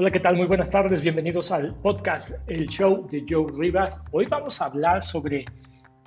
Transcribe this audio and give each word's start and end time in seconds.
Hola, 0.00 0.10
¿qué 0.10 0.20
tal? 0.20 0.34
Muy 0.34 0.46
buenas 0.46 0.70
tardes. 0.70 1.02
Bienvenidos 1.02 1.52
al 1.52 1.74
podcast 1.74 2.30
El 2.46 2.68
Show 2.68 3.06
de 3.10 3.22
Joe 3.28 3.52
Rivas. 3.54 4.02
Hoy 4.12 4.24
vamos 4.24 4.62
a 4.62 4.64
hablar 4.64 5.02
sobre 5.02 5.44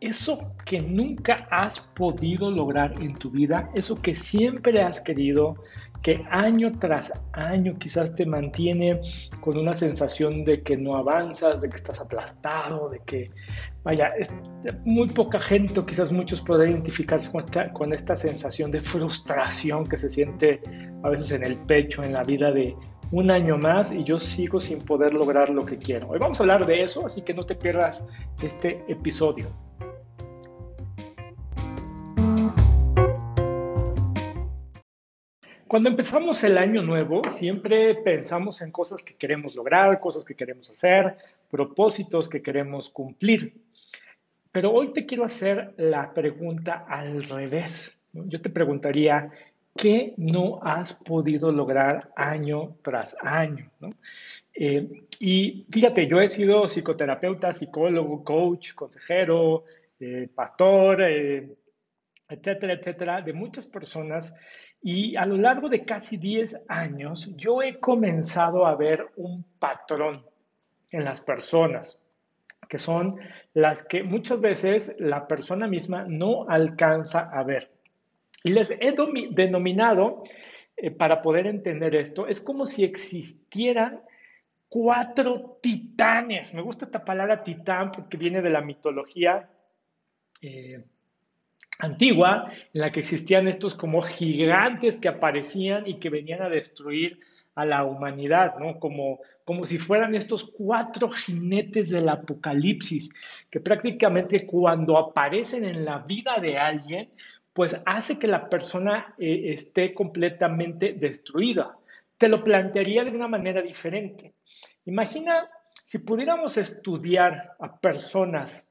eso 0.02 0.56
que 0.66 0.82
nunca 0.82 1.48
has 1.52 1.80
podido 1.80 2.50
lograr 2.50 3.00
en 3.00 3.14
tu 3.14 3.30
vida, 3.30 3.70
eso 3.76 4.02
que 4.02 4.16
siempre 4.16 4.82
has 4.82 5.00
querido, 5.00 5.58
que 6.02 6.26
año 6.32 6.72
tras 6.80 7.14
año 7.34 7.78
quizás 7.78 8.16
te 8.16 8.26
mantiene 8.26 9.00
con 9.42 9.60
una 9.60 9.76
sensación 9.76 10.44
de 10.44 10.64
que 10.64 10.76
no 10.76 10.98
avanzas, 10.98 11.62
de 11.62 11.70
que 11.70 11.78
estás 11.78 12.02
aplastado, 12.02 12.90
de 12.90 13.00
que, 13.06 13.30
vaya, 13.84 14.12
muy 14.86 15.10
poca 15.10 15.38
gente 15.38 15.84
quizás 15.86 16.12
muchos 16.12 16.42
podrán 16.42 16.72
identificarse 16.72 17.32
con 17.32 17.46
esta, 17.46 17.72
con 17.72 17.94
esta 17.94 18.16
sensación 18.16 18.72
de 18.72 18.82
frustración 18.82 19.86
que 19.86 19.98
se 19.98 20.10
siente 20.10 20.62
a 21.04 21.10
veces 21.10 21.32
en 21.34 21.44
el 21.44 21.60
pecho, 21.60 22.04
en 22.04 22.14
la 22.14 22.24
vida 22.24 22.52
de 22.52 22.76
un 23.14 23.30
año 23.30 23.60
más 23.60 23.94
y 23.94 24.04
yo 24.04 24.18
sigo 24.18 24.60
sin 24.60 24.80
poder 24.80 25.14
lograr 25.14 25.52
lo 25.52 25.64
que 25.68 25.78
quiero. 25.78 26.10
Hoy 26.10 26.18
vamos 26.18 26.40
a 26.40 26.44
hablar 26.44 26.66
de 26.66 26.82
eso, 26.82 27.06
así 27.06 27.22
que 27.22 27.32
no 27.32 27.46
te 27.46 27.54
pierdas 27.54 28.04
este 28.42 28.84
episodio. 28.88 29.52
Cuando 35.68 35.90
empezamos 35.90 36.44
el 36.44 36.58
año 36.58 36.82
nuevo, 36.82 37.22
siempre 37.30 37.94
pensamos 37.94 38.64
en 38.64 38.72
cosas 38.72 39.04
que 39.04 39.14
queremos 39.14 39.54
lograr, 39.54 40.00
cosas 40.00 40.26
que 40.26 40.34
queremos 40.34 40.72
hacer, 40.72 41.16
propósitos 41.52 42.28
que 42.28 42.42
queremos 42.42 42.90
cumplir. 42.90 43.62
Pero 44.52 44.72
hoy 44.72 44.92
te 44.92 45.06
quiero 45.06 45.24
hacer 45.24 45.76
la 45.78 46.16
pregunta 46.16 46.84
al 46.88 47.22
revés. 47.22 48.02
Yo 48.12 48.42
te 48.42 48.50
preguntaría, 48.50 49.32
¿qué 49.76 50.14
no 50.18 50.60
has 50.62 50.94
podido 50.94 51.52
lograr 51.52 52.12
año 52.16 52.78
tras 52.82 53.16
año? 53.22 53.72
Eh, 54.54 55.06
y 55.20 55.66
fíjate, 55.70 56.08
yo 56.08 56.22
he 56.22 56.30
sido 56.30 56.68
psicoterapeuta, 56.68 57.54
psicólogo, 57.54 58.24
coach, 58.24 58.74
consejero, 58.74 59.66
eh, 60.00 60.30
pastor, 60.34 61.02
eh, 61.04 61.56
etcétera, 62.30 62.74
etcétera, 62.74 63.22
de 63.22 63.34
muchas 63.34 63.68
personas 63.68 64.36
y 64.86 65.16
a 65.16 65.26
lo 65.26 65.38
largo 65.38 65.70
de 65.70 65.86
casi 65.86 66.18
10 66.18 66.64
años, 66.68 67.34
yo 67.38 67.62
he 67.62 67.80
comenzado 67.80 68.66
a 68.66 68.76
ver 68.76 69.08
un 69.16 69.46
patrón 69.58 70.26
en 70.92 71.06
las 71.06 71.22
personas, 71.22 72.00
que 72.68 72.78
son 72.78 73.18
las 73.54 73.84
que 73.84 74.04
muchas 74.04 74.42
veces 74.42 74.96
la 75.00 75.26
persona 75.26 75.68
misma 75.68 76.04
no 76.06 76.46
alcanza 76.50 77.30
a 77.32 77.44
ver. 77.44 77.72
Les 78.44 78.72
he 78.72 78.94
denominado, 79.32 80.24
eh, 80.76 80.92
para 80.92 81.22
poder 81.22 81.48
entender 81.48 81.96
esto, 81.96 82.28
es 82.28 82.42
como 82.42 82.66
si 82.66 82.84
existieran 82.84 84.02
cuatro 84.68 85.60
titanes. 85.62 86.54
Me 86.54 86.62
gusta 86.62 86.86
esta 86.86 87.06
palabra 87.06 87.44
titán 87.44 87.92
porque 87.92 88.18
viene 88.18 88.42
de 88.42 88.50
la 88.50 88.62
mitología 88.62 89.50
eh, 90.42 90.84
antigua 91.80 92.48
en 92.74 92.82
la 92.82 92.92
que 92.92 93.00
existían 93.00 93.48
estos 93.48 93.76
como 93.76 94.02
gigantes 94.02 94.98
que 94.98 95.08
aparecían 95.08 95.88
y 95.88 96.00
que 96.00 96.10
venían 96.10 96.42
a 96.42 96.50
destruir 96.50 97.20
a 97.56 97.66
la 97.66 97.84
humanidad, 97.84 98.56
¿no? 98.58 98.80
Como, 98.80 99.20
como 99.46 99.66
si 99.66 99.78
fueran 99.78 100.16
estos 100.16 100.52
cuatro 100.52 101.10
jinetes 101.10 101.92
del 101.92 102.10
apocalipsis, 102.10 103.10
que 103.50 103.60
prácticamente 103.60 104.46
cuando 104.46 104.98
aparecen 104.98 105.66
en 105.66 105.86
la 105.86 106.00
vida 106.00 106.40
de 106.42 106.58
alguien, 106.58 107.12
pues 107.54 107.80
hace 107.86 108.18
que 108.18 108.28
la 108.28 108.50
persona 108.50 109.16
eh, 109.18 109.54
esté 109.54 109.94
completamente 109.94 110.94
destruida. 110.94 111.78
Te 112.18 112.28
lo 112.28 112.44
plantearía 112.44 113.04
de 113.04 113.12
una 113.12 113.28
manera 113.28 113.62
diferente. 113.62 114.34
Imagina 114.86 115.50
si 115.86 116.00
pudiéramos 116.00 116.58
estudiar 116.58 117.56
a 117.60 117.80
personas 117.80 118.68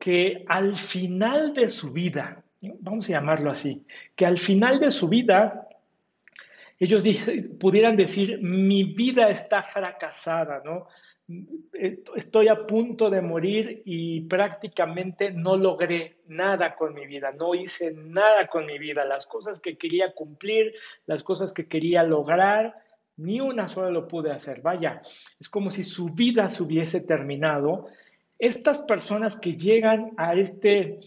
que 0.00 0.44
al 0.48 0.76
final 0.76 1.54
de 1.54 1.68
su 1.68 1.92
vida 1.92 2.44
vamos 2.80 3.08
a 3.08 3.12
llamarlo 3.12 3.50
así, 3.50 3.86
que 4.14 4.26
al 4.26 4.38
final 4.38 4.80
de 4.80 4.90
su 4.90 5.08
vida 5.08 5.68
ellos 6.78 7.04
pudieran 7.58 7.96
decir, 7.96 8.40
mi 8.42 8.84
vida 8.84 9.28
está 9.28 9.62
fracasada, 9.62 10.62
¿no? 10.64 10.88
Estoy 12.14 12.48
a 12.48 12.66
punto 12.66 13.08
de 13.08 13.22
morir 13.22 13.82
y 13.86 14.22
prácticamente 14.22 15.30
no 15.30 15.56
logré 15.56 16.18
nada 16.26 16.74
con 16.74 16.94
mi 16.94 17.06
vida, 17.06 17.32
no 17.32 17.54
hice 17.54 17.94
nada 17.94 18.46
con 18.46 18.66
mi 18.66 18.78
vida, 18.78 19.04
las 19.04 19.26
cosas 19.26 19.60
que 19.60 19.78
quería 19.78 20.12
cumplir, 20.12 20.74
las 21.06 21.22
cosas 21.22 21.52
que 21.52 21.66
quería 21.66 22.02
lograr, 22.02 22.74
ni 23.16 23.40
una 23.40 23.68
sola 23.68 23.90
lo 23.90 24.06
pude 24.06 24.32
hacer. 24.32 24.60
Vaya, 24.60 25.00
es 25.40 25.48
como 25.48 25.70
si 25.70 25.84
su 25.84 26.14
vida 26.14 26.48
se 26.48 26.62
hubiese 26.62 27.00
terminado. 27.00 27.86
Estas 28.38 28.78
personas 28.80 29.38
que 29.38 29.56
llegan 29.56 30.12
a 30.16 30.34
este 30.34 30.98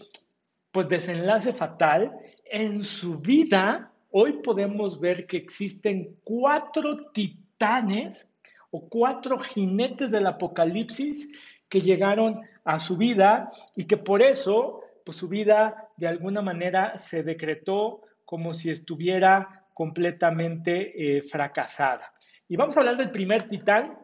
pues 0.70 0.88
desenlace 0.88 1.52
fatal, 1.52 2.12
en 2.44 2.82
su 2.82 3.20
vida 3.20 3.92
hoy 4.10 4.40
podemos 4.42 5.00
ver 5.00 5.26
que 5.26 5.36
existen 5.36 6.16
cuatro 6.24 7.00
titanes 7.12 8.30
o 8.70 8.88
cuatro 8.88 9.38
jinetes 9.38 10.10
del 10.10 10.26
apocalipsis 10.26 11.32
que 11.68 11.80
llegaron 11.80 12.40
a 12.64 12.78
su 12.78 12.96
vida 12.96 13.50
y 13.76 13.84
que 13.84 13.96
por 13.96 14.22
eso 14.22 14.82
pues 15.04 15.16
su 15.16 15.28
vida 15.28 15.88
de 15.96 16.06
alguna 16.06 16.42
manera 16.42 16.98
se 16.98 17.22
decretó 17.22 18.02
como 18.24 18.52
si 18.52 18.70
estuviera 18.70 19.64
completamente 19.72 21.16
eh, 21.16 21.22
fracasada. 21.22 22.12
Y 22.46 22.56
vamos 22.56 22.76
a 22.76 22.80
hablar 22.80 22.98
del 22.98 23.10
primer 23.10 23.48
titán, 23.48 23.98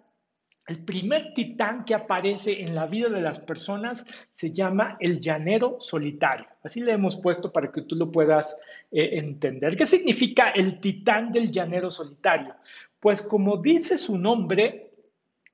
el 0.67 0.83
primer 0.83 1.35
titán 1.35 1.85
que 1.85 1.95
aparece 1.95 2.63
en 2.63 2.75
la 2.75 2.87
vida 2.87 3.11
de 3.11 3.21
las 3.21 3.39
personas 3.39 4.07
se 4.31 4.51
llama 4.51 4.97
el 4.99 5.21
llanero 5.21 5.77
solitario. 5.79 6.47
Así 6.63 6.81
le 6.81 6.93
hemos 6.93 7.19
puesto 7.19 7.53
para 7.53 7.71
que 7.71 7.83
tú 7.83 7.97
lo 7.97 8.11
puedas 8.11 8.59
eh, 8.91 9.19
entender. 9.19 9.77
¿Qué 9.77 9.85
significa 9.85 10.51
el 10.51 10.81
titán 10.81 11.33
del 11.33 11.51
llanero 11.51 11.91
solitario? 11.91 12.55
Pues 13.05 13.21
como 13.21 13.59
dice 13.59 13.99
su 13.99 14.17
nombre, 14.17 14.95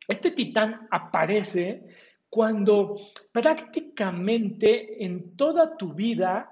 este 0.07 0.31
titán 0.31 0.87
aparece 0.89 1.85
cuando 2.29 2.97
prácticamente 3.33 5.05
en 5.05 5.35
toda 5.37 5.77
tu 5.77 5.93
vida 5.93 6.49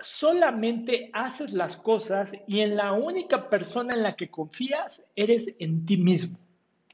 solamente 0.00 1.10
haces 1.12 1.52
las 1.52 1.76
cosas 1.76 2.32
y 2.46 2.60
en 2.60 2.74
la 2.74 2.94
única 2.94 3.50
persona 3.50 3.92
en 3.92 4.02
la 4.02 4.16
que 4.16 4.30
confías 4.30 5.10
eres 5.14 5.56
en 5.58 5.84
ti 5.84 5.98
mismo. 5.98 6.38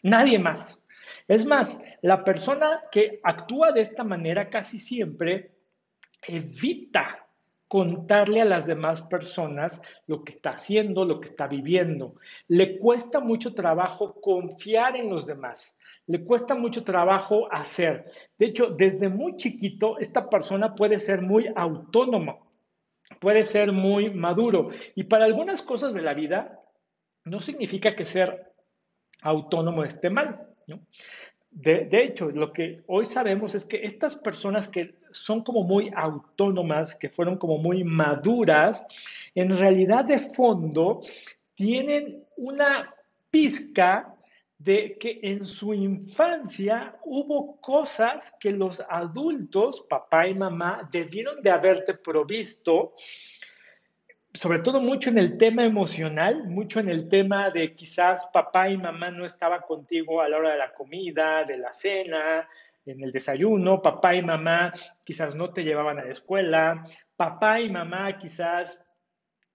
Nadie 0.03 0.41
más. 0.41 0.83
Es 1.29 1.47
más, 1.47 1.81
la 2.03 2.25
persona 2.25 2.81
que 2.91 3.21
actúa 3.23 3.71
de 3.71 3.83
esta 3.83 4.03
manera 4.03 4.51
casi 4.51 4.81
siempre 4.81 5.53
evita 6.27 7.29
contarle 7.71 8.41
a 8.41 8.45
las 8.45 8.67
demás 8.67 9.01
personas 9.01 9.81
lo 10.09 10.25
que 10.25 10.33
está 10.33 10.51
haciendo, 10.51 11.05
lo 11.05 11.21
que 11.21 11.29
está 11.29 11.47
viviendo. 11.47 12.17
Le 12.49 12.77
cuesta 12.79 13.21
mucho 13.21 13.55
trabajo 13.55 14.21
confiar 14.21 14.97
en 14.97 15.09
los 15.09 15.25
demás, 15.25 15.79
le 16.09 16.25
cuesta 16.25 16.57
mucho 16.57 16.83
trabajo 16.83 17.47
hacer. 17.53 18.11
De 18.37 18.47
hecho, 18.47 18.71
desde 18.71 19.09
muy 19.09 19.37
chiquito, 19.37 20.01
esta 20.01 20.29
persona 20.29 20.75
puede 20.75 20.99
ser 20.99 21.23
muy 21.23 21.47
autónoma, 21.55 22.41
puede 23.21 23.45
ser 23.45 23.71
muy 23.71 24.11
maduro. 24.11 24.71
Y 24.97 25.05
para 25.05 25.25
algunas 25.25 25.63
cosas 25.63 25.95
de 25.95 26.03
la 26.03 26.13
vida, 26.13 26.61
no 27.25 27.39
significa 27.39 27.95
que 27.95 28.05
ser 28.05 28.53
autónomo 29.23 29.85
esté 29.85 30.11
mal. 30.11 30.45
De, 31.50 31.88
hecho, 32.05 32.31
lo 32.31 32.53
que 32.53 32.83
hoy 32.87 33.05
sabemos 33.05 33.55
es 33.55 33.65
que 33.65 33.84
estas 33.84 34.15
personas 34.15 34.69
que 34.69 34.94
son 35.11 35.43
como 35.43 35.65
muy 35.65 35.91
autónomas, 35.94 36.94
que 36.94 37.09
fueron 37.09 37.37
como 37.37 37.59
muy 37.59 37.83
maduras, 37.83 38.87
en 39.34 39.56
realidad 39.56 40.04
de 40.04 40.19
fondo 40.19 41.01
tienen 41.54 42.25
una 42.36 42.95
pizca 43.30 44.15
de 44.59 44.97
que 44.98 45.21
en 45.22 45.47
su 45.47 45.75
infancia 45.75 46.97
hubo 47.04 47.57
cosas 47.60 48.36
que 48.39 48.53
los 48.53 48.83
adultos, 48.89 49.86
papá 49.89 50.28
y 50.28 50.34
mamá, 50.34 50.89
debieron 50.92 51.42
de 51.42 51.51
haberte 51.51 51.95
provisto 51.95 52.95
sobre 54.32 54.60
todo 54.60 54.80
mucho 54.80 55.10
en 55.10 55.18
el 55.18 55.36
tema 55.36 55.65
emocional, 55.65 56.44
mucho 56.44 56.80
en 56.80 56.88
el 56.88 57.09
tema 57.09 57.50
de 57.50 57.74
quizás 57.74 58.27
papá 58.32 58.68
y 58.68 58.77
mamá 58.77 59.10
no 59.10 59.24
estaban 59.24 59.60
contigo 59.62 60.21
a 60.21 60.28
la 60.28 60.38
hora 60.38 60.53
de 60.53 60.59
la 60.59 60.72
comida, 60.72 61.44
de 61.44 61.59
la 61.59 61.72
cena, 61.72 62.48
en 62.86 63.03
el 63.03 63.12
desayuno, 63.12 63.82
papá 63.82 64.15
y 64.15 64.22
mamá 64.22 64.72
quizás 65.04 65.34
no 65.34 65.53
te 65.53 65.65
llevaban 65.65 65.98
a 65.98 66.04
la 66.04 66.12
escuela, 66.12 66.84
papá 67.16 67.60
y 67.60 67.71
mamá 67.71 68.16
quizás 68.18 68.82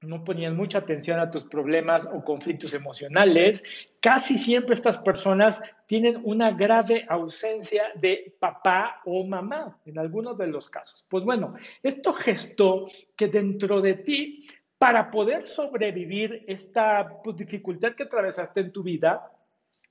no 0.01 0.23
ponían 0.23 0.55
mucha 0.55 0.79
atención 0.79 1.19
a 1.19 1.31
tus 1.31 1.45
problemas 1.45 2.05
o 2.05 2.23
conflictos 2.23 2.73
emocionales. 2.73 3.63
Casi 3.99 4.37
siempre 4.37 4.75
estas 4.75 4.99
personas 4.99 5.61
tienen 5.87 6.21
una 6.23 6.51
grave 6.51 7.05
ausencia 7.09 7.85
de 7.95 8.35
papá 8.39 9.01
o 9.05 9.25
mamá 9.25 9.79
en 9.85 9.97
algunos 9.97 10.37
de 10.37 10.47
los 10.47 10.69
casos. 10.69 11.05
Pues 11.09 11.23
bueno, 11.23 11.53
esto 11.81 12.13
gestó 12.13 12.87
que 13.15 13.27
dentro 13.27 13.81
de 13.81 13.95
ti 13.95 14.47
para 14.77 15.09
poder 15.09 15.47
sobrevivir 15.47 16.43
esta 16.47 17.21
pues, 17.23 17.37
dificultad 17.37 17.93
que 17.93 18.03
atravesaste 18.03 18.61
en 18.61 18.71
tu 18.71 18.83
vida, 18.83 19.31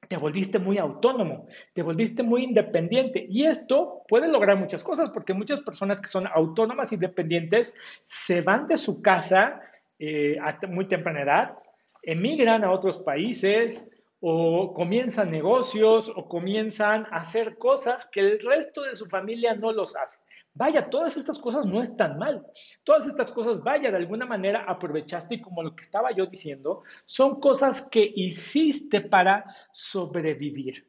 te 0.08 0.16
volviste 0.16 0.58
muy 0.58 0.78
autónomo, 0.78 1.46
te 1.72 1.82
volviste 1.82 2.22
muy 2.22 2.44
independiente. 2.44 3.25
Y 3.28 3.44
esto 3.44 4.02
puede 4.06 4.28
lograr 4.28 4.58
muchas 4.58 4.84
cosas, 4.84 5.10
porque 5.10 5.34
muchas 5.34 5.60
personas 5.60 6.00
que 6.00 6.08
son 6.08 6.26
autónomas, 6.26 6.92
independientes, 6.92 7.75
se 8.04 8.42
van 8.42 8.66
de 8.66 8.76
su 8.76 9.02
casa 9.02 9.60
eh, 9.98 10.36
a 10.40 10.58
muy 10.69 10.86
temprana 10.86 11.22
edad, 11.22 11.58
emigran 12.02 12.64
a 12.64 12.70
otros 12.70 12.98
países 12.98 13.88
o 14.20 14.72
comienzan 14.75 15.31
negocios 15.31 16.12
o 16.14 16.28
comienzan 16.28 17.06
a 17.10 17.19
hacer 17.19 17.58
cosas 17.58 18.06
que 18.06 18.20
el 18.20 18.40
resto 18.40 18.82
de 18.82 18.96
su 18.96 19.06
familia 19.06 19.54
no 19.54 19.72
los 19.72 19.96
hace. 19.96 20.19
Vaya, 20.56 20.89
todas 20.89 21.17
estas 21.17 21.39
cosas 21.41 21.67
no 21.67 21.83
están 21.83 22.17
mal. 22.17 22.47
Todas 22.85 23.09
estas 23.09 23.33
cosas, 23.33 23.62
vaya, 23.62 23.91
de 23.91 23.97
alguna 23.97 24.25
manera 24.25 24.65
aprovechaste 24.69 25.35
y 25.35 25.41
como 25.41 25.65
lo 25.65 25.75
que 25.75 25.83
estaba 25.83 26.12
yo 26.12 26.27
diciendo, 26.27 26.83
son 27.05 27.41
cosas 27.41 27.89
que 27.91 28.12
hiciste 28.15 29.01
para 29.01 29.45
sobrevivir. 29.73 30.87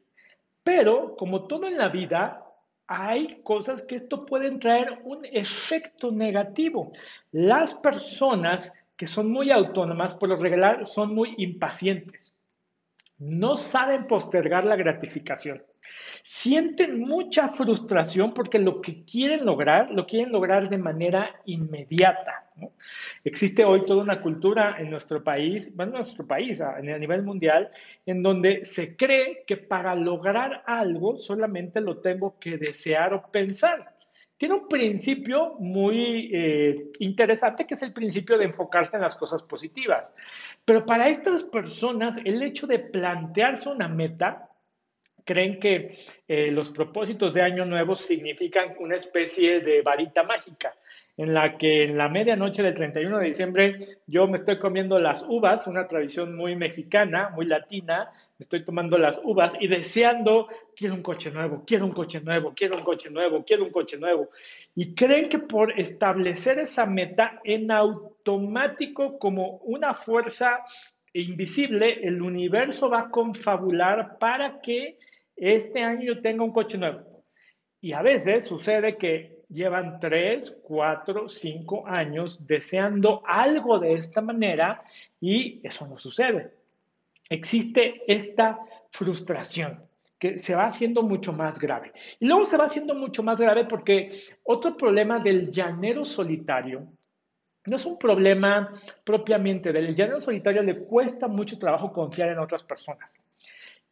Pero, 0.62 1.16
como 1.16 1.46
todo 1.48 1.66
en 1.66 1.78
la 1.78 1.88
vida, 1.88 2.44
hay 2.86 3.42
cosas 3.42 3.82
que 3.82 3.96
esto 3.96 4.24
pueden 4.24 4.60
traer 4.60 5.00
un 5.04 5.24
efecto 5.24 6.12
negativo. 6.12 6.92
Las 7.32 7.74
personas 7.74 8.72
que 8.96 9.08
son 9.08 9.32
muy 9.32 9.50
autónomas, 9.50 10.14
por 10.14 10.28
lo 10.28 10.36
regular, 10.36 10.86
son 10.86 11.12
muy 11.12 11.34
impacientes. 11.38 12.36
No 13.18 13.56
saben 13.56 14.06
postergar 14.06 14.64
la 14.64 14.76
gratificación 14.76 15.62
sienten 16.22 17.00
mucha 17.00 17.48
frustración 17.48 18.34
porque 18.34 18.58
lo 18.58 18.80
que 18.80 19.04
quieren 19.04 19.46
lograr, 19.46 19.90
lo 19.92 20.06
quieren 20.06 20.32
lograr 20.32 20.68
de 20.68 20.76
manera 20.76 21.40
inmediata. 21.44 22.50
Existe 23.22 23.64
hoy 23.64 23.84
toda 23.84 24.02
una 24.02 24.20
cultura 24.20 24.76
en 24.78 24.90
nuestro 24.90 25.22
país, 25.22 25.74
bueno, 25.76 25.92
en 25.92 25.96
nuestro 25.98 26.26
país, 26.26 26.60
a, 26.60 26.80
nivel 26.80 27.22
mundial, 27.22 27.70
en 28.06 28.24
donde 28.24 28.64
se 28.64 28.96
cree 28.96 29.44
que 29.46 29.56
para 29.56 29.94
lograr 29.94 30.64
algo 30.66 31.16
solamente 31.16 31.80
lo 31.80 31.98
tengo 31.98 32.38
que 32.40 32.58
desear 32.58 33.14
o 33.14 33.30
pensar. 33.30 33.94
Tiene 34.36 34.56
un 34.56 34.68
principio 34.68 35.54
muy 35.60 36.30
eh, 36.32 36.90
interesante 36.98 37.66
que 37.66 37.74
es 37.74 37.82
el 37.82 37.92
principio 37.92 38.36
de 38.36 38.46
enfocarse 38.46 38.96
en 38.96 39.02
las 39.02 39.16
cosas 39.16 39.42
positivas. 39.44 40.14
Pero 40.64 40.84
para 40.84 41.08
estas 41.08 41.42
personas, 41.44 42.18
el 42.24 42.42
hecho 42.42 42.66
de 42.66 42.80
plantearse 42.80 43.68
una 43.68 43.88
meta 43.88 44.50
creen 45.26 45.58
que 45.58 45.98
eh, 46.28 46.50
los 46.52 46.70
propósitos 46.70 47.34
de 47.34 47.42
Año 47.42 47.64
Nuevo 47.66 47.96
significan 47.96 48.76
una 48.78 48.94
especie 48.94 49.60
de 49.60 49.82
varita 49.82 50.22
mágica, 50.22 50.74
en 51.16 51.34
la 51.34 51.58
que 51.58 51.84
en 51.84 51.98
la 51.98 52.08
medianoche 52.08 52.62
del 52.62 52.74
31 52.74 53.18
de 53.18 53.26
diciembre 53.26 53.98
yo 54.06 54.28
me 54.28 54.38
estoy 54.38 54.58
comiendo 54.58 55.00
las 55.00 55.24
uvas, 55.28 55.66
una 55.66 55.88
tradición 55.88 56.36
muy 56.36 56.54
mexicana, 56.54 57.30
muy 57.30 57.46
latina, 57.46 58.10
me 58.38 58.44
estoy 58.44 58.64
tomando 58.64 58.98
las 58.98 59.20
uvas 59.24 59.54
y 59.58 59.66
deseando, 59.66 60.46
quiero 60.76 60.94
un 60.94 61.02
coche 61.02 61.32
nuevo, 61.32 61.64
quiero 61.66 61.86
un 61.86 61.92
coche 61.92 62.20
nuevo, 62.20 62.52
quiero 62.54 62.76
un 62.76 62.84
coche 62.84 63.10
nuevo, 63.10 63.44
quiero 63.44 63.64
un 63.64 63.70
coche 63.70 63.98
nuevo. 63.98 64.30
Y 64.76 64.94
creen 64.94 65.28
que 65.28 65.40
por 65.40 65.78
establecer 65.78 66.60
esa 66.60 66.86
meta 66.86 67.40
en 67.42 67.72
automático 67.72 69.18
como 69.18 69.56
una 69.64 69.92
fuerza 69.92 70.62
invisible, 71.12 71.98
el 72.02 72.22
universo 72.22 72.90
va 72.90 73.00
a 73.00 73.10
confabular 73.10 74.18
para 74.18 74.60
que 74.60 74.98
este 75.36 75.82
año 75.82 76.20
tenga 76.20 76.44
un 76.44 76.52
coche 76.52 76.78
nuevo. 76.78 77.24
Y 77.80 77.92
a 77.92 78.02
veces 78.02 78.46
sucede 78.46 78.96
que 78.96 79.44
llevan 79.48 80.00
tres, 80.00 80.58
cuatro, 80.62 81.28
cinco 81.28 81.86
años 81.86 82.46
deseando 82.46 83.22
algo 83.26 83.78
de 83.78 83.94
esta 83.94 84.20
manera 84.20 84.82
y 85.20 85.60
eso 85.62 85.86
no 85.86 85.96
sucede. 85.96 86.52
Existe 87.28 88.02
esta 88.08 88.58
frustración 88.90 89.84
que 90.18 90.38
se 90.38 90.54
va 90.54 90.66
haciendo 90.66 91.02
mucho 91.02 91.32
más 91.32 91.58
grave. 91.58 91.92
Y 92.18 92.26
luego 92.26 92.46
se 92.46 92.56
va 92.56 92.64
haciendo 92.64 92.94
mucho 92.94 93.22
más 93.22 93.38
grave 93.38 93.66
porque 93.66 94.08
otro 94.42 94.76
problema 94.76 95.18
del 95.18 95.50
llanero 95.50 96.04
solitario 96.04 96.88
no 97.66 97.76
es 97.76 97.84
un 97.84 97.98
problema 97.98 98.72
propiamente 99.04 99.72
del 99.72 99.94
llanero 99.94 100.20
solitario, 100.20 100.62
le 100.62 100.78
cuesta 100.78 101.26
mucho 101.26 101.58
trabajo 101.58 101.92
confiar 101.92 102.30
en 102.30 102.38
otras 102.38 102.62
personas 102.62 103.20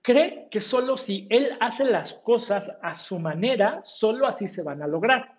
cree 0.04 0.48
que 0.50 0.60
solo 0.60 0.98
si 0.98 1.26
él 1.30 1.56
hace 1.60 1.86
las 1.86 2.12
cosas 2.12 2.78
a 2.82 2.94
su 2.94 3.18
manera, 3.18 3.80
solo 3.84 4.26
así 4.26 4.46
se 4.48 4.62
van 4.62 4.82
a 4.82 4.86
lograr. 4.86 5.34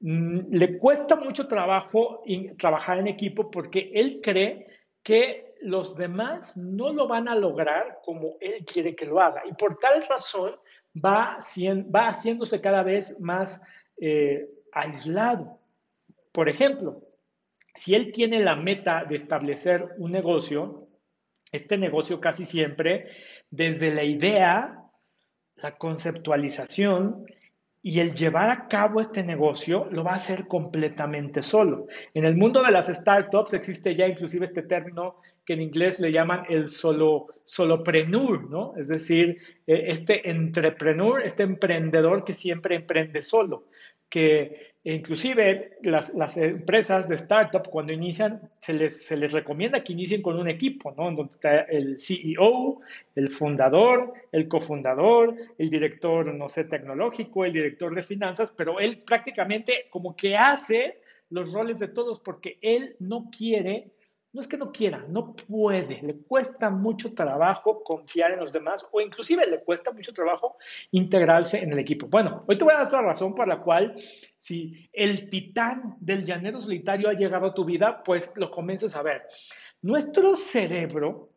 Mm, 0.00 0.50
le 0.50 0.78
cuesta 0.78 1.14
mucho 1.14 1.46
trabajo 1.46 2.22
trabajar 2.56 2.98
en 2.98 3.08
equipo 3.08 3.50
porque 3.50 3.92
él 3.94 4.20
cree 4.22 4.66
que 5.02 5.56
los 5.60 5.94
demás 5.94 6.56
no 6.56 6.90
lo 6.90 7.06
van 7.06 7.28
a 7.28 7.34
lograr 7.34 8.00
como 8.02 8.38
él 8.40 8.64
quiere 8.64 8.96
que 8.96 9.04
lo 9.04 9.20
haga. 9.20 9.42
Y 9.46 9.52
por 9.52 9.78
tal 9.78 10.02
razón 10.08 10.56
va, 10.96 11.38
haciéndose 11.38 12.62
cada 12.62 12.82
vez 12.82 13.20
más 13.20 13.62
eh, 14.00 14.48
aislado. 14.72 15.60
Por 16.32 16.48
ejemplo, 16.48 17.02
si 17.74 17.94
él 17.94 18.10
tiene 18.10 18.40
la 18.40 18.56
meta 18.56 19.04
de 19.04 19.16
establecer 19.16 19.86
un 19.98 20.12
negocio, 20.12 20.88
este 21.52 21.76
negocio 21.76 22.18
casi 22.20 22.46
siempre 22.46 23.10
desde 23.52 23.94
la 23.94 24.02
idea, 24.02 24.82
la 25.56 25.76
conceptualización 25.76 27.26
y 27.82 28.00
el 28.00 28.14
llevar 28.14 28.48
a 28.48 28.66
cabo 28.66 29.00
este 29.00 29.22
negocio 29.22 29.88
lo 29.90 30.04
va 30.04 30.12
a 30.12 30.16
hacer 30.16 30.46
completamente 30.46 31.42
solo. 31.42 31.86
En 32.14 32.24
el 32.24 32.34
mundo 32.34 32.62
de 32.62 32.70
las 32.70 32.86
startups 32.86 33.52
existe 33.52 33.94
ya 33.94 34.06
inclusive 34.06 34.46
este 34.46 34.62
término 34.62 35.16
que 35.44 35.52
en 35.52 35.60
inglés 35.62 36.00
le 36.00 36.12
llaman 36.12 36.44
el 36.48 36.68
solo, 36.68 37.26
solopreneur, 37.44 38.48
¿no? 38.48 38.74
Es 38.76 38.88
decir, 38.88 39.36
eh, 39.66 39.84
este 39.88 40.30
entrepreneur, 40.30 41.20
este 41.20 41.42
emprendedor 41.42 42.24
que 42.24 42.34
siempre 42.34 42.76
emprende 42.76 43.20
solo, 43.20 43.66
que 44.12 44.72
Inclusive 44.84 45.78
las, 45.82 46.36
empresas 46.36 47.08
de 47.08 47.14
startup 47.14 47.68
cuando 47.70 47.92
inician 47.92 48.50
se 48.60 48.72
les, 48.72 49.06
se 49.06 49.16
les 49.16 49.30
recomienda 49.30 49.84
que 49.84 49.92
inicien 49.92 50.22
con 50.22 50.36
un 50.40 50.48
equipo, 50.48 50.90
¿no? 50.90 51.04
Donde 51.04 51.30
está 51.30 51.60
el 51.60 52.00
CEO, 52.00 52.80
el 53.14 53.30
fundador, 53.30 54.12
el 54.32 54.48
cofundador, 54.48 55.36
el 55.56 55.70
director, 55.70 56.34
no 56.34 56.48
sé, 56.48 56.64
tecnológico, 56.64 57.44
el 57.44 57.52
director 57.52 57.94
de 57.94 58.02
finanzas, 58.02 58.52
pero 58.56 58.80
él 58.80 58.98
prácticamente 59.06 59.86
como 59.88 60.16
que 60.16 60.36
hace 60.36 60.98
los 61.30 61.52
roles 61.52 61.78
de 61.78 61.86
todos 61.86 62.18
porque 62.18 62.58
él 62.60 62.96
no 62.98 63.30
quiere 63.30 63.92
no 64.32 64.40
es 64.40 64.48
que 64.48 64.56
no 64.56 64.72
quiera, 64.72 65.04
no 65.08 65.34
puede, 65.34 66.00
le 66.02 66.16
cuesta 66.16 66.70
mucho 66.70 67.12
trabajo 67.12 67.84
confiar 67.84 68.32
en 68.32 68.40
los 68.40 68.50
demás 68.50 68.86
o 68.90 69.00
inclusive 69.00 69.46
le 69.46 69.62
cuesta 69.62 69.92
mucho 69.92 70.12
trabajo 70.12 70.56
integrarse 70.90 71.58
en 71.58 71.72
el 71.72 71.78
equipo. 71.78 72.06
Bueno, 72.06 72.44
hoy 72.46 72.56
te 72.56 72.64
voy 72.64 72.72
a 72.72 72.78
dar 72.78 72.86
otra 72.86 73.02
razón 73.02 73.34
por 73.34 73.46
la 73.46 73.60
cual 73.60 73.94
si 74.38 74.88
el 74.92 75.28
titán 75.28 75.96
del 76.00 76.24
llanero 76.24 76.60
solitario 76.60 77.10
ha 77.10 77.14
llegado 77.14 77.46
a 77.46 77.54
tu 77.54 77.64
vida, 77.64 78.02
pues 78.02 78.32
lo 78.36 78.50
comiences 78.50 78.96
a 78.96 79.02
ver. 79.02 79.22
Nuestro 79.82 80.34
cerebro, 80.34 81.30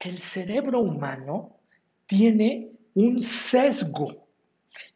el 0.00 0.18
cerebro 0.18 0.80
humano, 0.80 1.60
tiene 2.06 2.72
un 2.94 3.22
sesgo. 3.22 4.26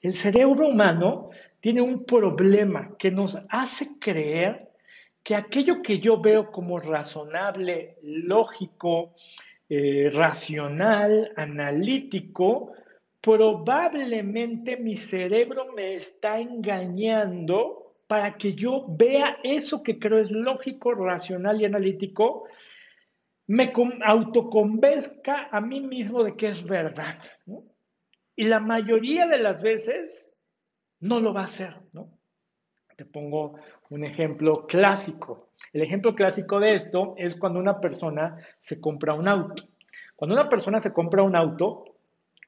El 0.01 0.13
cerebro 0.13 0.69
humano 0.69 1.31
tiene 1.61 1.83
un 1.83 2.05
problema 2.05 2.97
que 2.99 3.13
nos 3.13 3.39
hace 3.49 3.99
creer 4.01 4.68
que 5.29 5.37
aquello 5.37 5.83
que 5.83 5.99
yo 5.99 6.23
veo 6.23 6.51
como 6.51 6.81
razonable, 6.81 7.99
lógico, 8.03 9.15
eh, 9.69 10.09
racional, 10.11 11.35
analítico, 11.37 12.73
probablemente 13.21 14.79
mi 14.79 14.97
cerebro 14.97 15.71
me 15.75 15.95
está 15.97 16.41
engañando 16.41 17.95
para 18.07 18.39
que 18.39 18.55
yo 18.55 18.87
vea 18.89 19.37
eso 19.45 19.83
que 19.83 19.99
creo 19.99 20.19
es 20.19 20.31
lógico, 20.31 20.95
racional 20.95 21.61
y 21.61 21.67
analítico, 21.67 22.49
me 23.49 23.71
autoconvenzca 24.07 25.51
a 25.53 25.61
mí 25.61 25.83
mismo 25.83 26.25
de 26.25 26.37
que 26.37 26.49
es 26.49 26.65
verdad. 26.65 27.19
Y 28.35 28.45
la 28.45 28.61
mayoría 28.61 29.27
de 29.27 29.41
las 29.41 29.61
veces 29.61 30.35
no 31.01 31.21
lo 31.21 31.35
va 31.35 31.43
a 31.43 31.53
hacer. 31.53 31.77
¿no? 31.93 32.18
Te 32.99 33.05
pongo 33.05 33.55
un 33.91 34.03
ejemplo 34.05 34.67
clásico. 34.67 35.51
El 35.73 35.83
ejemplo 35.83 36.17
clásico 36.17 36.59
de 36.59 36.75
esto 36.75 37.15
es 37.17 37.37
cuando 37.37 37.61
una 37.61 37.81
persona 37.81 38.39
se 38.59 38.81
compra 38.81 39.15
un 39.15 39.29
auto. 39.29 39.63
Cuando 40.17 40.35
una 40.35 40.49
persona 40.49 40.81
se 40.81 40.93
compra 40.93 41.23
un 41.23 41.37
auto, 41.37 41.85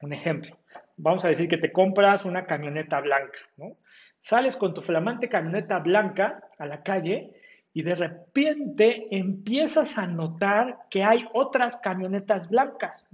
un 0.01 0.11
ejemplo, 0.11 0.57
vamos 0.97 1.23
a 1.23 1.29
decir 1.29 1.47
que 1.47 1.55
te 1.55 1.71
compras 1.71 2.25
una 2.25 2.45
camioneta 2.45 2.99
blanca, 2.99 3.39
¿no? 3.55 3.77
Sales 4.19 4.57
con 4.57 4.73
tu 4.73 4.81
flamante 4.81 5.29
camioneta 5.29 5.79
blanca 5.79 6.43
a 6.59 6.65
la 6.65 6.83
calle 6.83 7.31
y 7.71 7.83
de 7.83 7.95
repente 7.95 9.07
empiezas 9.09 9.97
a 9.97 10.05
notar 10.05 10.79
que 10.89 11.05
hay 11.05 11.29
otras 11.31 11.77
camionetas 11.77 12.49
blancas. 12.49 13.05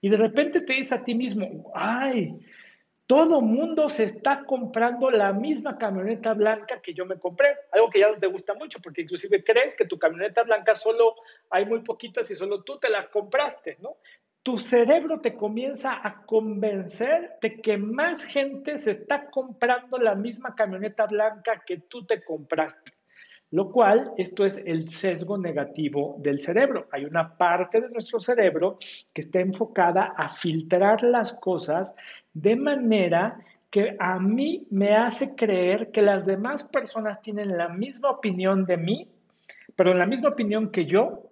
Y 0.00 0.08
de 0.08 0.16
repente 0.16 0.62
te 0.62 0.72
dices 0.72 0.92
a 0.92 1.04
ti 1.04 1.14
mismo, 1.14 1.70
ay, 1.74 2.40
todo 3.06 3.40
mundo 3.40 3.88
se 3.88 4.04
está 4.04 4.44
comprando 4.44 5.10
la 5.10 5.32
misma 5.32 5.76
camioneta 5.76 6.32
blanca 6.32 6.80
que 6.80 6.94
yo 6.94 7.04
me 7.04 7.18
compré, 7.18 7.56
algo 7.72 7.90
que 7.90 8.00
ya 8.00 8.10
no 8.10 8.18
te 8.18 8.26
gusta 8.26 8.54
mucho, 8.54 8.80
porque 8.80 9.02
inclusive 9.02 9.44
crees 9.44 9.74
que 9.74 9.84
tu 9.84 9.98
camioneta 9.98 10.42
blanca 10.42 10.74
solo 10.74 11.14
hay 11.50 11.66
muy 11.66 11.80
poquitas 11.80 12.30
y 12.30 12.36
solo 12.36 12.62
tú 12.62 12.78
te 12.78 12.88
la 12.88 13.08
compraste, 13.10 13.76
¿no? 13.80 13.96
tu 14.44 14.58
cerebro 14.58 15.20
te 15.20 15.34
comienza 15.34 16.06
a 16.06 16.22
convencer 16.26 17.38
de 17.40 17.62
que 17.62 17.78
más 17.78 18.22
gente 18.24 18.78
se 18.78 18.90
está 18.90 19.30
comprando 19.30 19.96
la 19.96 20.14
misma 20.14 20.54
camioneta 20.54 21.06
blanca 21.06 21.62
que 21.66 21.78
tú 21.78 22.04
te 22.04 22.22
compraste. 22.22 22.92
Lo 23.50 23.70
cual, 23.70 24.12
esto 24.16 24.44
es 24.44 24.62
el 24.66 24.90
sesgo 24.90 25.38
negativo 25.38 26.16
del 26.18 26.40
cerebro. 26.40 26.88
Hay 26.90 27.04
una 27.04 27.36
parte 27.36 27.80
de 27.80 27.88
nuestro 27.90 28.20
cerebro 28.20 28.78
que 29.12 29.20
está 29.20 29.40
enfocada 29.40 30.14
a 30.16 30.28
filtrar 30.28 31.02
las 31.02 31.32
cosas 31.34 31.94
de 32.32 32.56
manera 32.56 33.38
que 33.70 33.96
a 33.98 34.18
mí 34.18 34.66
me 34.70 34.94
hace 34.94 35.36
creer 35.36 35.90
que 35.92 36.02
las 36.02 36.26
demás 36.26 36.64
personas 36.64 37.20
tienen 37.20 37.56
la 37.56 37.68
misma 37.68 38.10
opinión 38.10 38.64
de 38.66 38.76
mí, 38.76 39.08
pero 39.76 39.94
la 39.94 40.06
misma 40.06 40.30
opinión 40.30 40.70
que 40.70 40.86
yo, 40.86 41.30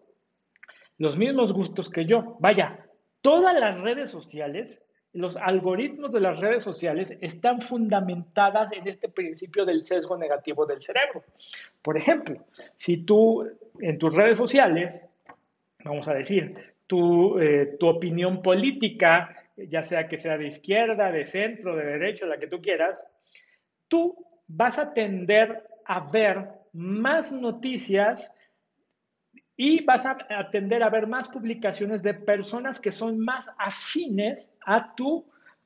los 0.99 1.16
mismos 1.16 1.52
gustos 1.52 1.88
que 1.88 2.04
yo. 2.04 2.37
Vaya, 2.40 2.83
Todas 3.23 3.59
las 3.59 3.81
redes 3.81 4.11
sociales, 4.11 4.85
los 5.14 5.37
algoritmos 5.37 6.12
de 6.12 6.21
las 6.21 6.38
redes 6.38 6.64
sociales 6.64 7.16
están 7.21 7.61
fundamentadas 7.61 8.73
en 8.73 8.88
este 8.88 9.09
principio 9.09 9.64
del 9.64 9.85
sesgo 9.85 10.16
negativo 10.16 10.64
del 10.64 10.83
cerebro. 10.83 11.23
Por 11.83 11.97
ejemplo, 11.99 12.38
si 12.76 12.99
tú 12.99 13.47
en 13.81 13.99
tus 13.99 14.14
redes 14.14 14.38
sociales, 14.38 15.04
vamos 15.85 16.09
a 16.09 16.14
decir, 16.14 16.57
tu, 16.87 17.38
eh, 17.38 17.76
tu 17.78 17.88
opinión 17.88 18.42
política, 18.42 19.37
ya 19.57 19.83
sea 19.83 20.09
que 20.09 20.19
sea 20.19 20.38
de 20.38 20.47
izquierda, 20.47 21.12
de 21.12 21.25
centro, 21.25 21.76
de 21.76 21.85
derecha, 21.85 22.26
la 22.26 22.38
que 22.38 22.47
tú 22.47 22.62
quieras, 22.62 23.07
tú 23.88 24.16
vas 24.47 24.78
a 24.78 24.95
tender 24.95 25.62
a 25.85 26.00
ver 26.11 26.49
más 26.73 27.33
noticias 27.33 28.33
y 29.56 29.85
vas 29.85 30.06
a 30.06 30.18
atender 30.30 30.82
a 30.82 30.90
ver 30.90 31.06
más 31.06 31.28
publicaciones 31.28 32.02
de 32.02 32.14
personas 32.14 32.80
que 32.80 32.92
son 32.92 33.18
más 33.18 33.50
afines 33.59 34.54
a 34.64 34.94
tu 34.94 35.25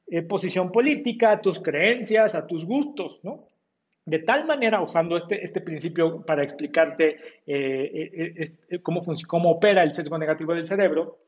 eh, 0.09 0.23
posición 0.23 0.73
política, 0.73 1.33
a 1.33 1.41
tus 1.41 1.61
creencias, 1.61 2.35
a 2.35 2.47
tus 2.47 2.65
gustos, 2.65 3.21
¿no? 3.23 3.47
De 4.05 4.21
tal 4.21 4.47
manera, 4.47 4.81
usando 4.81 5.17
este, 5.17 5.45
este 5.45 5.61
principio 5.61 6.25
para 6.25 6.45
explicarte 6.45 7.17
eh, 7.45 8.53
eh, 8.69 8.79
cómo, 8.81 9.03
cómo 9.27 9.51
opera 9.51 9.83
el 9.83 9.95
sesgo 9.95 10.17
negativo 10.17 10.55
del 10.55 10.67
cerebro, 10.67 11.19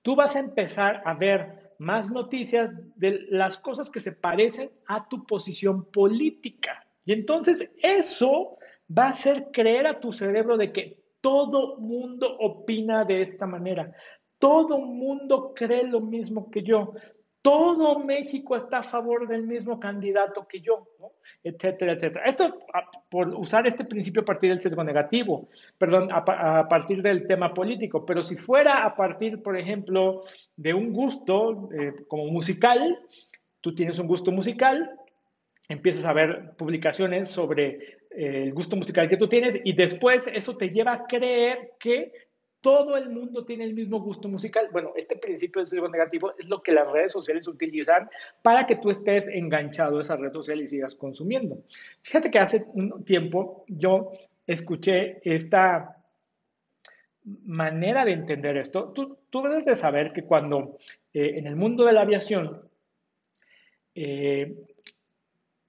tú 0.00 0.14
vas 0.14 0.36
a 0.36 0.40
empezar 0.40 1.02
a 1.04 1.14
ver 1.14 1.72
más 1.78 2.12
noticias 2.12 2.70
de 2.94 3.26
las 3.30 3.58
cosas 3.58 3.90
que 3.90 3.98
se 3.98 4.12
parecen 4.12 4.70
a 4.86 5.08
tu 5.08 5.26
posición 5.26 5.84
política. 5.86 6.86
Y 7.04 7.12
entonces 7.12 7.70
eso 7.82 8.58
va 8.96 9.06
a 9.06 9.08
hacer 9.08 9.48
creer 9.50 9.88
a 9.88 9.98
tu 9.98 10.12
cerebro 10.12 10.56
de 10.56 10.72
que 10.72 10.99
todo 11.20 11.78
mundo 11.78 12.36
opina 12.38 13.04
de 13.04 13.22
esta 13.22 13.46
manera. 13.46 13.92
Todo 14.38 14.78
mundo 14.78 15.52
cree 15.54 15.84
lo 15.84 16.00
mismo 16.00 16.50
que 16.50 16.62
yo. 16.62 16.94
Todo 17.42 17.98
México 17.98 18.54
está 18.54 18.78
a 18.78 18.82
favor 18.82 19.26
del 19.26 19.44
mismo 19.44 19.80
candidato 19.80 20.46
que 20.46 20.60
yo, 20.60 20.86
etcétera, 21.42 21.92
etcétera. 21.92 22.24
Esto 22.26 22.58
por 23.08 23.28
usar 23.34 23.66
este 23.66 23.84
principio 23.84 24.20
a 24.20 24.26
partir 24.26 24.50
del 24.50 24.60
sesgo 24.60 24.84
negativo, 24.84 25.48
perdón, 25.78 26.10
a, 26.12 26.68
partir 26.68 27.00
del 27.00 27.26
tema 27.26 27.54
político, 27.54 28.04
pero 28.04 28.22
si 28.22 28.36
fuera 28.36 28.84
a 28.84 28.94
partir, 28.94 29.42
por 29.42 29.56
ejemplo, 29.56 30.20
de 30.56 30.74
un 30.74 30.92
gusto 30.92 31.70
eh, 31.72 32.04
como 32.08 32.26
musical, 32.26 32.98
tú 33.62 33.74
tienes 33.74 33.98
un 33.98 34.06
gusto 34.06 34.32
musical, 34.32 34.98
empiezas 35.66 36.04
a 36.04 36.12
ver 36.12 36.54
publicaciones 36.58 37.30
sobre 37.30 37.99
el 38.10 38.52
gusto 38.52 38.76
musical 38.76 39.08
que 39.08 39.16
tú 39.16 39.28
tienes 39.28 39.60
y 39.64 39.72
después 39.72 40.26
eso 40.26 40.56
te 40.56 40.68
lleva 40.68 40.92
a 40.92 41.06
creer 41.06 41.72
que 41.78 42.12
todo 42.60 42.96
el 42.96 43.08
mundo 43.08 43.44
tiene 43.44 43.64
el 43.64 43.72
mismo 43.72 44.00
gusto 44.00 44.28
musical. 44.28 44.68
Bueno, 44.72 44.92
este 44.96 45.16
principio 45.16 45.60
del 45.60 45.66
sesgo 45.66 45.88
negativo 45.88 46.34
es 46.38 46.48
lo 46.48 46.62
que 46.62 46.72
las 46.72 46.90
redes 46.90 47.12
sociales 47.12 47.48
utilizan 47.48 48.10
para 48.42 48.66
que 48.66 48.76
tú 48.76 48.90
estés 48.90 49.28
enganchado 49.28 49.98
a 49.98 50.02
esa 50.02 50.16
red 50.16 50.32
social 50.32 50.60
y 50.60 50.68
sigas 50.68 50.94
consumiendo. 50.94 51.62
Fíjate 52.02 52.30
que 52.30 52.38
hace 52.38 52.66
un 52.74 53.04
tiempo 53.04 53.64
yo 53.68 54.12
escuché 54.46 55.20
esta 55.24 55.96
manera 57.44 58.04
de 58.04 58.12
entender 58.12 58.56
esto. 58.56 58.92
Tú, 58.92 59.18
tú 59.30 59.42
debes 59.42 59.64
de 59.64 59.76
saber 59.76 60.12
que 60.12 60.24
cuando 60.24 60.78
eh, 61.14 61.38
en 61.38 61.46
el 61.46 61.56
mundo 61.56 61.84
de 61.84 61.92
la 61.92 62.02
aviación 62.02 62.62
eh, 63.94 64.54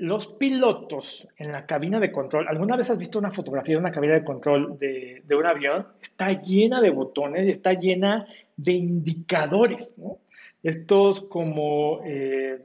los 0.02 0.26
pilotos 0.26 1.28
en 1.38 1.52
la 1.52 1.68
cabina 1.68 2.00
de 2.00 2.12
control, 2.12 2.48
¿alguna 2.48 2.76
vez 2.76 2.90
has 2.90 2.98
visto 2.98 3.20
una 3.20 3.30
fotografía 3.30 3.76
de 3.76 3.82
una 3.82 3.92
cabina 3.92 4.16
de 4.16 4.24
control 4.24 4.80
de, 4.80 5.22
un 5.30 5.46
avión? 5.46 5.86
Está 6.02 6.32
llena 6.32 6.82
de 6.82 6.90
botones, 6.90 7.48
está 7.48 7.74
llena 7.74 8.26
de 8.58 8.72
indicadores, 8.72 9.94
¿no? 10.00 10.18
Estos 10.64 11.22
como, 11.22 12.02
eh, 12.04 12.60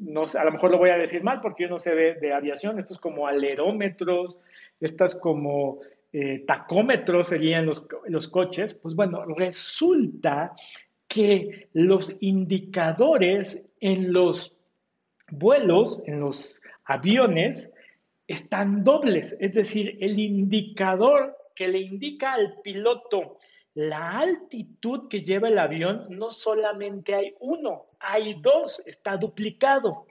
no 0.00 0.26
sé, 0.26 0.40
a 0.40 0.44
lo 0.44 0.50
mejor 0.50 0.72
lo 0.72 0.78
voy 0.78 0.90
a 0.90 0.98
decir 0.98 1.22
mal 1.22 1.40
porque 1.40 1.64
yo 1.64 1.70
no 1.70 1.78
sé 1.78 1.94
de, 1.94 2.32
aviación, 2.32 2.80
estos 2.80 2.98
como 2.98 3.28
alerómetros, 3.28 4.36
estas 4.80 5.14
como 5.14 5.78
eh, 6.12 6.42
tacómetros 6.48 7.28
serían 7.28 7.64
los, 7.64 7.86
los 8.08 8.26
coches. 8.26 8.74
Pues 8.74 8.96
bueno, 8.96 9.24
resulta 9.24 10.56
que 11.06 11.68
los 11.74 12.16
indicadores 12.20 13.70
en 13.78 14.12
los 14.12 14.59
vuelos, 15.30 16.02
en 16.06 16.20
los 16.20 16.60
aviones, 16.84 17.72
están 18.26 18.84
dobles, 18.84 19.36
es 19.40 19.54
decir, 19.54 19.98
el 20.00 20.18
indicador 20.18 21.36
que 21.54 21.68
le 21.68 21.80
indica 21.80 22.32
al 22.32 22.60
piloto 22.62 23.38
la 23.74 24.18
altitud 24.18 25.08
que 25.08 25.22
lleva 25.22 25.48
el 25.48 25.58
avión, 25.58 26.06
no 26.10 26.30
solamente 26.30 27.14
hay 27.14 27.34
uno, 27.40 27.86
hay 28.00 28.34
dos, 28.40 28.82
está 28.84 29.16
duplicado. 29.16 30.06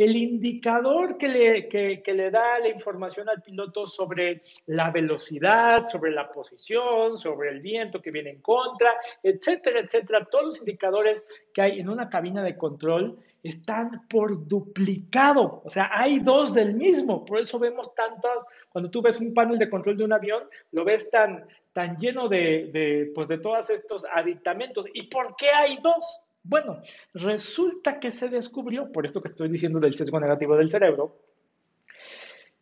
El 0.00 0.16
indicador 0.16 1.18
que 1.18 1.28
le, 1.28 1.68
que, 1.68 2.14
le, 2.14 2.30
da 2.30 2.58
la 2.58 2.68
información 2.68 3.28
al 3.28 3.42
piloto 3.42 3.86
sobre 3.86 4.40
la 4.64 4.90
velocidad, 4.90 5.86
sobre 5.88 6.10
la 6.10 6.32
posición, 6.32 7.18
sobre 7.18 7.50
el 7.50 7.60
viento 7.60 8.00
que 8.00 8.10
viene 8.10 8.30
en 8.30 8.40
contra, 8.40 8.94
etcétera, 9.22 9.80
etcétera, 9.80 10.24
todos 10.24 10.44
los 10.46 10.58
indicadores 10.60 11.26
que 11.52 11.60
hay 11.60 11.80
en 11.80 11.90
una 11.90 12.08
cabina 12.08 12.42
de 12.42 12.56
control 12.56 13.18
están 13.42 14.08
por 14.08 14.48
duplicado. 14.48 15.60
O 15.66 15.68
sea, 15.68 15.90
hay 15.92 16.20
dos 16.20 16.54
del 16.54 16.72
mismo. 16.72 17.22
Por 17.26 17.38
eso 17.38 17.58
vemos 17.58 17.94
tantas, 17.94 18.42
cuando 18.70 18.90
tú 18.90 19.02
ves 19.02 19.20
un 19.20 19.34
panel 19.34 19.58
de 19.58 19.68
control 19.68 19.98
de 19.98 20.04
un 20.04 20.14
avión, 20.14 20.44
lo 20.72 20.82
ves 20.82 21.10
tan, 21.10 21.46
tan 21.74 21.98
lleno 21.98 22.26
de, 22.26 22.70
de, 22.72 23.12
pues 23.14 23.28
de 23.28 23.36
todos 23.36 23.68
estos 23.68 24.06
aditamentos. 24.10 24.86
¿Y 24.94 25.08
por 25.08 25.36
qué 25.36 25.50
hay 25.50 25.76
dos? 25.82 26.22
Bueno, 26.42 26.82
resulta 27.14 28.00
que 28.00 28.10
se 28.10 28.28
descubrió, 28.28 28.90
por 28.90 29.04
esto 29.04 29.20
que 29.20 29.28
estoy 29.28 29.48
diciendo 29.48 29.78
del 29.78 29.94
sesgo 29.94 30.18
negativo 30.18 30.56
del 30.56 30.70
cerebro, 30.70 31.16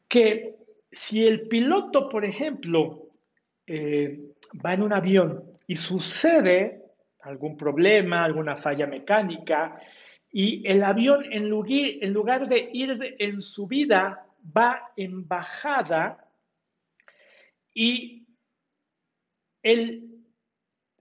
que 0.08 0.56
si 0.90 1.26
el 1.26 1.48
piloto, 1.48 2.08
por 2.08 2.24
ejemplo, 2.24 3.08
eh, 3.66 4.32
va 4.64 4.74
en 4.74 4.82
un 4.82 4.92
avión 4.92 5.44
y 5.66 5.76
sucede 5.76 6.82
algún 7.20 7.56
problema, 7.56 8.24
alguna 8.24 8.56
falla 8.56 8.86
mecánica, 8.86 9.80
y 10.30 10.66
el 10.68 10.82
avión, 10.82 11.24
en 11.30 11.48
lugar, 11.48 12.48
de 12.48 12.70
ir 12.72 13.16
en 13.18 13.40
subida, 13.40 14.26
va 14.56 14.92
en 14.96 15.26
bajada 15.26 16.24
y 17.74 18.26
el, 19.62 20.07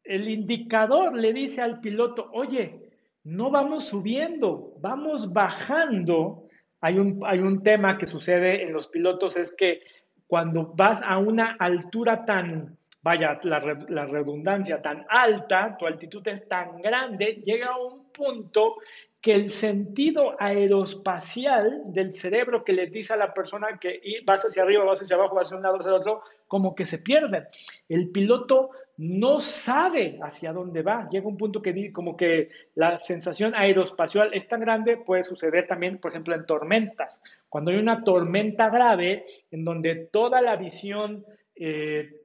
el 0.08 0.30
indicador 0.30 1.16
le 1.16 1.34
dice 1.34 1.62
al 1.62 1.80
piloto, 1.80 2.30
oye, 2.34 2.88
no 3.24 3.52
vamos 3.52 3.86
subiendo, 3.90 4.74
vamos 4.80 5.34
bajando. 5.34 6.48
Hay 6.80 6.98
un, 6.98 7.20
hay 7.26 7.40
un 7.40 7.62
tema 7.62 7.98
que 7.98 8.08
sucede 8.08 8.64
en 8.64 8.72
los 8.72 8.88
pilotos, 8.88 9.36
es 9.36 9.56
que 9.56 9.82
cuando 10.26 10.74
vas 10.76 11.02
a 11.04 11.18
una 11.18 11.58
altura 11.60 12.26
tan, 12.26 12.78
vaya, 13.02 13.40
la, 13.44 13.60
la, 13.90 14.06
redundancia 14.06 14.82
tan 14.82 15.06
alta, 15.10 15.76
tu 15.78 15.86
altitud 15.86 16.26
es 16.28 16.48
tan 16.48 16.82
grande, 16.82 17.42
llega 17.46 17.68
a 17.68 17.78
un 17.78 18.12
punto 18.12 18.76
que 19.22 19.34
el 19.34 19.50
sentido 19.50 20.36
aeroespacial 20.40 21.82
del 21.88 22.14
cerebro 22.14 22.64
que 22.64 22.74
le 22.74 22.88
dice 22.88 23.14
a 23.14 23.18
la 23.18 23.34
persona 23.34 23.80
que 23.80 24.00
vas 24.26 24.46
hacia 24.46 24.64
arriba, 24.64 24.86
vas 24.86 25.02
hacia 25.02 25.16
abajo, 25.16 25.36
vas 25.36 25.48
hacia 25.48 25.58
un 25.58 25.64
lado, 25.64 25.80
hacia 25.80 25.94
otro, 25.94 26.22
como 26.48 26.76
que 26.76 26.86
se 26.86 27.00
pierde. 27.00 27.48
El 27.90 28.10
piloto 28.10 28.72
no 28.98 29.40
sabe 29.40 30.20
hacia 30.22 30.54
dónde 30.54 30.82
va. 30.82 31.08
Llega 31.10 31.28
un 31.28 31.38
punto 31.38 31.62
que 31.62 31.92
como 31.92 32.16
que 32.16 32.50
la 32.76 33.00
sensación 33.00 33.54
aeroespacial 33.56 34.34
es 34.34 34.48
tan 34.48 34.60
grande, 34.60 34.98
puede 34.98 35.24
suceder 35.24 35.68
también, 35.68 36.00
por 36.00 36.12
ejemplo, 36.12 36.36
en 36.36 36.46
tormentas. 36.46 37.22
Cuando 37.50 37.72
hay 37.72 37.78
una 37.78 38.04
tormenta 38.04 38.70
grave 38.70 39.26
en 39.52 39.64
donde 39.64 39.96
toda 40.12 40.42
la 40.42 40.56
visión 40.56 41.26
eh, 41.56 42.22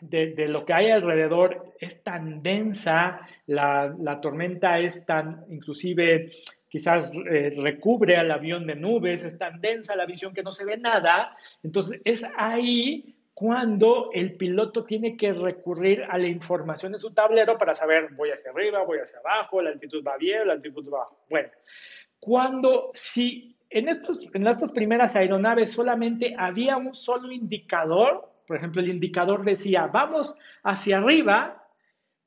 de, 0.00 0.48
lo 0.48 0.64
que 0.64 0.72
hay 0.72 0.90
alrededor 0.90 1.74
es 1.80 2.02
tan 2.02 2.42
densa, 2.42 3.20
la, 3.46 4.18
tormenta 4.20 4.78
es 4.78 5.06
tan, 5.06 5.44
inclusive 5.48 6.32
quizás 6.68 7.12
eh, 7.30 7.54
recubre 7.56 8.16
al 8.16 8.30
avión 8.30 8.66
de 8.66 8.74
nubes, 8.74 9.24
es 9.24 9.38
tan 9.38 9.60
densa 9.60 9.94
la 9.94 10.06
visión 10.06 10.34
que 10.34 10.42
no 10.42 10.50
se 10.50 10.64
ve 10.64 10.76
nada, 10.76 11.36
entonces 11.62 12.00
es 12.04 12.26
ahí 12.36 13.16
cuando 13.32 14.10
el 14.12 14.36
piloto 14.36 14.84
tiene 14.84 15.16
que 15.16 15.32
recurrir 15.32 16.04
a 16.08 16.18
la 16.18 16.28
información 16.28 16.94
en 16.94 17.00
su 17.00 17.12
tablero 17.12 17.58
para 17.58 17.74
saber 17.74 18.12
voy 18.14 18.30
hacia 18.30 18.50
arriba, 18.52 18.84
voy 18.84 18.98
hacia 18.98 19.18
abajo, 19.18 19.60
la 19.60 19.70
altitud 19.70 20.04
va 20.06 20.16
bien, 20.16 20.46
la 20.46 20.54
altitud 20.54 20.88
va. 20.92 21.08
Bueno, 21.28 21.48
cuando 22.20 22.90
si 22.94 23.56
en, 23.70 23.88
estos, 23.88 24.28
en 24.32 24.46
estas 24.46 24.70
primeras 24.70 25.16
aeronaves 25.16 25.72
solamente 25.72 26.34
había 26.38 26.76
un 26.76 26.94
solo 26.94 27.32
indicador, 27.32 28.33
por 28.46 28.56
ejemplo, 28.56 28.80
el 28.80 28.88
indicador 28.88 29.44
decía 29.44 29.86
vamos 29.86 30.36
hacia 30.62 30.98
arriba, 30.98 31.66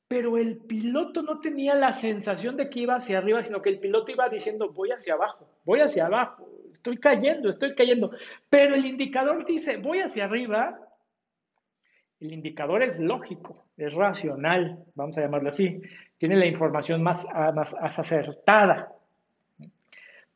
pero 0.08 0.38
el 0.38 0.58
piloto 0.58 1.22
no 1.22 1.40
tenía 1.40 1.74
la 1.74 1.92
sensación 1.92 2.56
de 2.56 2.70
que 2.70 2.80
iba 2.80 2.96
hacia 2.96 3.18
arriba, 3.18 3.42
sino 3.42 3.60
que 3.60 3.70
el 3.70 3.78
piloto 3.78 4.10
iba 4.10 4.28
diciendo 4.28 4.70
voy 4.70 4.90
hacia 4.90 5.14
abajo, 5.14 5.48
voy 5.64 5.80
hacia 5.80 6.06
abajo, 6.06 6.48
estoy 6.72 6.96
cayendo, 6.98 7.50
estoy 7.50 7.74
cayendo. 7.74 8.10
Pero 8.48 8.74
el 8.74 8.86
indicador 8.86 9.44
dice 9.44 9.76
voy 9.76 10.00
hacia 10.00 10.24
arriba, 10.24 10.78
el 12.20 12.32
indicador 12.32 12.82
es 12.82 12.98
lógico, 12.98 13.66
es 13.76 13.94
racional, 13.94 14.84
vamos 14.94 15.16
a 15.18 15.20
llamarlo 15.20 15.50
así, 15.50 15.80
tiene 16.18 16.36
la 16.36 16.46
información 16.46 17.02
más, 17.02 17.26
ah, 17.32 17.52
más, 17.52 17.74
acertada. 17.74 18.92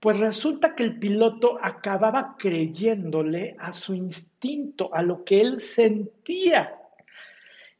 Pues 0.02 0.18
resulta 0.18 0.74
que 0.74 0.82
el 0.82 0.98
piloto 0.98 1.58
acababa 1.62 2.34
creyéndole 2.36 3.54
a 3.58 3.72
su 3.72 3.94
instinto, 3.94 4.92
a 4.92 5.00
lo 5.02 5.24
que 5.24 5.40
él 5.40 5.60
sentía 5.60 6.76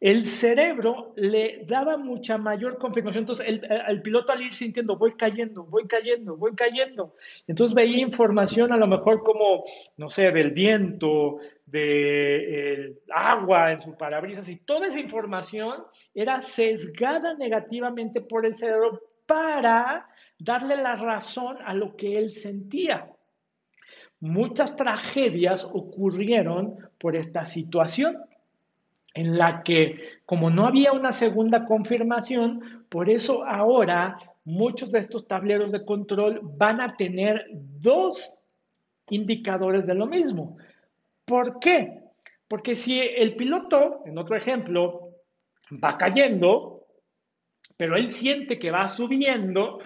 el 0.03 0.27
cerebro 0.27 1.13
le 1.15 1.63
daba 1.65 1.97
mucha 1.97 2.37
mayor 2.37 2.77
confirmación. 2.77 3.23
Entonces, 3.23 3.47
el, 3.47 4.03
piloto 4.03 4.33
al 4.33 4.43
ir 4.43 4.53
sintiendo, 4.53 4.97
voy 4.97 5.13
cayendo, 5.13 5.63
voy 5.63 5.87
cayendo, 5.87 6.37
voy 6.37 6.57
cayendo. 6.57 7.15
Entonces 7.47 7.73
veía 7.73 7.99
información 7.99 8.73
a 8.73 8.77
lo 8.77 8.89
mejor 8.89 9.23
como, 9.23 9.63
no 9.97 10.09
sé, 10.09 10.33
del 10.33 10.51
viento, 10.51 11.39
del 11.67 12.99
agua 13.15 13.71
en 13.71 13.81
su 13.81 13.97
parabrisas, 13.97 14.49
y 14.49 14.57
toda 14.57 14.89
esa 14.89 14.99
información 14.99 15.85
era 16.13 16.41
sesgada 16.41 17.35
negativamente 17.35 18.21
por 18.21 18.45
el 18.45 18.57
cerebro 18.57 19.01
para 19.25 20.09
darle 20.45 20.77
la 20.77 20.97
razón 20.97 21.57
a 21.65 21.73
lo 21.75 21.97
que 21.97 22.19
él 22.19 22.31
sentía. 22.31 23.09
Muchas 24.21 24.77
tragedias 24.77 25.65
ocurrieron 25.65 26.77
por 26.99 27.17
esta 27.17 27.45
situación 27.45 28.19
en 29.15 29.37
la 29.37 29.63
que 29.63 30.21
como 30.25 30.51
no 30.51 30.67
había 30.67 30.93
una 30.93 31.13
segunda 31.13 31.67
confirmación, 31.67 32.87
por 32.89 33.11
eso 33.11 33.45
ahora 33.45 34.19
muchos 34.45 34.91
de 34.91 35.01
estos 35.01 35.29
tableros 35.29 35.71
de 35.71 35.85
control 35.85 36.41
van 36.43 36.81
a 36.81 36.97
tener 36.97 37.47
dos 37.53 38.39
indicadores 39.11 39.87
de 39.87 39.95
lo 39.95 40.07
mismo. 40.07 40.57
¿Por 41.25 41.61
qué? 41.61 42.01
Porque 42.49 42.75
si 42.75 43.01
el 43.01 43.37
piloto, 43.37 44.03
en 44.07 44.19
otro 44.19 44.37
ejemplo, 44.37 45.11
va 45.73 45.97
cayendo, 45.99 46.87
pero 47.77 47.97
él 47.97 48.11
siente 48.11 48.59
que 48.59 48.71
va 48.71 48.89
subiendo, 48.89 49.79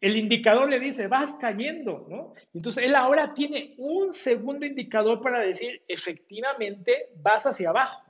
el 0.00 0.16
indicador 0.16 0.68
le 0.68 0.78
dice, 0.78 1.08
vas 1.08 1.32
cayendo, 1.34 2.06
¿no? 2.08 2.34
Entonces 2.54 2.84
él 2.84 2.94
ahora 2.94 3.34
tiene 3.34 3.74
un 3.78 4.12
segundo 4.12 4.64
indicador 4.64 5.20
para 5.20 5.40
decir, 5.40 5.82
efectivamente, 5.88 7.10
vas 7.16 7.46
hacia 7.46 7.70
abajo. 7.70 8.04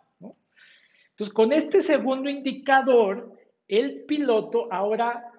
Entonces, 1.11 1.35
con 1.35 1.53
este 1.53 1.83
segundo 1.83 2.31
indicador, 2.31 3.33
el 3.67 4.05
piloto 4.05 4.69
ahora 4.71 5.33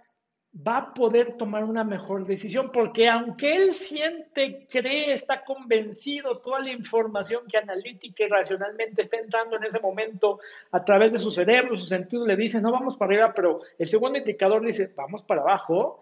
va 0.68 0.78
a 0.78 0.94
poder 0.94 1.38
tomar 1.38 1.64
una 1.64 1.84
mejor 1.84 2.26
decisión, 2.26 2.72
porque 2.72 3.08
aunque 3.08 3.56
él 3.56 3.74
siente, 3.74 4.68
cree, 4.70 5.14
está 5.14 5.46
convencido, 5.46 6.40
toda 6.40 6.60
la 6.60 6.72
información 6.72 7.44
que 7.48 7.58
analítica 7.58 8.26
y 8.26 8.28
racionalmente 8.28 9.04
está 9.04 9.18
entrando 9.18 9.56
en 9.58 9.64
ese 9.64 9.80
momento 9.80 10.40
a 10.72 10.84
través 10.84 11.14
de 11.14 11.20
su 11.20 11.32
cerebro, 11.32 11.78
su 11.78 11.86
sentido 11.86 12.26
le 12.26 12.36
dice, 12.36 12.60
no 12.62 12.72
vamos 12.72 12.98
para 12.98 13.14
arriba, 13.14 13.34
pero 13.34 13.62
el 13.78 13.88
segundo 13.88 14.18
indicador 14.18 14.66
dice, 14.66 14.92
vamos 14.96 15.24
para 15.24 15.42
abajo, 15.42 16.02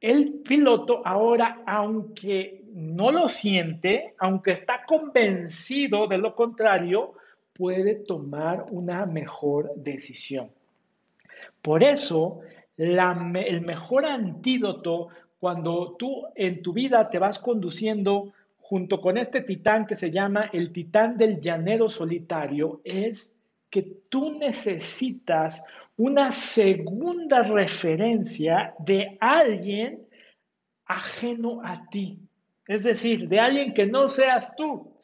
el 0.00 0.40
piloto 0.40 1.02
ahora, 1.04 1.62
aunque 1.66 2.62
no 2.72 3.10
lo 3.10 3.28
siente, 3.28 4.14
aunque 4.18 4.52
está 4.52 4.84
convencido 4.86 6.06
de 6.06 6.18
lo 6.18 6.34
contrario, 6.34 7.14
puede 7.52 7.96
tomar 7.96 8.66
una 8.70 9.04
mejor 9.04 9.72
decisión. 9.76 10.50
Por 11.60 11.84
eso, 11.84 12.40
el 12.76 13.60
mejor 13.60 14.06
antídoto 14.06 15.08
cuando 15.38 15.96
tú 15.98 16.26
en 16.34 16.62
tu 16.62 16.72
vida 16.72 17.10
te 17.10 17.18
vas 17.18 17.38
conduciendo 17.38 18.32
junto 18.58 19.00
con 19.00 19.18
este 19.18 19.40
titán 19.40 19.86
que 19.86 19.96
se 19.96 20.10
llama 20.10 20.48
el 20.52 20.70
titán 20.70 21.16
del 21.16 21.40
llanero 21.40 21.88
solitario 21.88 22.80
es 22.84 23.36
que 23.68 23.82
tú 24.08 24.38
necesitas 24.38 25.64
una 26.00 26.32
segunda 26.32 27.42
referencia 27.42 28.72
de 28.78 29.18
alguien 29.20 30.08
ajeno 30.86 31.60
a 31.62 31.90
ti. 31.90 32.18
Es 32.66 32.84
decir, 32.84 33.28
de 33.28 33.38
alguien 33.38 33.74
que 33.74 33.84
no 33.84 34.08
seas 34.08 34.56
tú. 34.56 34.94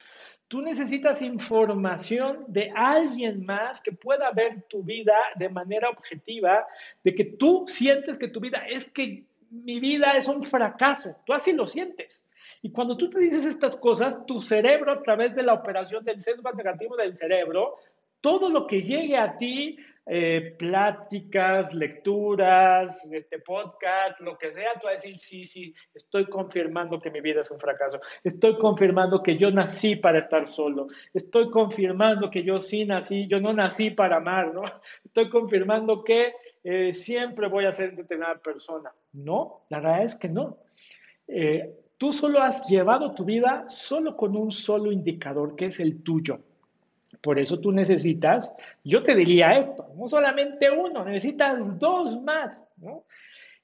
Tú 0.49 0.63
necesitas 0.63 1.21
información 1.21 2.47
de 2.49 2.73
alguien 2.75 3.45
más 3.45 3.83
que 3.83 3.93
pueda 3.93 4.31
ver 4.31 4.63
tu 4.71 4.83
vida 4.83 5.13
de 5.35 5.51
manera 5.51 5.91
objetiva, 5.91 6.67
de 7.05 7.15
que 7.15 7.25
tú 7.25 7.67
sientes 7.69 8.17
que 8.17 8.29
tu 8.29 8.41
vida 8.41 8.65
es 8.67 8.91
que 8.91 9.27
mi 9.51 9.79
vida 9.79 10.13
es 10.13 10.27
un 10.29 10.45
fracaso. 10.45 11.15
Tú 11.27 11.35
así 11.35 11.53
lo 11.53 11.67
sientes. 11.67 12.25
Y 12.63 12.71
cuando 12.71 12.97
tú 12.97 13.11
te 13.11 13.19
dices 13.19 13.45
estas 13.45 13.77
cosas, 13.77 14.25
tu 14.25 14.41
cerebro, 14.41 14.93
a 14.93 15.03
través 15.03 15.35
de 15.35 15.43
la 15.43 15.53
operación 15.53 16.03
del 16.05 16.19
sesgo 16.19 16.51
negativo 16.55 16.97
del 16.97 17.15
cerebro, 17.15 17.75
todo 18.23 18.49
lo 18.49 18.67
que 18.67 18.81
llegue 18.81 19.19
a 19.19 19.37
ti 19.37 19.77
eh, 20.09 20.55
pláticas, 20.57 21.75
lecturas, 21.75 23.05
este 23.13 23.41
podcast, 23.41 24.21
lo 24.21 24.39
que 24.39 24.53
sea, 24.53 24.75
tú 24.75 24.87
vas 24.87 24.93
a 24.93 24.93
decir, 24.93 25.19
sí, 25.19 25.45
sí, 25.45 25.75
estoy 25.93 26.27
confirmando 26.27 27.01
que 27.01 27.11
mi 27.11 27.21
vida 27.21 27.41
es 27.41 27.51
un 27.51 27.59
fracaso, 27.59 27.99
estoy 28.23 28.57
confirmando 28.57 29.21
que 29.21 29.37
yo 29.37 29.51
nací 29.51 29.97
para 29.97 30.21
estar 30.21 30.47
solo, 30.47 30.87
estoy 31.13 31.51
confirmando 31.51 32.31
que 32.31 32.45
yo 32.45 32.61
sí 32.61 32.85
nací, 32.85 33.27
yo 33.29 33.41
no 33.41 33.53
nací 33.53 33.91
para 33.91 34.19
amar, 34.19 34.55
¿no? 34.55 34.63
Estoy 35.05 35.29
confirmando 35.29 36.05
que 36.05 36.35
eh, 36.63 36.93
siempre 36.93 37.49
voy 37.49 37.65
a 37.65 37.73
ser 37.73 37.97
determinada 37.97 38.41
persona. 38.41 38.93
No, 39.13 39.63
la 39.71 39.81
verdad 39.81 40.05
es 40.05 40.15
que 40.15 40.29
no. 40.29 40.59
Eh, 41.27 41.75
tú 41.99 42.13
solo 42.13 42.41
has 42.41 42.69
llevado 42.69 43.13
tu 43.13 43.25
vida 43.25 43.65
solo 43.69 44.17
con 44.17 44.37
un 44.37 44.53
solo 44.53 44.93
indicador, 44.93 45.57
que 45.57 45.67
es 45.67 45.81
el 45.81 46.03
tuyo. 46.03 46.41
Por 47.27 47.41
eso 47.41 47.59
tú 47.59 47.73
necesitas, 47.73 48.55
yo 48.85 49.03
te 49.03 49.17
diría 49.17 49.59
esto, 49.59 49.91
no 49.97 50.07
solamente 50.07 50.71
uno, 50.71 51.05
necesitas 51.05 51.77
dos 51.77 52.23
más, 52.23 52.65
¿no? 52.77 53.03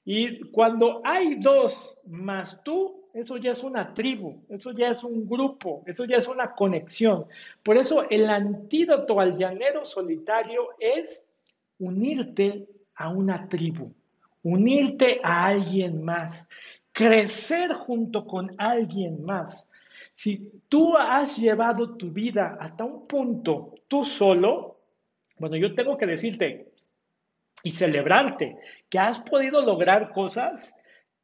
Y 0.03 0.51
cuando 0.51 0.99
hay 1.05 1.35
dos 1.35 1.97
más 2.05 2.61
tú, 2.61 3.07
eso 3.13 3.37
ya 3.37 3.51
es 3.51 3.63
una 3.63 3.93
tribu, 3.93 4.43
eso 4.49 4.73
ya 4.73 4.89
es 4.89 5.05
un 5.05 5.25
grupo, 5.25 5.81
eso 5.85 6.03
ya 6.03 6.17
es 6.17 6.27
una 6.27 6.51
conexión. 6.51 7.25
Por 7.63 7.77
eso 7.77 8.05
el 8.09 8.29
antídoto 8.29 9.21
al 9.21 9.37
llanero 9.37 9.85
solitario 9.85 10.71
es 10.77 11.31
unirte 11.79 12.67
a 12.95 13.07
una 13.07 13.47
tribu, 13.47 13.93
unirte 14.41 15.21
a 15.23 15.45
alguien 15.45 16.03
más, 16.03 16.49
crecer 16.91 17.71
junto 17.71 18.27
con 18.27 18.53
alguien 18.57 19.23
más. 19.23 19.65
Si 20.13 20.61
tú 20.69 20.95
has 20.95 21.37
llevado 21.37 21.97
tu 21.97 22.11
vida 22.11 22.57
hasta 22.59 22.85
un 22.85 23.07
punto 23.07 23.75
tú 23.87 24.03
solo, 24.03 24.79
bueno, 25.37 25.55
yo 25.55 25.73
tengo 25.73 25.97
que 25.97 26.05
decirte 26.05 26.71
y 27.63 27.71
celebrarte 27.71 28.57
que 28.89 28.99
has 28.99 29.19
podido 29.19 29.61
lograr 29.61 30.11
cosas 30.11 30.75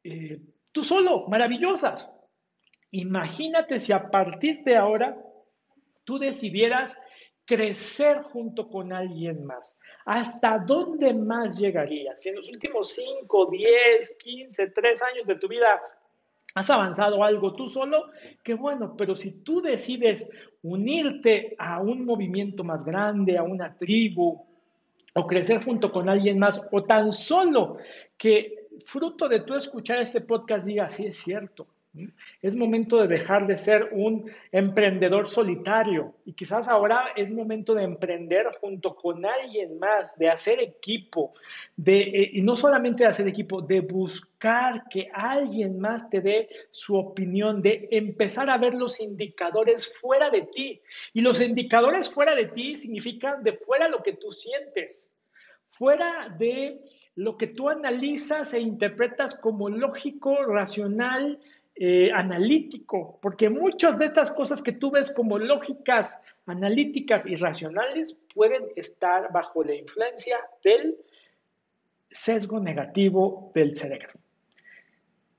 eh, 0.02 0.40
tú 0.72 0.82
solo, 0.82 1.26
maravillosas. 1.28 2.10
Imagínate 2.90 3.78
si 3.78 3.92
a 3.92 4.10
partir 4.10 4.64
de 4.64 4.76
ahora 4.76 5.16
tú 6.04 6.18
decidieras 6.18 7.00
crecer 7.44 8.22
junto 8.22 8.68
con 8.68 8.92
alguien 8.92 9.44
más. 9.44 9.76
¿Hasta 10.04 10.58
dónde 10.58 11.12
más 11.14 11.58
llegarías? 11.58 12.20
Si 12.20 12.28
en 12.28 12.36
los 12.36 12.50
últimos 12.50 12.92
5, 12.94 13.46
10, 13.50 14.16
15, 14.18 14.70
3 14.70 15.02
años 15.02 15.26
de 15.26 15.36
tu 15.36 15.48
vida 15.48 15.80
has 16.54 16.70
avanzado 16.70 17.22
algo 17.22 17.54
tú 17.54 17.68
solo, 17.68 18.10
qué 18.42 18.54
bueno, 18.54 18.96
pero 18.96 19.14
si 19.14 19.42
tú 19.42 19.60
decides 19.60 20.30
unirte 20.62 21.54
a 21.58 21.80
un 21.80 22.04
movimiento 22.04 22.64
más 22.64 22.84
grande, 22.84 23.38
a 23.38 23.42
una 23.42 23.76
tribu, 23.76 24.44
o 25.14 25.26
crecer 25.26 25.64
junto 25.64 25.90
con 25.90 26.08
alguien 26.08 26.38
más, 26.38 26.60
o 26.70 26.84
tan 26.84 27.12
solo 27.12 27.78
que 28.16 28.68
fruto 28.84 29.28
de 29.28 29.40
tú 29.40 29.54
escuchar 29.54 29.98
este 29.98 30.20
podcast 30.20 30.66
diga, 30.66 30.88
sí 30.88 31.06
es 31.06 31.16
cierto, 31.18 31.66
Es 32.40 32.54
momento 32.54 32.98
de 33.00 33.08
dejar 33.08 33.48
de 33.48 33.56
ser 33.56 33.88
un 33.92 34.30
emprendedor 34.52 35.26
solitario 35.26 36.14
y 36.24 36.34
quizás 36.34 36.68
ahora 36.68 37.08
es 37.16 37.32
momento 37.32 37.74
de 37.74 37.82
emprender 37.82 38.46
junto 38.60 38.94
con 38.94 39.26
alguien 39.26 39.78
más, 39.80 40.16
de 40.16 40.30
hacer 40.30 40.60
equipo, 40.60 41.34
de, 41.76 41.96
eh, 41.96 42.30
y 42.34 42.42
no 42.42 42.54
solamente 42.54 43.02
de 43.02 43.08
hacer 43.08 43.26
equipo, 43.26 43.60
de 43.60 43.80
buscar 43.80 44.84
que 44.88 45.08
alguien 45.12 45.80
más 45.80 46.08
te 46.08 46.20
dé 46.20 46.48
su 46.70 46.96
opinión, 46.96 47.60
de 47.60 47.88
empezar 47.90 48.50
a 48.50 48.58
ver 48.58 48.74
los 48.74 49.00
indicadores 49.00 49.98
fuera 49.98 50.30
de 50.30 50.42
ti. 50.42 50.80
Y 51.12 51.22
los 51.22 51.40
indicadores 51.40 52.08
fuera 52.08 52.36
de 52.36 52.46
ti 52.46 52.76
significan 52.76 53.42
de 53.42 53.54
fuera 53.54 53.88
lo 53.88 54.02
que 54.02 54.12
tú 54.12 54.30
sientes, 54.30 55.10
fuera 55.68 56.28
de 56.38 56.80
lo 57.16 57.36
que 57.36 57.48
tú 57.48 57.68
analizas 57.68 58.54
e 58.54 58.60
interpretas 58.60 59.34
como 59.34 59.68
lógico, 59.68 60.44
racional, 60.44 61.38
eh, 61.82 62.12
analítico, 62.12 63.18
porque 63.22 63.48
muchas 63.48 63.96
de 63.96 64.04
estas 64.04 64.30
cosas 64.30 64.60
que 64.60 64.72
tú 64.72 64.90
ves 64.90 65.10
como 65.10 65.38
lógicas, 65.38 66.22
analíticas 66.44 67.24
y 67.24 67.36
racionales 67.36 68.20
pueden 68.34 68.64
estar 68.76 69.32
bajo 69.32 69.64
la 69.64 69.74
influencia 69.74 70.36
del 70.62 70.98
sesgo 72.10 72.60
negativo 72.60 73.50
del 73.54 73.74
cerebro. 73.74 74.10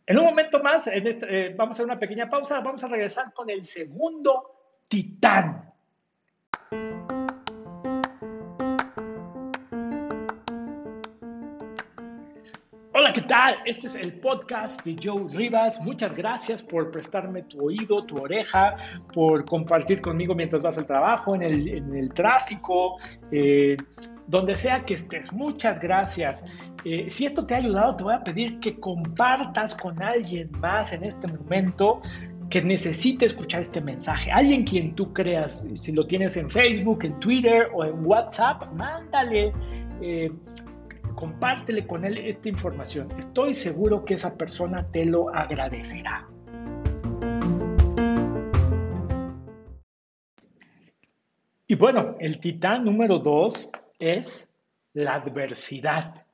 En 0.07 0.17
un 0.17 0.25
momento 0.25 0.63
más, 0.63 0.87
eh, 0.87 1.53
vamos 1.55 1.73
a 1.73 1.75
hacer 1.75 1.85
una 1.85 1.99
pequeña 1.99 2.27
pausa, 2.27 2.59
vamos 2.59 2.83
a 2.83 2.87
regresar 2.87 3.31
con 3.33 3.51
el 3.51 3.63
segundo 3.63 4.71
titán 4.87 5.70
¿qué 13.13 13.21
tal? 13.21 13.55
Este 13.65 13.87
es 13.87 13.95
el 13.95 14.13
podcast 14.13 14.81
de 14.85 14.95
Joe 15.01 15.27
Rivas. 15.33 15.81
Muchas 15.81 16.15
gracias 16.15 16.61
por 16.61 16.91
prestarme 16.91 17.41
tu 17.43 17.65
oído, 17.65 18.05
tu 18.05 18.17
oreja, 18.17 18.77
por 19.13 19.43
compartir 19.43 19.99
conmigo 19.99 20.33
mientras 20.33 20.63
vas 20.63 20.77
al 20.77 20.87
trabajo, 20.87 21.35
en 21.35 21.41
el, 21.41 22.13
tráfico, 22.13 22.97
eh, 23.31 23.75
donde 24.27 24.55
sea 24.55 24.85
que 24.85 24.93
estés. 24.93 25.33
Muchas 25.33 25.81
gracias. 25.81 26.45
Eh, 26.85 27.09
si 27.09 27.25
esto 27.25 27.45
te 27.45 27.55
ha 27.55 27.57
ayudado, 27.57 27.97
te 27.97 28.05
voy 28.05 28.13
a 28.13 28.23
pedir 28.23 28.59
que 28.61 28.79
compartas 28.79 29.75
con 29.75 30.01
alguien 30.01 30.49
más 30.59 30.93
en 30.93 31.03
este 31.03 31.27
momento 31.27 31.99
que 32.49 32.61
necesite 32.61 33.25
escuchar 33.25 33.61
este 33.61 33.81
mensaje. 33.81 34.31
Alguien 34.31 34.63
quien 34.63 34.95
tú 34.95 35.11
creas, 35.11 35.65
si 35.73 35.91
lo 35.91 36.07
tienes 36.07 36.37
en 36.37 36.49
Facebook, 36.49 37.03
en 37.03 37.19
Twitter 37.19 37.67
o 37.73 37.83
en 37.83 38.05
WhatsApp, 38.05 38.71
mándale. 38.73 39.51
Eh, 40.01 40.31
compártele 41.15 41.85
con 41.87 42.05
él 42.05 42.17
esta 42.17 42.49
información. 42.49 43.11
Estoy 43.17 43.53
seguro 43.53 44.05
que 44.05 44.15
esa 44.15 44.37
persona 44.37 44.89
te 44.91 45.05
lo 45.05 45.29
agradecerá. 45.29 46.27
Y 51.67 51.75
bueno, 51.75 52.15
el 52.19 52.39
titán 52.39 52.83
número 52.83 53.19
dos 53.19 53.69
es 53.97 54.59
la 54.93 55.13
adversidad. 55.13 56.25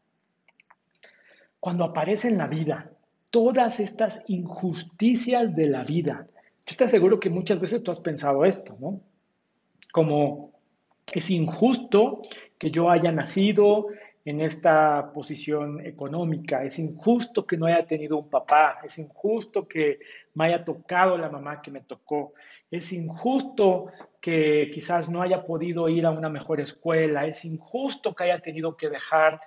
Cuando 1.59 1.83
aparece 1.83 2.29
en 2.29 2.39
la 2.39 2.47
vida 2.47 2.91
todas 3.29 3.79
estas 3.79 4.23
injusticias 4.27 5.55
de 5.55 5.67
la 5.67 5.83
vida, 5.83 6.27
yo 6.65 6.71
estoy 6.71 6.87
seguro 6.87 7.19
que 7.19 7.29
muchas 7.29 7.59
veces 7.59 7.83
tú 7.83 7.91
has 7.91 8.01
pensado 8.01 8.45
esto, 8.45 8.77
¿no? 8.79 9.01
Como 9.91 10.53
es 11.13 11.29
injusto 11.29 12.21
que 12.57 12.71
yo 12.71 12.89
haya 12.89 13.11
nacido 13.11 13.87
en 14.27 14.41
esta 14.41 15.13
posición 15.13 15.79
económica. 15.85 16.61
Es 16.61 16.79
injusto 16.79 17.47
que 17.47 17.55
no 17.55 17.65
haya 17.65 17.87
tenido 17.87 18.17
un 18.17 18.29
papá, 18.29 18.79
es 18.83 18.99
injusto 18.99 19.65
que 19.65 19.99
me 20.33 20.47
haya 20.47 20.65
tocado 20.65 21.17
la 21.17 21.29
mamá 21.29 21.61
que 21.61 21.71
me 21.71 21.79
tocó, 21.79 22.33
es 22.69 22.91
injusto 22.91 23.85
que 24.19 24.69
quizás 24.69 25.09
no 25.09 25.21
haya 25.21 25.45
podido 25.45 25.87
ir 25.87 26.05
a 26.05 26.11
una 26.11 26.27
mejor 26.27 26.59
escuela, 26.59 27.25
es 27.25 27.45
injusto 27.45 28.13
que 28.13 28.25
haya 28.25 28.39
tenido 28.39 28.75
que 28.75 28.89
dejar 28.89 29.39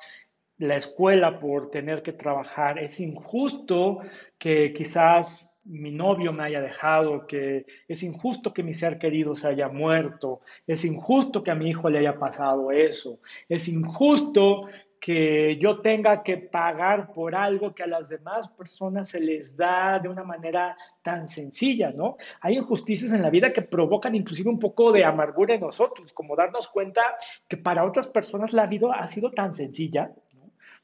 la 0.56 0.76
escuela 0.76 1.38
por 1.38 1.70
tener 1.70 2.02
que 2.02 2.14
trabajar, 2.14 2.78
es 2.78 3.00
injusto 3.00 3.98
que 4.38 4.72
quizás 4.72 5.49
mi 5.64 5.90
novio 5.90 6.32
me 6.32 6.44
haya 6.44 6.60
dejado, 6.60 7.26
que 7.26 7.66
es 7.86 8.02
injusto 8.02 8.52
que 8.52 8.62
mi 8.62 8.74
ser 8.74 8.98
querido 8.98 9.36
se 9.36 9.48
haya 9.48 9.68
muerto, 9.68 10.40
es 10.66 10.84
injusto 10.84 11.42
que 11.42 11.50
a 11.50 11.54
mi 11.54 11.68
hijo 11.68 11.90
le 11.90 11.98
haya 11.98 12.18
pasado 12.18 12.70
eso, 12.70 13.20
es 13.48 13.68
injusto 13.68 14.66
que 15.00 15.56
yo 15.56 15.80
tenga 15.80 16.22
que 16.22 16.36
pagar 16.36 17.12
por 17.12 17.34
algo 17.34 17.74
que 17.74 17.82
a 17.82 17.86
las 17.86 18.10
demás 18.10 18.48
personas 18.48 19.08
se 19.08 19.18
les 19.18 19.56
da 19.56 19.98
de 19.98 20.10
una 20.10 20.24
manera 20.24 20.76
tan 21.02 21.26
sencilla, 21.26 21.90
¿no? 21.90 22.18
Hay 22.42 22.58
injusticias 22.58 23.12
en 23.12 23.22
la 23.22 23.30
vida 23.30 23.50
que 23.50 23.62
provocan 23.62 24.14
inclusive 24.14 24.50
un 24.50 24.58
poco 24.58 24.92
de 24.92 25.04
amargura 25.04 25.54
en 25.54 25.62
nosotros, 25.62 26.12
como 26.12 26.36
darnos 26.36 26.68
cuenta 26.68 27.00
que 27.48 27.56
para 27.56 27.84
otras 27.84 28.08
personas 28.08 28.52
la 28.52 28.66
vida 28.66 28.92
ha 28.92 29.08
sido 29.08 29.30
tan 29.30 29.54
sencilla, 29.54 30.12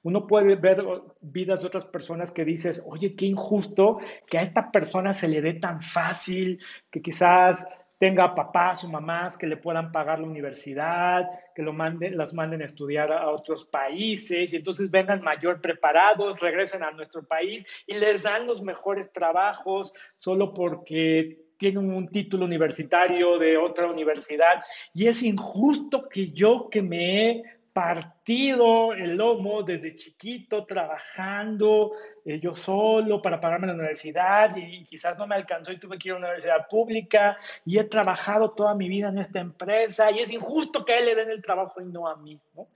uno 0.06 0.24
puede 0.24 0.54
ver 0.54 0.84
vidas 1.20 1.62
de 1.62 1.66
otras 1.66 1.84
personas 1.84 2.30
que 2.30 2.44
dices, 2.44 2.80
oye, 2.86 3.16
qué 3.16 3.26
injusto 3.26 3.98
que 4.30 4.38
a 4.38 4.42
esta 4.42 4.70
persona 4.70 5.12
se 5.12 5.26
le 5.26 5.40
dé 5.40 5.54
tan 5.54 5.82
fácil, 5.82 6.62
que 6.92 7.02
quizás 7.02 7.68
tenga 7.98 8.32
papás 8.32 8.84
o 8.84 8.88
mamás 8.88 9.36
que 9.36 9.48
le 9.48 9.56
puedan 9.56 9.90
pagar 9.90 10.20
la 10.20 10.28
universidad, 10.28 11.28
que 11.52 11.62
lo 11.62 11.72
manden, 11.72 12.16
las 12.16 12.34
manden 12.34 12.62
a 12.62 12.66
estudiar 12.66 13.10
a 13.10 13.28
otros 13.32 13.64
países 13.64 14.52
y 14.52 14.56
entonces 14.56 14.92
vengan 14.92 15.22
mayor 15.22 15.60
preparados, 15.60 16.38
regresen 16.38 16.84
a 16.84 16.92
nuestro 16.92 17.24
país 17.24 17.66
y 17.84 17.94
les 17.94 18.22
dan 18.22 18.46
los 18.46 18.62
mejores 18.62 19.12
trabajos 19.12 19.92
solo 20.14 20.54
porque 20.54 21.46
tienen 21.58 21.90
un 21.90 22.06
título 22.06 22.44
universitario 22.44 23.38
de 23.38 23.56
otra 23.56 23.88
universidad 23.88 24.62
y 24.94 25.08
es 25.08 25.22
injusto 25.24 26.08
que 26.08 26.30
yo 26.30 26.68
que 26.70 26.82
me 26.82 27.30
he 27.30 27.42
partido 27.76 28.94
el 28.94 29.18
lomo 29.18 29.62
desde 29.62 29.94
chiquito, 29.94 30.64
trabajando 30.64 31.92
eh, 32.24 32.40
yo 32.40 32.54
solo 32.54 33.20
para 33.20 33.38
pagarme 33.38 33.66
la 33.66 33.74
universidad 33.74 34.56
y, 34.56 34.82
quizás 34.84 35.18
no 35.18 35.26
me 35.26 35.34
alcanzó 35.34 35.72
y 35.72 35.78
tuve 35.78 35.98
que 35.98 36.08
ir 36.08 36.14
a 36.14 36.16
una 36.16 36.28
universidad 36.28 36.66
pública 36.70 37.36
y 37.66 37.76
he 37.76 37.84
trabajado 37.84 38.52
toda 38.52 38.74
mi 38.74 38.88
vida 38.88 39.10
en 39.10 39.18
esta 39.18 39.40
empresa 39.40 40.10
y 40.10 40.20
es 40.20 40.32
injusto 40.32 40.86
que 40.86 40.94
a 40.94 41.00
él 41.00 41.04
le 41.04 41.16
den 41.16 41.30
el 41.30 41.42
trabajo 41.42 41.82
y 41.82 41.84
no 41.84 42.08
a 42.08 42.16
mí, 42.16 42.40
¿no? 42.54 42.68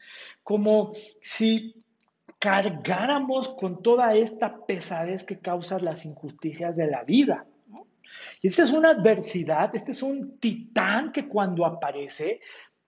Como 0.42 0.92
si 1.22 1.82
cargáramos 2.38 3.48
con 3.48 3.82
toda 3.82 4.14
esta 4.14 4.66
pesadez 4.66 5.24
que 5.24 5.40
causan 5.40 5.82
las 5.82 6.04
injusticias 6.04 6.76
de 6.76 6.88
la 6.88 7.04
vida. 7.04 7.46
Y 8.42 8.48
esta 8.48 8.64
es 8.64 8.72
una 8.72 8.90
adversidad, 8.90 9.74
este 9.74 9.92
es 9.92 10.02
un 10.02 10.38
titán 10.38 11.12
que 11.12 11.28
cuando 11.28 11.64
aparece 11.64 12.40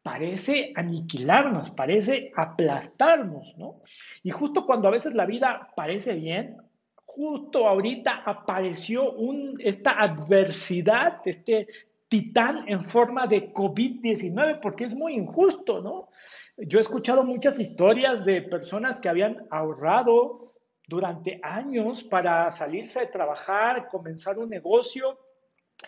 parece 0.03 0.73
aniquilarnos, 0.75 1.71
parece 1.71 2.33
aplastarnos, 2.37 3.57
¿no? 3.57 3.83
Y 4.23 4.31
justo 4.31 4.67
cuando 4.67 4.88
a 4.88 4.93
veces 4.93 5.15
la 5.15 5.27
vida 5.27 5.71
parece 5.77 6.15
bien, 6.15 6.57
justo 7.05 7.69
ahorita 7.69 8.23
apareció 8.25 9.15
esta 9.59 10.01
adversidad, 10.01 11.21
este 11.25 11.69
titán 12.09 12.69
en 12.69 12.83
forma 12.83 13.27
de 13.27 13.53
COVID-19, 13.53 14.61
porque 14.61 14.85
es 14.85 14.95
muy 14.95 15.15
injusto, 15.15 15.81
¿no? 15.81 16.09
Yo 16.57 16.79
he 16.79 16.83
escuchado 16.83 17.25
muchas 17.25 17.59
historias 17.59 18.25
de 18.25 18.43
personas 18.43 19.01
que 19.01 19.09
habían 19.09 19.47
ahorrado 19.51 20.55
durante 20.87 21.41
años 21.43 22.03
para 22.03 22.51
salirse 22.51 23.01
de 23.01 23.07
trabajar, 23.07 23.88
comenzar 23.88 24.38
un 24.38 24.51
negocio, 24.51 25.19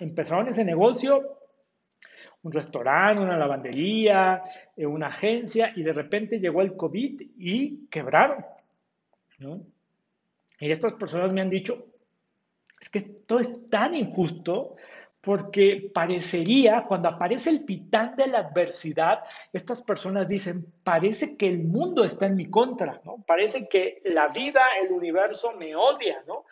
empezaron 0.01 0.49
ese 0.49 0.65
negocio 0.65 1.39
un 2.45 2.53
restaurante, 2.53 3.23
una 3.23 3.37
lavandería, 3.37 4.43
eh, 4.77 4.87
una 4.87 5.09
agencia, 5.09 5.73
y 5.75 5.83
de 5.83 5.93
repente 5.93 6.39
llegó 6.39 6.63
el 6.63 6.77
COVID 6.77 7.23
y 7.39 7.87
quebraron. 7.87 8.45
Y 10.61 10.71
estas 10.71 10.93
personas 10.93 11.33
me 11.33 11.41
han 11.41 11.51
dicho, 11.51 11.87
es 12.81 12.89
que 12.89 12.99
esto 12.99 13.41
es 13.41 13.69
tan 13.69 13.95
injusto 13.95 14.77
porque 15.21 15.91
parecería, 15.93 16.85
cuando 16.87 17.09
aparece 17.09 17.49
el 17.49 17.65
titán 17.65 18.15
de 18.15 18.27
la 18.27 18.41
adversidad, 18.41 19.21
estas 19.55 19.81
personas 19.81 20.29
dicen, 20.29 20.67
parece 20.85 21.39
que 21.39 21.49
el 21.49 21.65
mundo 21.65 22.05
está 22.05 22.27
en 22.27 22.37
mi 22.37 22.51
contra, 22.51 23.01
¿no? 23.05 23.25
Parece 23.27 23.67
que 23.67 24.03
la 24.05 24.29
vida, 24.29 24.61
el 24.83 24.93
universo 24.93 25.55
me 25.57 25.75
odia, 25.75 26.23
¿no? 26.27 26.45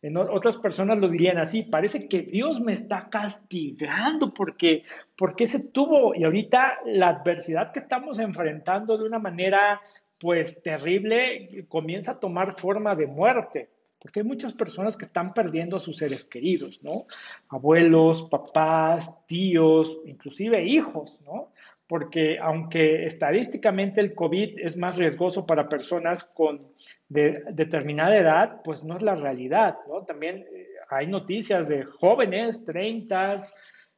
En 0.00 0.16
otras 0.16 0.58
personas 0.58 0.98
lo 0.98 1.08
dirían 1.08 1.38
así, 1.38 1.64
parece 1.64 2.08
que 2.08 2.22
Dios 2.22 2.60
me 2.60 2.72
está 2.72 3.10
castigando 3.10 4.32
porque, 4.32 4.82
porque 5.16 5.48
se 5.48 5.70
tuvo, 5.70 6.14
y 6.14 6.22
ahorita 6.22 6.78
la 6.86 7.08
adversidad 7.08 7.72
que 7.72 7.80
estamos 7.80 8.20
enfrentando 8.20 8.96
de 8.96 9.04
una 9.04 9.18
manera 9.18 9.80
pues 10.18 10.62
terrible 10.62 11.66
comienza 11.68 12.12
a 12.12 12.20
tomar 12.20 12.54
forma 12.56 12.94
de 12.94 13.08
muerte, 13.08 13.70
porque 13.98 14.20
hay 14.20 14.26
muchas 14.26 14.52
personas 14.52 14.96
que 14.96 15.06
están 15.06 15.34
perdiendo 15.34 15.76
a 15.76 15.80
sus 15.80 15.96
seres 15.96 16.24
queridos, 16.24 16.80
¿no? 16.84 17.06
Abuelos, 17.48 18.22
papás, 18.22 19.26
tíos, 19.26 19.98
inclusive 20.04 20.64
hijos, 20.64 21.20
¿no? 21.22 21.50
Porque 21.88 22.38
aunque 22.38 23.06
estadísticamente 23.06 24.00
el 24.00 24.14
COVID 24.14 24.58
es 24.58 24.76
más 24.76 24.98
riesgoso 24.98 25.46
para 25.46 25.68
personas 25.68 26.22
con 26.24 26.60
determinada 27.08 28.16
edad, 28.16 28.60
pues 28.62 28.84
no 28.84 28.98
es 28.98 29.02
la 29.02 29.14
realidad. 29.14 29.78
También 30.06 30.46
eh, 30.52 30.66
hay 30.90 31.06
noticias 31.06 31.66
de 31.66 31.84
jóvenes, 31.84 32.64
30, 32.66 33.36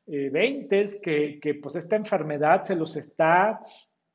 eh, 0.07 0.31
20, 0.31 0.87
que, 1.03 1.41
que 1.41 1.55
pues 1.55 1.75
esta 1.75 1.97
enfermedad 1.97 2.63
se 2.63 2.77
los 2.77 2.97
está 2.97 3.61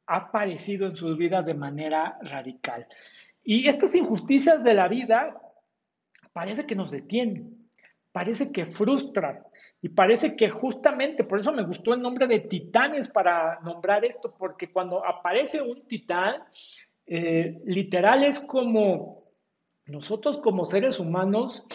aparecido 0.07 0.87
en 0.87 0.95
su 0.95 1.13
vida 1.17 1.41
de 1.41 1.53
manera 1.53 2.17
radical. 2.21 2.87
Y 3.43 3.67
estas 3.67 3.93
injusticias 3.93 4.63
de 4.63 4.73
la 4.73 4.87
vida 4.87 5.37
parece 6.31 6.65
que 6.65 6.75
nos 6.75 6.91
detienen, 6.91 7.67
parece 8.13 8.53
que 8.53 8.67
frustran 8.67 9.44
y 9.85 9.89
parece 9.89 10.35
que 10.35 10.49
justamente, 10.49 11.23
por 11.23 11.39
eso 11.39 11.53
me 11.53 11.61
gustó 11.61 11.93
el 11.93 12.01
nombre 12.01 12.25
de 12.25 12.39
titanes 12.39 13.07
para 13.07 13.59
nombrar 13.63 14.03
esto, 14.03 14.33
porque 14.35 14.71
cuando 14.71 15.05
aparece 15.05 15.61
un 15.61 15.87
titán, 15.87 16.43
eh, 17.05 17.61
literal 17.65 18.23
es 18.23 18.39
como 18.39 19.25
nosotros 19.85 20.39
como 20.39 20.65
seres 20.65 20.99
humanos, 20.99 21.67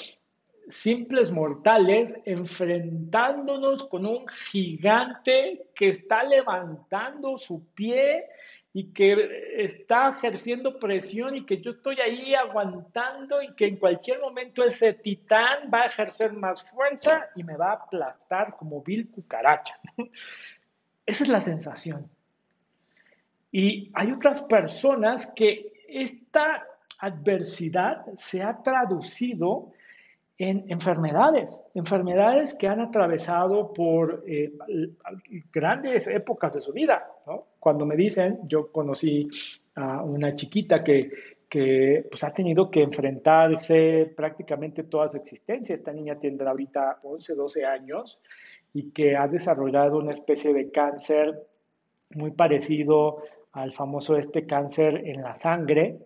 simples 0.69 1.31
mortales, 1.31 2.17
enfrentándonos 2.25 3.87
con 3.87 4.05
un 4.05 4.27
gigante 4.27 5.69
que 5.73 5.91
está 5.91 6.25
levantando 6.25 7.37
su 7.37 7.73
pie 7.75 8.25
y 8.73 8.93
que 8.93 9.65
está 9.65 10.11
ejerciendo 10.11 10.79
presión 10.79 11.37
y 11.37 11.45
que 11.45 11.61
yo 11.61 11.71
estoy 11.71 12.01
ahí 12.01 12.35
aguantando 12.35 13.43
y 13.43 13.53
que 13.55 13.67
en 13.67 13.77
cualquier 13.77 14.21
momento 14.21 14.65
ese 14.65 14.95
titán 14.95 15.71
va 15.73 15.83
a 15.83 15.87
ejercer 15.87 16.33
más 16.33 16.63
fuerza 16.63 17.29
y 17.35 17.43
me 17.43 17.57
va 17.57 17.71
a 17.71 17.75
aplastar 17.75 18.57
como 18.57 18.81
vil 18.83 19.11
cucaracha. 19.11 19.79
Esa 21.07 21.25
es 21.25 21.29
la 21.29 21.41
sensación. 21.41 22.09
Y 23.51 23.91
hay 23.95 24.13
otras 24.13 24.43
personas 24.43 25.27
que 25.35 25.73
esta 25.89 26.65
adversidad 27.01 28.07
se 28.15 28.43
ha 28.43 28.63
traducido 28.63 29.73
en 30.39 30.65
enfermedades, 30.71 31.61
enfermedades 31.75 32.55
que 32.55 32.67
han 32.67 32.81
atravesado 32.81 33.75
por 33.75 34.25
eh, 34.27 34.53
grandes 35.53 36.07
épocas 36.07 36.53
de 36.55 36.61
su 36.63 36.73
vida. 36.73 37.07
Cuando 37.59 37.87
me 37.87 37.97
dicen, 37.97 38.41
yo 38.45 38.71
conocí 38.73 39.29
a 39.75 40.03
una 40.03 40.35
chiquita 40.35 40.83
que, 40.83 41.11
que 41.49 42.07
pues, 42.09 42.23
ha 42.25 42.33
tenido 42.33 42.71
que 42.71 42.83
enfrentarse 42.83 44.13
prácticamente 44.17 44.85
toda 44.85 45.11
su 45.11 45.17
existencia. 45.17 45.75
Esta 45.75 45.93
niña 45.93 46.19
tendrá 46.19 46.51
ahorita 46.51 47.01
11, 47.03 47.35
12 47.35 47.65
años 47.65 48.21
y 48.73 48.91
que 48.91 49.17
ha 49.17 49.27
desarrollado 49.27 49.99
una 49.99 50.13
especie 50.13 50.55
de 50.55 50.71
cáncer 50.71 51.47
muy 52.11 52.31
parecido 52.31 53.23
al 53.53 53.73
famoso 53.73 54.17
este 54.17 54.47
cáncer 54.47 55.09
en 55.09 55.23
la 55.23 55.35
sangre, 55.35 55.99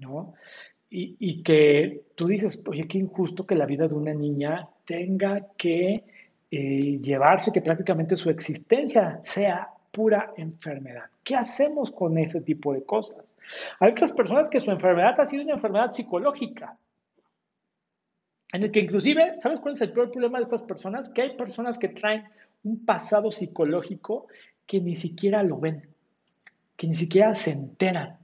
¿no? 0.00 0.34
Y, 0.92 1.44
que 1.44 2.02
tú 2.16 2.26
dices, 2.26 2.60
oye, 2.66 2.88
qué 2.88 2.98
injusto 2.98 3.46
que 3.46 3.54
la 3.54 3.64
vida 3.64 3.86
de 3.86 3.94
una 3.94 4.12
niña 4.12 4.68
tenga 4.84 5.46
que 5.56 6.02
eh, 6.50 6.98
llevarse, 7.00 7.52
que 7.52 7.62
prácticamente 7.62 8.16
su 8.16 8.28
existencia 8.28 9.20
sea 9.22 9.68
pura 9.90 10.32
enfermedad. 10.36 11.04
¿Qué 11.24 11.36
hacemos 11.36 11.90
con 11.90 12.18
ese 12.18 12.40
tipo 12.40 12.72
de 12.72 12.84
cosas? 12.84 13.32
Hay 13.78 13.92
otras 13.92 14.12
personas 14.12 14.48
que 14.48 14.60
su 14.60 14.70
enfermedad 14.70 15.20
ha 15.20 15.26
sido 15.26 15.44
una 15.44 15.54
enfermedad 15.54 15.92
psicológica, 15.92 16.76
en 18.52 18.64
el 18.64 18.70
que 18.70 18.80
inclusive, 18.80 19.36
¿sabes 19.40 19.60
cuál 19.60 19.74
es 19.74 19.80
el 19.80 19.92
peor 19.92 20.10
problema 20.10 20.38
de 20.38 20.44
estas 20.44 20.62
personas? 20.62 21.08
Que 21.08 21.22
hay 21.22 21.36
personas 21.36 21.78
que 21.78 21.88
traen 21.88 22.24
un 22.64 22.84
pasado 22.84 23.30
psicológico 23.30 24.26
que 24.66 24.80
ni 24.80 24.96
siquiera 24.96 25.42
lo 25.42 25.58
ven, 25.58 25.88
que 26.76 26.86
ni 26.86 26.94
siquiera 26.94 27.34
se 27.34 27.52
enteran 27.52 28.20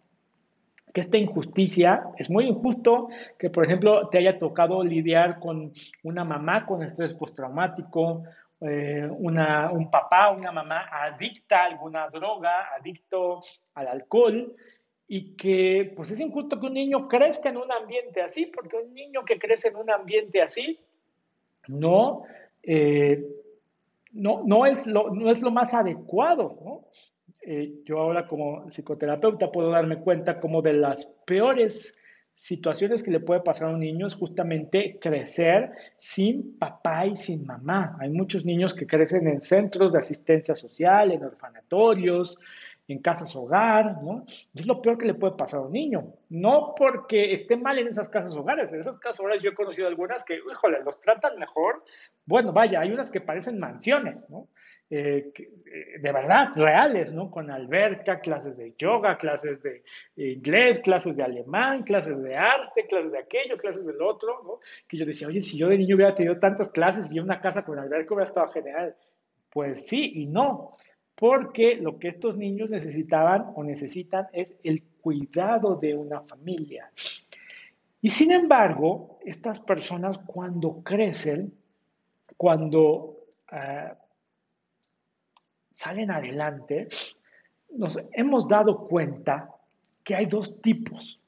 que 0.96 1.02
esta 1.02 1.18
injusticia 1.18 2.04
es 2.16 2.30
muy 2.30 2.46
injusto 2.46 3.08
que, 3.38 3.50
por 3.50 3.66
ejemplo, 3.66 4.08
te 4.08 4.16
haya 4.16 4.38
tocado 4.38 4.82
lidiar 4.82 5.38
con 5.38 5.74
una 6.02 6.24
mamá 6.24 6.64
con 6.64 6.82
estrés 6.82 7.12
postraumático, 7.12 8.22
eh, 8.60 9.06
una, 9.10 9.70
un 9.70 9.90
papá, 9.90 10.30
una 10.30 10.50
mamá 10.50 10.88
adicta 10.90 11.62
a 11.62 11.66
alguna 11.66 12.08
droga, 12.08 12.74
adicto 12.74 13.42
al 13.74 13.88
alcohol, 13.88 14.54
y 15.08 15.36
que 15.36 15.92
pues 15.94 16.10
es 16.10 16.20
injusto 16.20 16.58
que 16.58 16.66
un 16.66 16.74
niño 16.74 17.06
crezca 17.06 17.48
en 17.50 17.58
un 17.58 17.70
ambiente 17.70 18.22
así, 18.22 18.46
porque 18.46 18.76
un 18.76 18.92
niño 18.92 19.24
que 19.24 19.38
crece 19.38 19.68
en 19.68 19.76
un 19.76 19.90
ambiente 19.90 20.42
así 20.42 20.80
no, 21.68 22.24
eh, 22.62 23.24
no, 24.12 24.42
no, 24.44 24.66
es, 24.66 24.86
lo, 24.86 25.10
no 25.10 25.30
es 25.30 25.42
lo 25.42 25.50
más 25.50 25.74
adecuado. 25.74 26.84
Eh, 27.42 27.82
yo 27.84 28.00
ahora 28.00 28.26
como 28.26 28.68
psicoterapeuta 28.70 29.52
puedo 29.52 29.70
darme 29.70 30.00
cuenta 30.00 30.40
como 30.40 30.62
de 30.62 30.72
las 30.72 31.06
peores 31.24 31.95
situaciones 32.36 33.02
que 33.02 33.10
le 33.10 33.20
puede 33.20 33.40
pasar 33.40 33.68
a 33.68 33.72
un 33.72 33.80
niño 33.80 34.06
es 34.06 34.14
justamente 34.14 34.98
crecer 35.00 35.72
sin 35.96 36.58
papá 36.58 37.06
y 37.06 37.16
sin 37.16 37.46
mamá. 37.46 37.96
Hay 37.98 38.10
muchos 38.10 38.44
niños 38.44 38.74
que 38.74 38.86
crecen 38.86 39.26
en 39.26 39.40
centros 39.40 39.94
de 39.94 39.98
asistencia 39.98 40.54
social, 40.54 41.12
en 41.12 41.24
orfanatorios, 41.24 42.38
en 42.88 43.00
casas 43.00 43.34
hogar, 43.34 44.02
¿no? 44.02 44.26
Es 44.54 44.66
lo 44.66 44.80
peor 44.80 44.98
que 44.98 45.06
le 45.06 45.14
puede 45.14 45.34
pasar 45.34 45.60
a 45.60 45.62
un 45.62 45.72
niño. 45.72 46.12
No 46.28 46.74
porque 46.76 47.32
esté 47.32 47.56
mal 47.56 47.78
en 47.78 47.88
esas 47.88 48.08
casas 48.10 48.36
hogares. 48.36 48.72
En 48.72 48.80
esas 48.80 48.98
casas 48.98 49.20
hogares 49.20 49.42
yo 49.42 49.50
he 49.50 49.54
conocido 49.54 49.88
algunas 49.88 50.22
que, 50.22 50.36
híjole, 50.36 50.82
los 50.84 51.00
tratan 51.00 51.38
mejor. 51.38 51.82
Bueno, 52.26 52.52
vaya, 52.52 52.80
hay 52.80 52.92
unas 52.92 53.10
que 53.10 53.20
parecen 53.20 53.58
mansiones, 53.58 54.28
¿no? 54.28 54.48
Eh, 54.88 55.32
eh, 55.36 55.98
de 56.00 56.12
verdad, 56.12 56.50
reales, 56.54 57.12
¿no? 57.12 57.28
Con 57.28 57.50
alberca, 57.50 58.20
clases 58.20 58.56
de 58.56 58.74
yoga, 58.78 59.18
clases 59.18 59.60
de 59.60 59.82
inglés, 60.16 60.78
clases 60.78 61.16
de 61.16 61.24
alemán, 61.24 61.82
clases 61.82 62.22
de 62.22 62.36
arte, 62.36 62.86
clases 62.86 63.10
de 63.10 63.18
aquello, 63.18 63.56
clases 63.56 63.84
del 63.84 64.00
otro, 64.00 64.42
¿no? 64.44 64.60
Que 64.86 64.96
yo 64.96 65.04
decía, 65.04 65.26
oye, 65.26 65.42
si 65.42 65.58
yo 65.58 65.68
de 65.68 65.78
niño 65.78 65.96
hubiera 65.96 66.14
tenido 66.14 66.38
tantas 66.38 66.70
clases 66.70 67.10
y 67.12 67.18
una 67.18 67.40
casa 67.40 67.64
con 67.64 67.78
alberca 67.80 68.14
hubiera 68.14 68.28
estado 68.28 68.48
genial. 68.48 68.94
Pues 69.50 69.86
sí 69.86 70.12
y 70.14 70.26
no, 70.26 70.76
porque 71.16 71.76
lo 71.76 71.98
que 71.98 72.08
estos 72.08 72.36
niños 72.36 72.70
necesitaban 72.70 73.52
o 73.56 73.64
necesitan 73.64 74.28
es 74.32 74.54
el 74.62 74.84
cuidado 75.00 75.76
de 75.76 75.96
una 75.96 76.20
familia. 76.20 76.92
Y 78.00 78.10
sin 78.10 78.30
embargo, 78.30 79.18
estas 79.24 79.58
personas 79.58 80.18
cuando 80.18 80.82
crecen, 80.84 81.54
cuando 82.36 83.16
ah, 83.50 83.96
salen 85.76 86.10
adelante, 86.10 86.88
nos 87.68 88.00
hemos 88.12 88.48
dado 88.48 88.88
cuenta 88.88 89.50
que 90.02 90.14
hay 90.14 90.24
dos 90.24 90.62
tipos. 90.62 91.20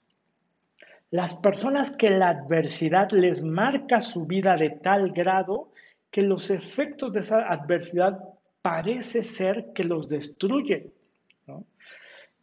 Las 1.11 1.35
personas 1.37 1.91
que 1.91 2.09
la 2.11 2.31
adversidad 2.31 3.11
les 3.11 3.43
marca 3.43 4.01
su 4.01 4.25
vida 4.25 4.57
de 4.57 4.71
tal 4.71 5.13
grado 5.13 5.71
que 6.11 6.23
los 6.23 6.51
efectos 6.51 7.13
de 7.13 7.21
esa 7.21 7.47
adversidad 7.47 8.21
parece 8.63 9.23
ser 9.23 9.75
que 9.75 9.85
los 9.85 10.09
destruyen. 10.09 10.95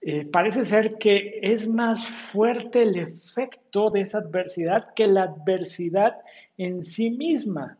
Eh, 0.01 0.25
parece 0.25 0.63
ser 0.63 0.99
que 0.99 1.39
es 1.41 1.67
más 1.67 2.05
fuerte 2.05 2.83
el 2.83 2.97
efecto 2.97 3.89
de 3.89 4.01
esa 4.01 4.19
adversidad 4.19 4.93
que 4.93 5.07
la 5.07 5.23
adversidad 5.23 6.17
en 6.55 6.83
sí 6.83 7.09
misma 7.09 7.79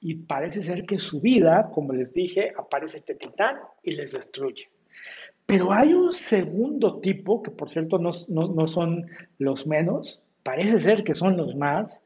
y 0.00 0.14
parece 0.14 0.62
ser 0.62 0.86
que 0.86 0.98
su 0.98 1.20
vida, 1.20 1.70
como 1.72 1.92
les 1.92 2.12
dije, 2.12 2.52
aparece 2.56 2.96
este 2.96 3.14
titán 3.14 3.56
y 3.82 3.92
les 3.94 4.12
destruye. 4.12 4.70
Pero 5.44 5.72
hay 5.72 5.92
un 5.92 6.12
segundo 6.12 7.00
tipo, 7.00 7.42
que 7.42 7.50
por 7.50 7.70
cierto 7.70 7.98
no, 7.98 8.12
son 8.66 9.06
los 9.38 9.66
menos, 9.66 10.22
parece 10.42 10.80
ser 10.80 11.04
que 11.04 11.14
son 11.14 11.36
los 11.36 11.54
más, 11.54 12.00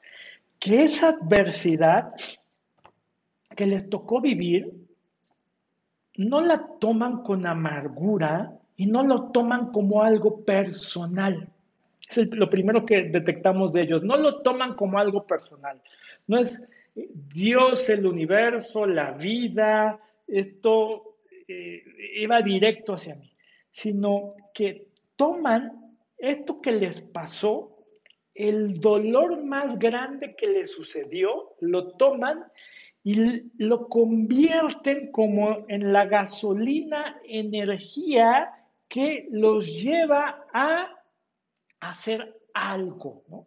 que 0.59 0.83
esa 0.83 1.11
adversidad 1.11 2.15
que 3.55 3.67
les 3.67 3.89
tocó 3.89 4.21
vivir, 4.21 4.73
no 6.17 6.41
la 6.41 6.67
toman 6.81 7.23
con 7.23 7.47
amargura 7.47 8.59
y 8.77 8.87
no 8.87 9.05
lo 9.05 9.31
toman 9.31 9.71
como 9.71 10.03
algo 10.03 10.45
personal. 10.45 11.49
Es 12.09 12.17
lo 12.33 12.51
primero 12.51 12.85
que 12.85 13.05
detectamos 13.05 13.73
de 13.73 13.83
ellos. 13.83 14.03
No 14.03 14.17
lo 14.17 14.43
toman 14.43 14.75
como 14.75 14.99
algo 14.99 15.27
personal. 15.27 15.81
No 16.27 16.39
es, 16.39 16.63
Dios, 16.95 17.89
el 17.89 18.07
universo, 18.07 18.87
la 18.87 19.13
vida, 19.13 20.01
esto 20.27 21.19
eh, 21.49 21.83
iba 22.17 22.41
directo 22.41 22.95
hacia 22.95 23.17
mí, 23.17 23.33
sino 23.71 24.35
que 24.53 24.89
toman 25.17 25.97
esto 26.19 26.61
que 26.61 26.73
les 26.73 27.01
pasó, 27.01 27.77
el 28.35 28.81
dolor 28.81 29.43
más 29.45 29.79
grande 29.79 30.35
que 30.37 30.47
les 30.47 30.73
sucedió, 30.73 31.55
lo 31.61 31.93
toman 31.97 32.45
y 33.03 33.53
lo 33.59 33.89
convierten 33.89 35.13
como 35.13 35.67
en 35.69 35.93
la 35.93 36.07
gasolina, 36.07 37.21
energía 37.25 38.51
que 38.89 39.29
los 39.31 39.67
lleva 39.83 40.47
a 40.53 40.89
hacer 41.81 42.41
algo, 42.55 43.25
¿no? 43.29 43.47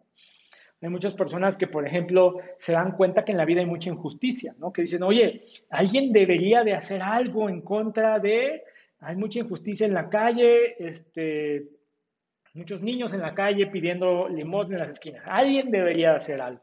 Hay 0.80 0.88
muchas 0.90 1.14
personas 1.14 1.56
que, 1.56 1.66
por 1.66 1.86
ejemplo, 1.86 2.36
se 2.58 2.72
dan 2.72 2.92
cuenta 2.92 3.24
que 3.24 3.32
en 3.32 3.38
la 3.38 3.44
vida 3.44 3.60
hay 3.60 3.66
mucha 3.66 3.90
injusticia, 3.90 4.54
¿no? 4.58 4.72
Que 4.72 4.82
dicen, 4.82 5.02
oye, 5.02 5.46
alguien 5.70 6.12
debería 6.12 6.62
de 6.62 6.74
hacer 6.74 7.02
algo 7.02 7.48
en 7.48 7.62
contra 7.62 8.20
de, 8.20 8.62
hay 9.00 9.16
mucha 9.16 9.40
injusticia 9.40 9.86
en 9.86 9.94
la 9.94 10.08
calle, 10.08 10.76
este, 10.78 11.66
muchos 12.54 12.82
niños 12.82 13.12
en 13.12 13.20
la 13.20 13.34
calle 13.34 13.66
pidiendo 13.66 14.28
limón 14.28 14.72
en 14.72 14.78
las 14.78 14.90
esquinas. 14.90 15.24
Alguien 15.26 15.70
debería 15.70 16.10
de 16.10 16.16
hacer 16.16 16.40
algo. 16.40 16.62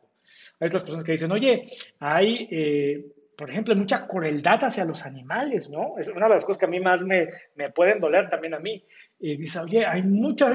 Hay 0.60 0.67
otras 0.67 0.84
personas 0.84 1.06
que 1.06 1.13
dicen, 1.13 1.32
oye, 1.32 1.67
hay, 1.99 2.47
eh, 2.51 3.06
por 3.38 3.49
ejemplo, 3.49 3.75
mucha 3.75 4.08
crueldad 4.08 4.63
hacia 4.63 4.86
los 4.86 5.06
animales, 5.06 5.69
¿no? 5.69 5.95
Es 5.97 6.08
una 6.08 6.28
de 6.28 6.36
las 6.36 6.45
cosas 6.45 6.60
que 6.60 6.65
a 6.65 6.69
mí 6.69 6.80
más 6.80 7.04
me, 7.04 7.28
me 7.56 7.69
pueden 7.71 7.99
doler 7.99 8.30
también 8.30 8.54
a 8.54 8.60
mí. 8.60 8.82
Y 9.19 9.38
dice, 9.38 9.60
oye, 9.60 9.86
hay 9.86 10.04
mucha, 10.04 10.47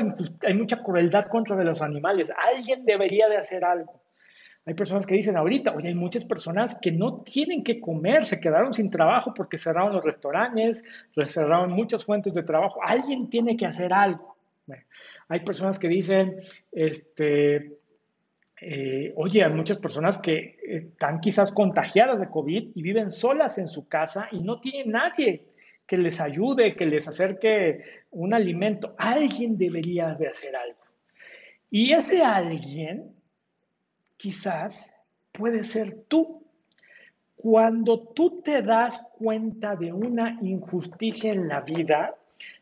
hay 0.46 0.54
mucha 0.54 0.82
crueldad 0.82 1.24
contra 1.24 1.56
de 1.56 1.64
los 1.64 1.80
animales, 1.82 2.32
alguien 2.54 2.84
debería 2.84 3.28
de 3.28 3.36
hacer 3.36 3.64
algo. 3.64 4.00
Hay 4.66 4.74
personas 4.74 5.06
que 5.06 5.14
dicen 5.14 5.36
ahorita, 5.36 5.74
oye, 5.74 5.88
hay 5.88 5.94
muchas 5.94 6.24
personas 6.24 6.78
que 6.80 6.92
no 6.92 7.22
tienen 7.22 7.64
que 7.64 7.80
comer, 7.80 8.24
se 8.24 8.40
quedaron 8.40 8.74
sin 8.74 8.90
trabajo 8.90 9.32
porque 9.34 9.56
cerraron 9.56 9.94
los 9.94 10.04
restaurantes, 10.04 10.84
cerraron 11.26 11.72
muchas 11.72 12.04
fuentes 12.04 12.34
de 12.34 12.42
trabajo. 12.42 12.80
Alguien 12.84 13.30
tiene 13.30 13.56
que 13.56 13.66
hacer 13.66 13.92
algo. 13.92 14.36
Hay 15.28 15.40
personas 15.40 15.78
que 15.78 15.88
dicen, 15.88 16.42
este, 16.70 17.78
eh, 18.60 19.12
oye, 19.16 19.42
hay 19.42 19.52
muchas 19.52 19.78
personas 19.78 20.18
que 20.18 20.58
están 20.62 21.20
quizás 21.20 21.50
contagiadas 21.52 22.20
de 22.20 22.28
COVID 22.28 22.70
y 22.74 22.82
viven 22.82 23.10
solas 23.10 23.58
en 23.58 23.68
su 23.68 23.88
casa 23.88 24.28
y 24.30 24.40
no 24.40 24.60
tienen 24.60 24.92
nadie 24.92 25.49
que 25.90 25.96
les 25.96 26.20
ayude, 26.20 26.76
que 26.76 26.84
les 26.86 27.08
acerque 27.08 27.80
un 28.12 28.32
alimento. 28.32 28.94
Alguien 28.96 29.58
debería 29.58 30.14
de 30.14 30.28
hacer 30.28 30.54
algo. 30.54 30.78
Y 31.68 31.92
ese 31.92 32.22
alguien 32.22 33.12
quizás 34.16 34.94
puede 35.32 35.64
ser 35.64 36.04
tú. 36.06 36.44
Cuando 37.34 37.98
tú 37.98 38.40
te 38.40 38.62
das 38.62 39.04
cuenta 39.18 39.74
de 39.74 39.92
una 39.92 40.38
injusticia 40.42 41.32
en 41.32 41.48
la 41.48 41.62
vida, 41.62 42.14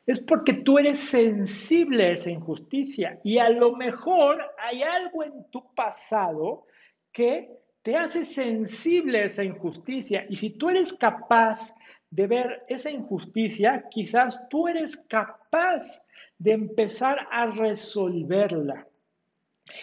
es 0.07 0.21
porque 0.21 0.55
tú 0.55 0.79
eres 0.79 0.99
sensible 0.99 2.07
a 2.07 2.13
esa 2.13 2.31
injusticia 2.31 3.21
y 3.23 3.37
a 3.37 3.51
lo 3.51 3.77
mejor 3.77 4.43
hay 4.59 4.81
algo 4.81 5.23
en 5.23 5.45
tu 5.51 5.63
pasado 5.75 6.65
que 7.13 7.59
te 7.83 7.95
hace 7.95 8.25
sensible 8.25 9.19
a 9.19 9.25
esa 9.27 9.45
injusticia 9.45 10.25
y 10.31 10.37
si 10.37 10.57
tú 10.57 10.71
eres 10.71 10.95
capaz 10.95 11.78
de 12.11 12.27
ver 12.27 12.65
esa 12.69 12.91
injusticia, 12.91 13.87
quizás 13.91 14.49
tú 14.49 14.69
eres 14.69 14.97
capaz 14.97 16.03
de 16.39 16.53
empezar 16.53 17.27
a 17.31 17.47
resolverla. 17.47 18.87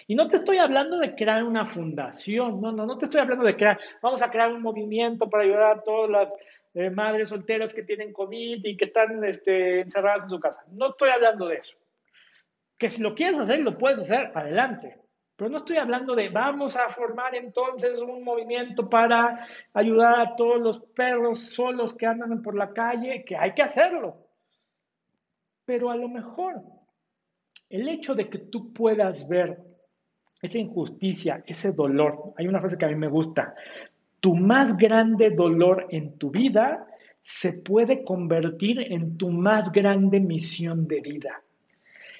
Y 0.07 0.15
no 0.15 0.27
te 0.27 0.37
estoy 0.37 0.57
hablando 0.57 0.97
de 0.97 1.13
crear 1.15 1.43
una 1.43 1.65
fundación, 1.65 2.59
no, 2.59 2.71
no, 2.71 2.85
no 2.85 2.97
te 2.97 3.05
estoy 3.05 3.21
hablando 3.21 3.45
de 3.45 3.55
crear, 3.55 3.79
vamos 4.01 4.21
a 4.21 4.31
crear 4.31 4.51
un 4.51 4.61
movimiento 4.61 5.29
para 5.29 5.43
ayudar 5.43 5.77
a 5.77 5.83
todas 5.83 6.09
las 6.09 6.35
eh, 6.73 6.89
madres 6.89 7.29
solteras 7.29 7.73
que 7.73 7.83
tienen 7.83 8.11
COVID 8.11 8.65
y 8.65 8.77
que 8.77 8.85
están 8.85 9.23
este, 9.23 9.81
encerradas 9.81 10.23
en 10.23 10.29
su 10.29 10.39
casa. 10.39 10.65
No 10.71 10.89
estoy 10.89 11.09
hablando 11.11 11.47
de 11.47 11.57
eso. 11.57 11.77
Que 12.77 12.89
si 12.89 13.01
lo 13.01 13.13
quieres 13.13 13.39
hacer, 13.39 13.59
lo 13.59 13.77
puedes 13.77 13.99
hacer, 13.99 14.31
adelante. 14.33 14.99
Pero 15.35 15.49
no 15.49 15.57
estoy 15.57 15.77
hablando 15.77 16.15
de 16.15 16.29
vamos 16.29 16.75
a 16.75 16.87
formar 16.89 17.35
entonces 17.35 17.99
un 17.99 18.23
movimiento 18.23 18.89
para 18.89 19.47
ayudar 19.73 20.19
a 20.19 20.35
todos 20.35 20.61
los 20.61 20.79
perros 20.79 21.39
solos 21.39 21.93
que 21.93 22.05
andan 22.05 22.41
por 22.41 22.55
la 22.55 22.71
calle, 22.71 23.25
que 23.25 23.35
hay 23.35 23.53
que 23.53 23.63
hacerlo. 23.63 24.17
Pero 25.65 25.91
a 25.91 25.97
lo 25.97 26.07
mejor 26.07 26.61
el 27.69 27.89
hecho 27.89 28.15
de 28.15 28.29
que 28.29 28.37
tú 28.37 28.71
puedas 28.71 29.27
ver 29.27 29.59
esa 30.41 30.57
injusticia, 30.57 31.43
ese 31.45 31.71
dolor. 31.71 32.33
Hay 32.37 32.47
una 32.47 32.59
frase 32.59 32.77
que 32.77 32.85
a 32.85 32.89
mí 32.89 32.95
me 32.95 33.07
gusta. 33.07 33.55
Tu 34.19 34.35
más 34.35 34.77
grande 34.77 35.31
dolor 35.31 35.87
en 35.89 36.17
tu 36.17 36.31
vida 36.31 36.87
se 37.21 37.61
puede 37.61 38.03
convertir 38.03 38.79
en 38.79 39.17
tu 39.17 39.29
más 39.29 39.71
grande 39.71 40.19
misión 40.19 40.87
de 40.87 41.01
vida. 41.01 41.41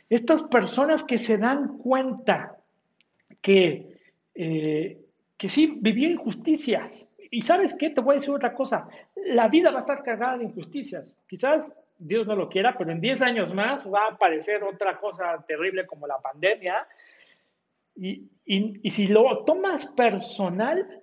Estas 0.10 0.44
personas 0.44 1.04
que 1.04 1.18
se 1.18 1.38
dan 1.38 1.78
cuenta 1.78 2.55
que, 3.46 4.00
eh, 4.34 4.98
que 5.38 5.50
sí, 5.50 5.78
vivir 5.80 6.10
injusticias. 6.10 7.08
Y 7.30 7.44
sabes 7.44 7.76
qué, 7.76 7.92
te 7.92 8.02
voy 8.02 8.14
a 8.14 8.16
decir 8.16 8.34
otra 8.34 8.56
cosa. 8.56 8.88
La 9.16 9.48
vida 9.50 9.70
va 9.70 9.78
a 9.78 9.80
estar 9.82 10.02
cargada 10.02 10.40
de 10.40 10.46
injusticias. 10.46 11.16
Quizás 11.28 11.76
Dios 12.00 12.26
no 12.26 12.36
lo 12.36 12.50
quiera, 12.50 12.76
pero 12.76 12.92
en 12.92 13.00
10 13.00 13.22
años 13.22 13.54
más 13.54 13.88
va 13.92 14.06
a 14.06 14.14
aparecer 14.14 14.64
otra 14.64 14.98
cosa 14.98 15.46
terrible 15.48 15.86
como 15.86 16.08
la 16.08 16.18
pandemia 16.18 16.88
y, 17.96 18.90
si 18.90 19.08
lo 19.08 19.44
tomas 19.46 19.86
personal, 19.88 21.02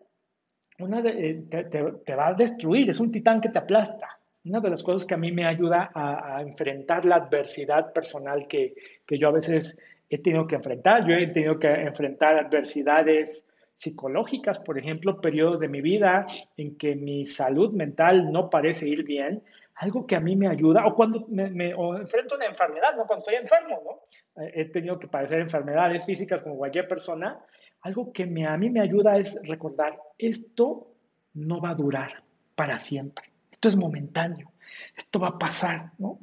una 0.81 1.01
eh, 1.01 1.45
te, 1.49 2.15
va 2.15 2.29
a 2.29 2.35
destruir, 2.35 2.91
es 2.91 3.01
un 3.01 3.13
titán 3.13 3.41
que 3.41 3.51
te 3.51 3.61
aplasta. 3.61 4.19
Una 4.45 4.59
de 4.59 4.71
las 4.71 4.83
cosas 4.83 5.07
que 5.07 5.15
a 5.15 5.19
mí 5.19 5.31
me 5.31 5.47
ayuda 5.47 5.93
a, 5.95 6.43
enfrentar 6.43 7.05
la 7.05 7.17
adversidad 7.17 7.93
personal 7.93 8.49
que, 8.49 8.75
que, 9.07 9.17
yo 9.17 9.29
a 9.29 9.33
veces 9.33 9.79
he 10.15 10.19
tenido 10.19 10.47
que 10.47 10.57
enfrentar. 10.57 11.07
Yo 11.07 11.15
he 11.15 11.27
tenido 11.29 11.59
que 11.59 11.69
enfrentar 11.69 12.39
adversidades 12.39 13.49
psicológicas, 13.75 14.61
por 14.61 14.79
ejemplo, 14.79 15.21
periodos 15.21 15.59
de 15.61 15.69
mi 15.69 15.81
vida 15.81 16.27
en 16.57 16.77
que 16.77 16.95
mi 16.95 17.25
salud 17.25 17.73
mental 17.73 18.31
no 18.31 18.51
parece 18.51 18.87
ir 18.87 19.05
bien, 19.05 19.43
algo 19.75 20.07
que 20.07 20.15
a 20.15 20.21
mí 20.21 20.37
me 20.37 20.49
ayuda, 20.49 20.87
o 20.87 20.95
cuando 20.95 21.27
me, 21.29 21.71
enfrento 21.71 22.35
a 22.35 22.37
una 22.37 22.47
enfermedad, 22.47 22.95
¿no? 22.95 23.07
Cuando 23.07 23.17
estoy 23.17 23.37
enfermo, 23.37 23.83
¿no? 23.85 24.45
He 24.55 24.67
tenido 24.67 24.99
que 24.99 25.09
padecer 25.09 25.41
enfermedades 25.41 26.05
físicas 26.05 26.43
como 26.43 26.59
cualquier 26.59 26.87
persona, 26.87 27.41
algo 27.81 28.13
que 28.13 28.27
me, 28.27 28.47
a 28.47 28.57
mí 28.59 28.69
me 28.69 28.81
ayuda 28.81 29.17
es 29.17 29.41
recordar, 29.49 29.99
esto 30.19 30.93
no 31.33 31.61
va 31.61 31.71
a 31.71 31.75
durar 31.75 32.23
para 32.55 32.79
siempre, 32.79 33.25
esto 33.51 33.71
es 33.71 33.77
momentáneo, 33.77 34.53
esto 34.95 35.19
va 35.19 35.29
a 35.29 35.39
pasar, 35.39 35.93
¿no? 35.99 36.19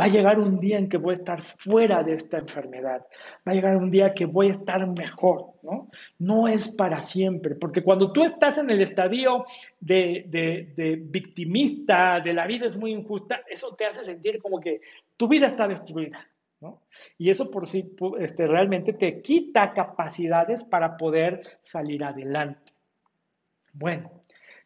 Va 0.00 0.04
a 0.04 0.08
llegar 0.08 0.38
un 0.38 0.60
día 0.60 0.78
en 0.78 0.88
que 0.88 0.96
voy 0.96 1.12
a 1.12 1.18
estar 1.18 1.42
fuera 1.42 2.04
de 2.04 2.14
esta 2.14 2.38
enfermedad. 2.38 3.04
Va 3.46 3.52
a 3.52 3.54
llegar 3.54 3.76
un 3.76 3.90
día 3.90 4.14
que 4.14 4.26
voy 4.26 4.46
a 4.48 4.52
estar 4.52 4.86
mejor, 4.86 5.54
¿no? 5.62 5.90
No 6.18 6.46
es 6.46 6.68
para 6.68 7.02
siempre, 7.02 7.56
porque 7.56 7.82
cuando 7.82 8.12
tú 8.12 8.24
estás 8.24 8.58
en 8.58 8.70
el 8.70 8.80
estadio 8.80 9.44
de, 9.80 11.00
victimista, 11.02 12.20
de 12.20 12.32
la 12.32 12.46
vida 12.46 12.66
es 12.66 12.76
muy 12.76 12.92
injusta, 12.92 13.42
eso 13.48 13.74
te 13.74 13.86
hace 13.86 14.04
sentir 14.04 14.40
como 14.40 14.60
que 14.60 14.80
tu 15.16 15.26
vida 15.26 15.48
está 15.48 15.66
destruida, 15.66 16.24
¿no? 16.60 16.82
Y 17.16 17.30
eso 17.30 17.50
por 17.50 17.66
sí 17.66 17.92
este, 18.20 18.46
realmente 18.46 18.92
te 18.92 19.20
quita 19.20 19.72
capacidades 19.72 20.62
para 20.62 20.96
poder 20.96 21.58
salir 21.60 22.04
adelante. 22.04 22.72
Bueno, 23.72 24.22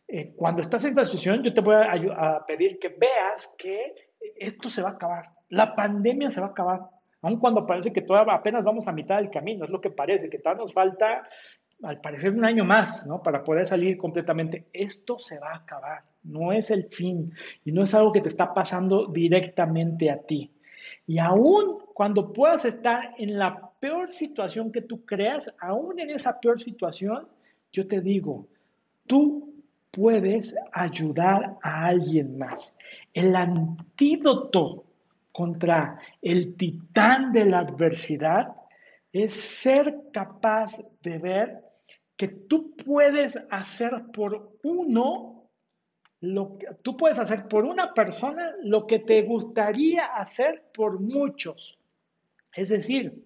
eh, 0.07 0.35
cuando 0.37 0.61
estás 0.61 0.85
en 0.85 0.91
esta 0.91 1.07
situación, 1.07 1.43
yo 1.43 1.55
te 1.55 1.63
voy 1.63 1.77
a 1.77 2.45
pedir 2.47 2.79
que 2.79 2.89
veas 2.89 3.55
que 3.57 3.95
esto 4.37 4.69
se 4.69 4.83
va 4.83 4.91
a 4.91 4.93
acabar, 4.93 5.31
la 5.49 5.75
pandemia 5.75 6.31
se 6.31 6.41
va 6.41 6.49
a 6.49 6.51
acabar, 6.51 6.81
aun 7.23 7.39
cuando 7.39 7.67
parece 7.67 7.93
que 7.93 8.03
todavía 8.03 8.35
apenas 8.35 8.65
vamos 8.65 8.87
a 8.89 8.93
mitad 8.93 9.17
del 9.17 9.31
camino, 9.31 9.65
es 9.65 9.71
lo 9.71 9.81
que 9.81 9.91
parece, 9.91 10.29
que 10.29 10.39
todavía 10.39 10.63
nos 10.63 10.73
falta, 10.73 11.23
al 11.83 12.01
parecer, 12.01 12.33
un 12.33 12.45
año 12.45 12.65
más, 12.65 13.07
¿no? 13.07 13.23
Para 13.23 13.43
poder 13.43 13.67
salir 13.67 13.99
completamente. 13.99 14.67
Esto 14.73 15.19
se 15.19 15.39
va 15.39 15.53
a 15.53 15.57
acabar, 15.57 16.03
no 16.23 16.53
es 16.53 16.71
el 16.71 16.85
fin 16.85 17.33
y 17.65 17.73
no 17.73 17.83
es 17.83 17.95
algo 17.95 18.13
que 18.13 18.21
te 18.21 18.29
está 18.29 18.55
pasando 18.55 19.07
directamente 19.07 20.11
a 20.11 20.19
ti. 20.19 20.51
Y 21.07 21.19
aún 21.19 21.79
cuando 21.95 22.33
puedas 22.33 22.65
estar 22.65 23.15
en 23.19 23.39
la 23.39 23.71
peor 23.81 24.13
situación 24.13 24.73
que 24.73 24.83
tú 24.83 25.05
creas, 25.05 25.53
aún 25.61 25.99
en 25.99 26.11
esa 26.11 26.41
peor 26.41 26.61
situación, 26.61 27.29
yo 27.73 27.87
te 27.87 28.01
digo, 28.01 28.47
tú 29.07 29.52
puedes 29.93 30.57
ayudar 30.73 31.59
a 31.63 31.87
alguien 31.87 32.39
más. 32.39 32.77
El 33.15 33.37
antídoto 33.37 34.85
contra 35.31 36.01
el 36.21 36.57
titán 36.57 37.33
de 37.33 37.45
la 37.45 37.61
adversidad 37.61 38.57
es 39.13 39.35
ser 39.35 39.95
capaz 40.13 40.79
de 41.03 41.19
ver 41.19 41.61
que 42.17 42.29
tú 42.29 42.75
puedes 42.75 43.39
hacer 43.51 44.07
por 44.13 44.57
uno 44.63 45.51
lo 46.21 46.57
que 46.57 46.69
tú 46.83 46.97
puedes 46.97 47.19
hacer 47.19 47.49
por 47.49 47.65
una 47.65 47.93
persona 47.95 48.55
lo 48.63 48.87
que 48.87 49.01
te 49.01 49.23
gustaría 49.23 50.07
hacer 50.07 50.63
por 50.73 51.01
muchos. 51.01 51.79
Es 52.55 52.69
decir, 52.69 53.25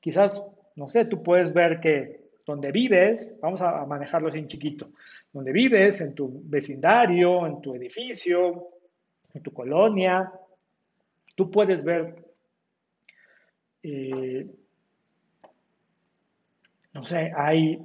quizás, 0.00 0.44
no 0.74 0.88
sé, 0.88 1.04
tú 1.04 1.22
puedes 1.22 1.52
ver 1.52 1.80
que 1.80 2.19
donde 2.50 2.72
vives, 2.72 3.34
vamos 3.40 3.60
a 3.62 3.84
manejarlo 3.86 4.28
así 4.28 4.38
en 4.38 4.48
chiquito, 4.48 4.92
donde 5.32 5.52
vives, 5.52 6.00
en 6.00 6.14
tu 6.14 6.42
vecindario, 6.44 7.46
en 7.46 7.60
tu 7.60 7.74
edificio, 7.74 8.68
en 9.32 9.42
tu 9.42 9.52
colonia, 9.52 10.30
tú 11.34 11.50
puedes 11.50 11.84
ver, 11.84 12.22
eh, 13.82 14.46
no 16.92 17.04
sé, 17.04 17.32
hay 17.34 17.80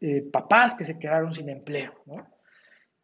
eh, 0.00 0.22
papás 0.30 0.74
que 0.74 0.84
se 0.84 0.98
quedaron 0.98 1.32
sin 1.32 1.48
empleo, 1.48 1.94
¿no? 2.06 2.35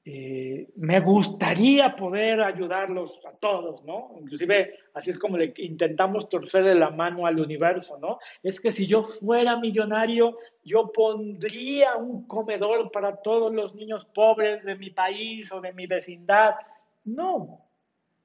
Eh, 0.04 0.68
me 0.76 0.98
gustaría 0.98 1.94
poder 1.94 2.40
ayudarlos 2.40 3.20
a 3.24 3.30
todos, 3.32 3.84
¿no? 3.84 4.16
Inclusive 4.20 4.74
así 4.94 5.10
es 5.10 5.18
como 5.18 5.36
le 5.36 5.54
intentamos 5.58 6.28
torcer 6.28 6.64
de 6.64 6.74
la 6.74 6.90
mano 6.90 7.24
al 7.24 7.38
universo, 7.38 7.98
¿no? 8.00 8.18
Es 8.42 8.60
que 8.60 8.72
si 8.72 8.88
yo 8.88 9.02
fuera 9.02 9.56
millonario, 9.56 10.38
yo 10.64 10.90
pondría 10.90 11.94
un 11.94 12.26
comedor 12.26 12.90
para 12.90 13.14
todos 13.16 13.54
los 13.54 13.76
niños 13.76 14.04
pobres 14.04 14.64
de 14.64 14.74
mi 14.74 14.90
país 14.90 15.52
o 15.52 15.60
de 15.60 15.72
mi 15.72 15.86
vecindad. 15.86 16.56
No, 17.04 17.60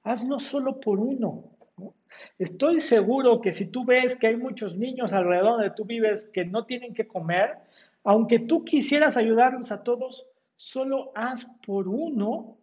hazlo 0.02 0.40
solo 0.40 0.80
por 0.80 0.98
uno. 0.98 1.44
Estoy 2.40 2.80
seguro 2.80 3.40
que 3.40 3.54
si 3.54 3.72
tú 3.72 3.86
ves 3.86 4.16
que 4.16 4.28
hay 4.28 4.38
muchos 4.38 4.78
niños 4.80 5.14
alrededor 5.14 5.58
donde 5.58 5.72
tú 5.72 5.86
vives 5.86 6.28
que 6.34 6.44
no 6.44 6.66
tienen 6.66 6.96
que 6.96 7.08
comer, 7.08 7.58
aunque 8.04 8.40
tú 8.40 8.66
quisieras 8.66 9.16
ayudarlos 9.16 9.72
a 9.72 9.84
todos, 9.84 10.26
solo 10.58 11.12
haz 11.16 11.46
por 11.66 11.88
uno 11.88 12.58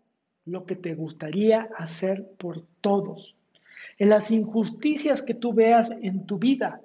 lo 0.44 0.66
que 0.66 0.76
te 0.76 0.94
gustaría 0.94 1.68
hacer 1.76 2.32
por 2.36 2.62
todos. 2.80 3.36
En 3.98 4.10
las 4.10 4.30
injusticias 4.30 5.22
que 5.22 5.34
tú 5.34 5.54
veas 5.54 5.90
en 5.90 6.26
tu 6.26 6.38
vida. 6.38 6.80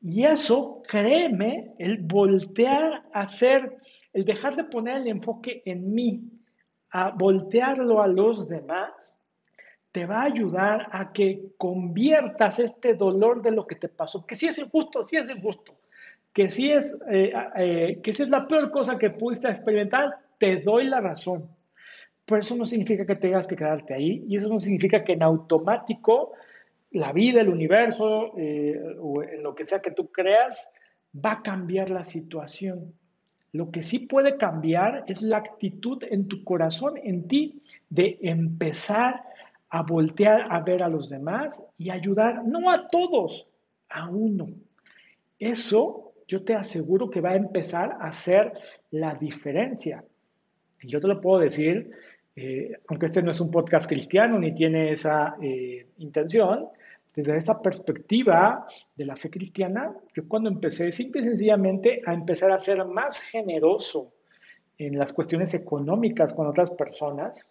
Y 0.00 0.24
eso, 0.24 0.82
créeme, 0.88 1.72
el 1.78 1.98
voltear 1.98 3.04
a 3.12 3.20
hacer, 3.20 3.78
el 4.12 4.24
dejar 4.24 4.56
de 4.56 4.64
poner 4.64 4.98
el 4.98 5.08
enfoque 5.08 5.62
en 5.66 5.92
mí, 5.92 6.22
a 6.90 7.10
voltearlo 7.10 8.00
a 8.00 8.06
los 8.06 8.48
demás, 8.48 9.18
te 9.92 10.06
va 10.06 10.20
a 10.20 10.26
ayudar 10.26 10.88
a 10.92 11.12
que 11.12 11.52
conviertas 11.56 12.60
este 12.60 12.94
dolor 12.94 13.42
de 13.42 13.50
lo 13.50 13.66
que 13.66 13.74
te 13.74 13.88
pasó, 13.88 14.24
que 14.24 14.36
si 14.36 14.46
es 14.46 14.58
injusto, 14.58 15.02
si 15.02 15.16
es 15.16 15.28
injusto, 15.28 15.76
que 16.32 16.48
si 16.48 16.70
es, 16.70 16.96
eh, 17.10 17.32
eh, 17.56 18.00
que 18.02 18.12
si 18.12 18.22
es 18.22 18.28
la 18.28 18.46
peor 18.46 18.70
cosa 18.70 18.96
que 18.96 19.10
pudiste 19.10 19.48
experimentar, 19.48 20.18
te 20.38 20.56
doy 20.60 20.86
la 20.86 21.00
razón. 21.00 21.48
Pero 22.24 22.40
eso 22.40 22.56
no 22.56 22.64
significa 22.64 23.06
que 23.06 23.16
tengas 23.16 23.46
que 23.46 23.56
quedarte 23.56 23.94
ahí 23.94 24.24
y 24.28 24.36
eso 24.36 24.48
no 24.48 24.60
significa 24.60 25.02
que 25.02 25.14
en 25.14 25.22
automático 25.22 26.32
la 26.90 27.12
vida, 27.12 27.40
el 27.40 27.48
universo 27.48 28.36
eh, 28.36 28.80
o 29.00 29.22
en 29.22 29.42
lo 29.42 29.54
que 29.54 29.64
sea 29.64 29.80
que 29.80 29.90
tú 29.90 30.10
creas 30.10 30.72
va 31.14 31.32
a 31.32 31.42
cambiar 31.42 31.90
la 31.90 32.02
situación. 32.02 32.94
Lo 33.52 33.70
que 33.70 33.82
sí 33.82 34.00
puede 34.00 34.36
cambiar 34.36 35.04
es 35.06 35.22
la 35.22 35.38
actitud 35.38 36.04
en 36.10 36.28
tu 36.28 36.44
corazón, 36.44 36.94
en 37.02 37.26
ti, 37.28 37.58
de 37.88 38.18
empezar 38.20 39.24
a 39.70 39.82
voltear 39.82 40.46
a 40.50 40.60
ver 40.60 40.82
a 40.82 40.88
los 40.88 41.08
demás 41.08 41.62
y 41.78 41.90
ayudar, 41.90 42.44
no 42.44 42.70
a 42.70 42.88
todos, 42.88 43.48
a 43.88 44.08
uno. 44.08 44.48
Eso 45.38 46.12
yo 46.26 46.44
te 46.44 46.54
aseguro 46.54 47.08
que 47.08 47.20
va 47.20 47.30
a 47.30 47.36
empezar 47.36 47.96
a 48.00 48.08
hacer 48.08 48.52
la 48.90 49.14
diferencia. 49.14 50.04
Yo 50.82 51.00
te 51.00 51.08
lo 51.08 51.20
puedo 51.20 51.40
decir, 51.40 51.90
eh, 52.36 52.78
aunque 52.86 53.06
este 53.06 53.22
no 53.22 53.32
es 53.32 53.40
un 53.40 53.50
podcast 53.50 53.88
cristiano 53.88 54.38
ni 54.38 54.54
tiene 54.54 54.92
esa 54.92 55.36
eh, 55.42 55.86
intención, 55.98 56.68
desde 57.14 57.36
esa 57.36 57.60
perspectiva 57.60 58.64
de 58.94 59.04
la 59.04 59.16
fe 59.16 59.28
cristiana, 59.28 59.92
yo 60.14 60.28
cuando 60.28 60.48
empecé 60.48 60.92
simple 60.92 61.22
y 61.22 61.24
sencillamente 61.24 62.00
a 62.06 62.14
empezar 62.14 62.52
a 62.52 62.58
ser 62.58 62.84
más 62.84 63.20
generoso 63.20 64.12
en 64.76 64.96
las 64.96 65.12
cuestiones 65.12 65.52
económicas 65.54 66.32
con 66.32 66.46
otras 66.46 66.70
personas, 66.70 67.48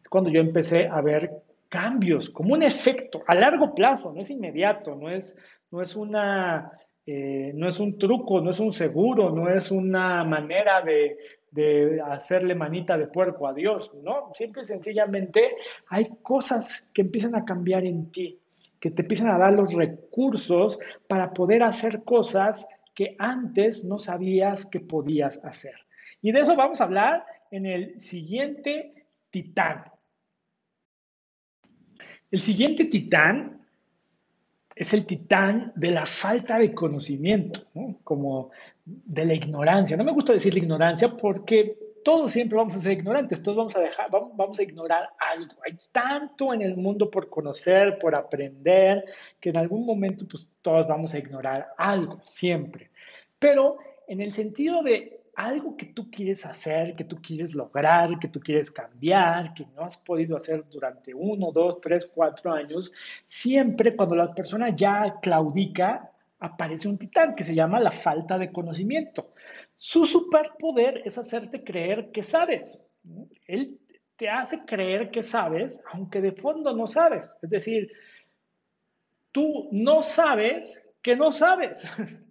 es 0.00 0.08
cuando 0.08 0.30
yo 0.30 0.40
empecé 0.40 0.86
a 0.86 1.00
ver 1.00 1.32
cambios 1.68 2.30
como 2.30 2.54
un 2.54 2.62
efecto 2.62 3.24
a 3.26 3.34
largo 3.34 3.74
plazo, 3.74 4.12
no 4.12 4.20
es 4.20 4.30
inmediato, 4.30 4.94
no 4.94 5.10
es, 5.10 5.36
no 5.72 5.82
es 5.82 5.96
una... 5.96 6.70
Eh, 7.06 7.52
no 7.54 7.68
es 7.68 7.80
un 7.80 7.98
truco, 7.98 8.40
no 8.40 8.48
es 8.48 8.60
un 8.60 8.72
seguro, 8.72 9.30
no 9.30 9.50
es 9.50 9.70
una 9.70 10.24
manera 10.24 10.80
de, 10.80 11.18
de 11.54 12.00
hacerle 12.00 12.54
manita 12.54 12.98
de 12.98 13.06
puerco 13.06 13.46
a 13.46 13.54
Dios, 13.54 13.92
¿no? 14.02 14.30
Siempre 14.34 14.62
y 14.62 14.64
sencillamente 14.64 15.56
hay 15.88 16.16
cosas 16.22 16.90
que 16.92 17.02
empiezan 17.02 17.34
a 17.36 17.44
cambiar 17.44 17.84
en 17.84 18.10
ti 18.10 18.40
que 18.84 18.90
te 18.90 19.00
empiezan 19.00 19.30
a 19.30 19.38
dar 19.38 19.54
los 19.54 19.72
recursos 19.72 20.78
para 21.08 21.32
poder 21.32 21.62
hacer 21.62 22.04
cosas 22.04 22.68
que 22.94 23.16
antes 23.18 23.82
no 23.82 23.98
sabías 23.98 24.66
que 24.66 24.78
podías 24.78 25.42
hacer. 25.42 25.72
Y 26.20 26.32
de 26.32 26.40
eso 26.40 26.54
vamos 26.54 26.82
a 26.82 26.84
hablar 26.84 27.24
en 27.50 27.64
el 27.64 27.98
siguiente 27.98 29.06
titán. 29.30 29.84
El 32.30 32.38
siguiente 32.38 32.84
titán 32.84 33.63
es 34.76 34.92
el 34.92 35.06
titán 35.06 35.72
de 35.76 35.92
la 35.92 36.04
falta 36.04 36.58
de 36.58 36.74
conocimiento, 36.74 37.60
como 38.02 38.50
de 38.84 39.24
la 39.24 39.34
ignorancia. 39.34 39.96
No 39.96 40.04
me 40.04 40.12
gusta 40.12 40.32
decir 40.32 40.52
la 40.52 40.58
ignorancia 40.58 41.08
porque 41.16 41.78
todos 42.04 42.32
siempre 42.32 42.58
vamos 42.58 42.74
a 42.74 42.80
ser 42.80 42.92
ignorantes, 42.92 43.42
todos 43.42 43.56
vamos 43.56 43.76
a 43.76 43.80
dejar, 43.80 44.10
vamos, 44.10 44.58
a 44.58 44.62
ignorar 44.62 45.10
algo. 45.34 45.54
Hay 45.64 45.76
tanto 45.92 46.52
en 46.52 46.62
el 46.62 46.76
mundo 46.76 47.10
por 47.10 47.28
conocer, 47.28 47.98
por 47.98 48.14
aprender, 48.14 49.04
que 49.40 49.50
en 49.50 49.56
algún 49.56 49.86
momento 49.86 50.26
pues 50.28 50.52
todos 50.60 50.86
vamos 50.88 51.14
a 51.14 51.18
ignorar 51.18 51.68
algo, 51.78 52.20
siempre. 52.24 52.90
Pero 53.38 53.78
en 54.08 54.20
el 54.20 54.32
sentido 54.32 54.82
de 54.82 55.23
algo 55.36 55.76
que 55.76 55.86
tú 55.86 56.10
quieres 56.10 56.46
hacer, 56.46 56.94
que 56.94 57.04
tú 57.04 57.20
quieres 57.20 57.54
lograr, 57.54 58.18
que 58.18 58.28
tú 58.28 58.40
quieres 58.40 58.70
cambiar, 58.70 59.54
que 59.54 59.66
no 59.74 59.84
has 59.84 59.96
podido 59.96 60.36
hacer 60.36 60.64
durante 60.70 61.14
uno, 61.14 61.52
dos, 61.52 61.80
tres, 61.80 62.10
cuatro 62.12 62.52
años, 62.52 62.92
siempre 63.26 63.96
cuando 63.96 64.14
la 64.14 64.34
persona 64.34 64.70
ya 64.70 65.18
claudica, 65.20 66.10
aparece 66.38 66.88
un 66.88 66.98
titán 66.98 67.34
que 67.34 67.44
se 67.44 67.54
llama 67.54 67.80
la 67.80 67.90
falta 67.90 68.38
de 68.38 68.52
conocimiento. 68.52 69.32
Su 69.74 70.04
superpoder 70.04 71.02
es 71.04 71.16
hacerte 71.16 71.64
creer 71.64 72.10
que 72.12 72.22
sabes. 72.22 72.78
Él 73.46 73.78
te 74.16 74.28
hace 74.28 74.64
creer 74.64 75.10
que 75.10 75.22
sabes, 75.22 75.80
aunque 75.92 76.20
de 76.20 76.32
fondo 76.32 76.74
no 76.74 76.86
sabes. 76.86 77.36
Es 77.42 77.50
decir, 77.50 77.90
tú 79.32 79.68
no 79.72 80.02
sabes 80.02 80.82
que 81.02 81.16
no 81.16 81.32
sabes. 81.32 81.84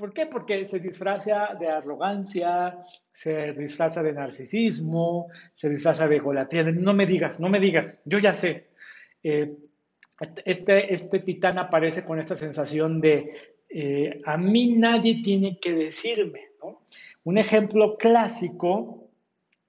¿Por 0.00 0.14
qué? 0.14 0.24
Porque 0.24 0.64
se 0.64 0.80
disfraza 0.80 1.54
de 1.60 1.68
arrogancia, 1.68 2.78
se 3.12 3.52
disfraza 3.52 4.02
de 4.02 4.14
narcisismo, 4.14 5.28
se 5.52 5.68
disfraza 5.68 6.08
de 6.08 6.18
golatría. 6.18 6.64
No 6.72 6.94
me 6.94 7.04
digas, 7.04 7.38
no 7.38 7.50
me 7.50 7.60
digas, 7.60 8.00
yo 8.06 8.18
ya 8.18 8.32
sé. 8.32 8.70
Eh, 9.22 9.58
este, 10.46 10.94
este 10.94 11.18
titán 11.18 11.58
aparece 11.58 12.02
con 12.02 12.18
esta 12.18 12.34
sensación 12.34 13.02
de 13.02 13.58
eh, 13.68 14.22
a 14.24 14.38
mí 14.38 14.72
nadie 14.72 15.20
tiene 15.22 15.60
que 15.60 15.74
decirme. 15.74 16.48
Un 17.24 17.36
ejemplo 17.36 17.98
clásico, 17.98 19.10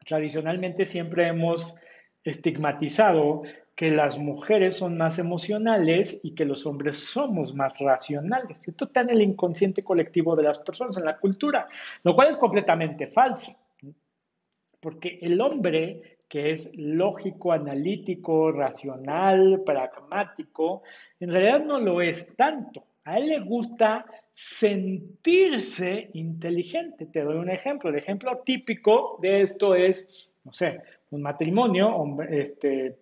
tradicionalmente 0.05 0.85
siempre 0.85 1.27
hemos 1.27 1.75
estigmatizado 2.23 3.41
que 3.75 3.89
las 3.89 4.17
mujeres 4.17 4.77
son 4.77 4.97
más 4.97 5.17
emocionales 5.19 6.19
y 6.23 6.35
que 6.35 6.45
los 6.45 6.65
hombres 6.65 6.97
somos 6.97 7.55
más 7.55 7.79
racionales. 7.79 8.61
Esto 8.65 8.85
está 8.85 9.01
en 9.01 9.11
el 9.11 9.21
inconsciente 9.21 9.83
colectivo 9.83 10.35
de 10.35 10.43
las 10.43 10.59
personas, 10.59 10.97
en 10.97 11.05
la 11.05 11.17
cultura, 11.17 11.67
lo 12.03 12.13
cual 12.13 12.29
es 12.29 12.37
completamente 12.37 13.07
falso. 13.07 13.55
Porque 14.79 15.19
el 15.21 15.39
hombre 15.41 16.19
que 16.31 16.51
es 16.51 16.71
lógico, 16.77 17.51
analítico, 17.51 18.53
racional, 18.53 19.63
pragmático, 19.65 20.83
en 21.19 21.29
realidad 21.29 21.65
no 21.65 21.77
lo 21.77 22.01
es 22.01 22.35
tanto. 22.37 22.85
A 23.03 23.17
él 23.17 23.27
le 23.27 23.39
gusta 23.39 24.05
sentirse 24.33 26.09
inteligente. 26.13 27.07
Te 27.07 27.21
doy 27.21 27.35
un 27.35 27.49
ejemplo. 27.49 27.89
El 27.89 27.97
ejemplo 27.97 28.41
típico 28.45 29.19
de 29.21 29.41
esto 29.41 29.75
es, 29.75 30.29
no 30.45 30.53
sé, 30.53 30.81
un 31.09 31.21
matrimonio, 31.21 32.17
este, 32.29 32.97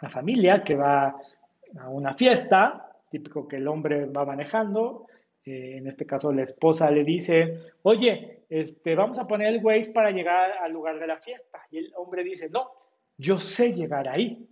la 0.00 0.10
familia 0.10 0.62
que 0.62 0.74
va 0.74 1.14
a 1.78 1.88
una 1.88 2.12
fiesta, 2.14 2.90
típico 3.10 3.46
que 3.46 3.56
el 3.56 3.68
hombre 3.68 4.06
va 4.06 4.24
manejando, 4.24 5.06
eh, 5.44 5.76
en 5.78 5.86
este 5.86 6.06
caso 6.06 6.32
la 6.32 6.42
esposa 6.42 6.90
le 6.90 7.04
dice, 7.04 7.72
oye, 7.82 8.44
este, 8.48 8.94
vamos 8.94 9.18
a 9.18 9.26
poner 9.26 9.48
el 9.48 9.64
Waze 9.64 9.92
para 9.92 10.10
llegar 10.10 10.52
al 10.62 10.72
lugar 10.72 10.98
de 10.98 11.06
la 11.06 11.18
fiesta. 11.18 11.60
Y 11.70 11.78
el 11.78 11.92
hombre 11.96 12.24
dice, 12.24 12.48
no, 12.50 12.70
yo 13.16 13.38
sé 13.38 13.72
llegar 13.72 14.08
ahí. 14.08 14.46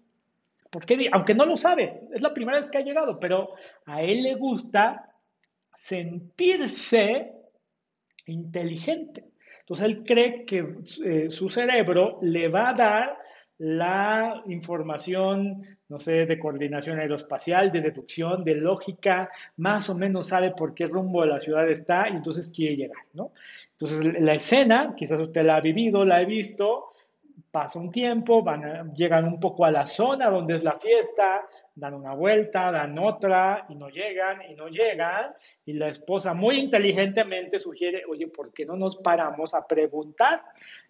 Porque, 0.71 1.09
aunque 1.13 1.35
no 1.35 1.47
lo 1.47 1.57
sabe, 1.57 2.03
es 2.13 2.23
la 2.23 2.35
primera 2.35 2.59
vez 2.59 2.69
que 2.69 2.79
ha 2.79 2.83
llegado, 2.83 3.19
pero 3.19 3.55
a 3.87 4.03
él 4.03 4.23
le 4.23 4.35
gusta 4.35 5.11
sentirse 5.75 7.33
inteligente. 8.27 9.25
Entonces 9.61 9.87
él 9.87 10.05
cree 10.05 10.45
que 10.45 10.77
eh, 11.05 11.31
su 11.31 11.49
cerebro 11.49 12.19
le 12.23 12.49
va 12.49 12.71
a 12.71 12.75
dar 12.75 13.19
la 13.59 14.43
información, 14.47 15.65
no 15.89 15.99
sé, 15.99 16.27
de 16.27 16.39
coordinación 16.39 17.01
aeroespacial, 17.01 17.73
de 17.73 17.81
deducción, 17.81 18.45
de 18.45 18.55
lógica, 18.55 19.31
más 19.57 19.91
o 19.91 19.97
menos 19.97 20.29
sabe 20.29 20.53
por 20.53 20.75
qué 20.75 20.87
rumbo 20.87 21.23
de 21.23 21.29
la 21.29 21.41
ciudad 21.41 21.69
está 21.69 22.09
y 22.09 22.13
entonces 22.13 22.53
quiere 22.55 22.77
llegar, 22.77 23.05
¿no? 23.15 23.33
Entonces 23.73 24.21
la 24.21 24.35
escena, 24.35 24.95
quizás 24.97 25.21
usted 25.21 25.45
la 25.45 25.57
ha 25.57 25.61
vivido, 25.61 26.05
la 26.05 26.17
ha 26.17 26.25
visto, 26.25 26.93
pasa 27.51 27.81
un 27.81 27.91
tiempo, 27.91 28.43
van 28.43 28.95
llegan 28.95 29.25
un 29.25 29.41
poco 29.41 29.65
a 29.65 29.73
la 29.73 29.87
zona 29.87 30.31
donde 30.31 30.55
es 30.55 30.63
la 30.63 30.79
fiesta, 30.79 31.43
dan 31.75 31.95
una 31.95 32.15
vuelta, 32.15 32.71
dan 32.71 32.97
otra 32.99 33.67
y 33.69 33.75
no 33.75 33.89
llegan 33.89 34.43
y 34.49 34.55
no 34.55 34.69
llegan 34.69 35.33
y 35.65 35.73
la 35.73 35.89
esposa 35.89 36.35
muy 36.35 36.59
inteligentemente 36.59 37.59
sugiere, 37.59 38.03
oye, 38.09 38.29
¿por 38.29 38.53
qué 38.53 38.65
no 38.65 38.77
nos 38.77 38.97
paramos 38.97 39.55
a 39.55 39.67
preguntar? 39.67 40.43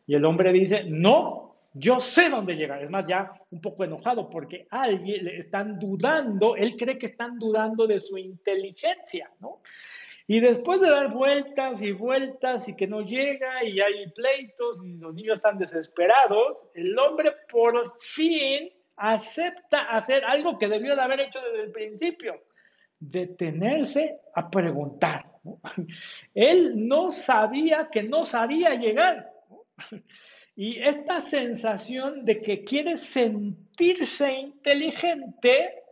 Y 0.06 0.14
el 0.14 0.24
hombre 0.24 0.52
dice, 0.52 0.84
no, 0.84 1.57
yo 1.78 2.00
sé 2.00 2.28
dónde 2.28 2.54
llegar. 2.54 2.82
Es 2.82 2.90
más, 2.90 3.06
ya 3.06 3.32
un 3.50 3.60
poco 3.60 3.84
enojado 3.84 4.28
porque 4.28 4.66
alguien 4.70 5.24
le 5.24 5.38
están 5.38 5.78
dudando, 5.78 6.56
él 6.56 6.76
cree 6.76 6.98
que 6.98 7.06
están 7.06 7.38
dudando 7.38 7.86
de 7.86 8.00
su 8.00 8.18
inteligencia, 8.18 9.30
¿no? 9.40 9.60
Y 10.30 10.40
después 10.40 10.80
de 10.82 10.90
dar 10.90 11.10
vueltas 11.10 11.80
y 11.80 11.92
vueltas 11.92 12.68
y 12.68 12.76
que 12.76 12.86
no 12.86 13.00
llega 13.00 13.64
y 13.64 13.80
hay 13.80 14.10
pleitos 14.10 14.82
y 14.84 14.98
los 14.98 15.14
niños 15.14 15.38
están 15.38 15.56
desesperados, 15.56 16.66
el 16.74 16.98
hombre 16.98 17.32
por 17.50 17.98
fin 17.98 18.70
acepta 18.96 19.96
hacer 19.96 20.24
algo 20.26 20.58
que 20.58 20.68
debió 20.68 20.94
de 20.96 21.00
haber 21.00 21.20
hecho 21.20 21.40
desde 21.40 21.64
el 21.64 21.72
principio, 21.72 22.42
detenerse 23.00 24.20
a 24.34 24.50
preguntar. 24.50 25.24
Él 26.34 26.88
no 26.88 27.10
sabía 27.10 27.88
que 27.90 28.02
no 28.02 28.26
sabía 28.26 28.74
llegar. 28.74 29.32
Y 30.60 30.82
esta 30.82 31.20
sensación 31.20 32.24
de 32.24 32.42
que 32.42 32.64
quiere 32.64 32.96
sentirse 32.96 34.40
inteligente 34.40 35.84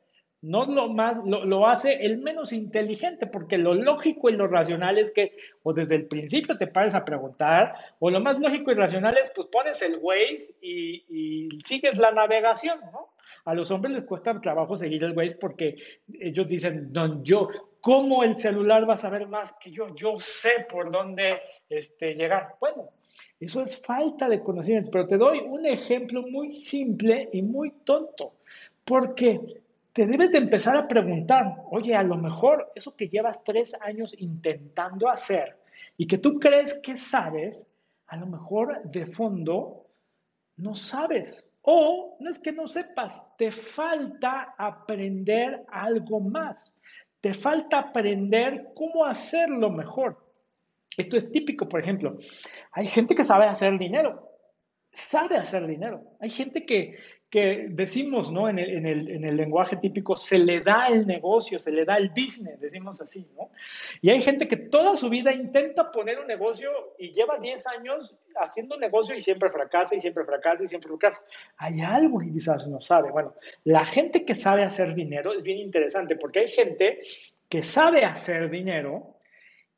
no 0.43 0.67
lo 0.67 0.89
más, 0.89 1.21
lo, 1.25 1.69
hace 1.69 2.05
el 2.05 2.19
menos 2.19 2.53
inteligente, 2.53 3.29
porque 3.29 3.59
lo 3.59 3.75
lógico 3.75 4.29
y 4.29 4.33
lo 4.33 4.49
racional 4.49 4.99
es 4.99 5.12
que 5.12 5.37
o 5.62 5.73
desde 5.73 5.95
el 5.95 6.07
principio 6.07 6.59
te 6.59 6.67
pares 6.67 6.97
a 6.97 7.05
preguntar, 7.05 7.77
o 8.01 8.11
lo 8.11 8.19
más 8.19 8.41
lógico 8.41 8.73
y 8.73 8.75
racional 8.75 9.17
es 9.19 9.31
pues 9.37 9.47
pones 9.47 9.81
el 9.83 9.99
Waze 10.03 10.55
y, 10.61 11.49
sigues 11.64 11.99
la 11.99 12.11
navegación, 12.11 12.81
¿no? 12.91 13.11
A 13.45 13.55
los 13.55 13.71
hombres 13.71 13.95
les 13.95 14.05
cuesta 14.05 14.41
trabajo 14.41 14.77
seguir 14.77 15.05
el 15.05 15.17
Waze 15.17 15.37
porque 15.37 15.77
ellos 16.12 16.49
dicen, 16.49 16.91
no, 16.93 17.23
yo, 17.23 17.49
¿cómo 17.81 18.25
el 18.25 18.37
celular 18.37 18.89
va 18.89 18.95
a 18.95 18.97
saber 18.97 19.29
más 19.29 19.53
que 19.61 19.71
yo? 19.71 19.87
Yo 19.95 20.17
sé 20.19 20.67
por 20.69 20.91
dónde 20.91 21.41
este, 21.69 22.14
llegar. 22.14 22.57
Bueno, 22.59 22.91
eso 23.39 23.62
es 23.62 23.81
falta 23.81 24.29
de 24.29 24.43
conocimiento, 24.43 24.91
pero 24.91 25.07
te 25.07 25.17
doy 25.17 25.41
un 25.41 25.67
ejemplo 25.67 26.23
muy 26.23 26.53
simple 26.53 27.29
y 27.33 27.43
muy 27.43 27.71
tonto, 27.85 28.35
porque 28.85 29.62
te 29.93 30.07
debes 30.07 30.33
de 30.33 30.39
empezar 30.39 30.77
a 30.77 30.89
preguntar, 30.89 31.62
oye, 31.71 31.95
a 31.95 32.03
lo 32.03 32.17
mejor 32.17 32.71
eso 32.75 32.95
que 32.97 33.09
llevas 33.09 33.43
tres 33.45 33.75
años 33.81 34.14
intentando 34.19 35.09
hacer 35.09 35.57
y 35.97 36.07
que 36.07 36.19
tú 36.19 36.39
crees 36.39 36.81
que 36.83 36.97
sabes, 36.97 37.67
a 38.07 38.17
lo 38.17 38.27
mejor 38.27 38.83
de 38.85 39.07
fondo 39.07 39.87
no 40.57 40.75
sabes. 40.75 41.45
O 41.62 42.17
no 42.21 42.31
es 42.31 42.39
que 42.39 42.53
no 42.53 42.69
sepas, 42.69 43.37
te 43.37 43.51
falta 43.51 44.55
aprender 44.57 45.64
algo 45.69 46.21
más. 46.21 46.73
Te 47.21 47.35
falta 47.35 47.79
aprender 47.79 48.73
cómo 48.75 49.05
hacerlo 49.05 49.71
mejor. 49.71 50.26
Esto 50.97 51.17
es 51.17 51.31
típico, 51.31 51.69
por 51.69 51.81
ejemplo. 51.81 52.19
Hay 52.73 52.87
gente 52.87 53.15
que 53.15 53.25
sabe 53.25 53.47
hacer 53.47 53.79
dinero, 53.79 54.31
sabe 54.93 55.37
hacer 55.37 55.67
dinero. 55.67 56.03
Hay 56.21 56.31
gente 56.31 56.65
que, 56.65 56.97
que 57.29 57.67
decimos, 57.69 58.33
¿no? 58.33 58.49
En 58.49 58.59
el, 58.59 58.71
en, 58.71 58.87
el, 58.87 59.11
en 59.11 59.25
el, 59.25 59.37
lenguaje 59.37 59.77
típico, 59.77 60.17
se 60.17 60.39
le 60.39 60.61
da 60.61 60.89
el 60.89 61.07
negocio, 61.07 61.59
se 61.59 61.71
le 61.71 61.85
da 61.85 61.97
el 61.97 62.09
business, 62.09 62.59
decimos 62.61 63.03
así, 63.03 63.29
¿no? 63.37 63.51
Y 64.01 64.09
hay 64.09 64.23
gente 64.23 64.49
que 64.49 64.57
toda 64.57 64.97
su 64.97 65.11
vida 65.11 65.33
intenta 65.33 65.93
poner 65.93 66.19
un 66.19 66.27
negocio 66.27 66.71
y 66.99 67.13
lleva 67.13 67.39
10 67.39 67.67
años 67.67 68.17
haciendo 68.37 68.77
un 68.77 68.81
negocio 68.81 69.15
y 69.15 69.21
siempre 69.21 69.51
fracasa 69.51 69.95
y 69.97 70.01
siempre 70.01 70.25
fracasa 70.25 70.65
y 70.65 70.69
siempre 70.69 70.89
fracasa. 70.89 71.25
Hay 71.59 71.83
algo 71.83 72.19
que 72.19 72.33
quizás 72.33 72.67
no 72.67 72.81
sabe. 72.81 73.11
Bueno, 73.11 73.35
la 73.65 73.85
gente 73.85 74.25
que 74.25 74.35
sabe 74.35 74.65
hacer 74.65 74.95
dinero 74.95 75.35
es 75.35 75.43
bien 75.43 75.59
interesante 75.59 76.17
porque 76.17 76.41
hay 76.41 76.49
gente 76.49 77.03
que 77.49 77.63
sabe 77.63 78.05
hacer 78.05 78.49
dinero 78.51 79.16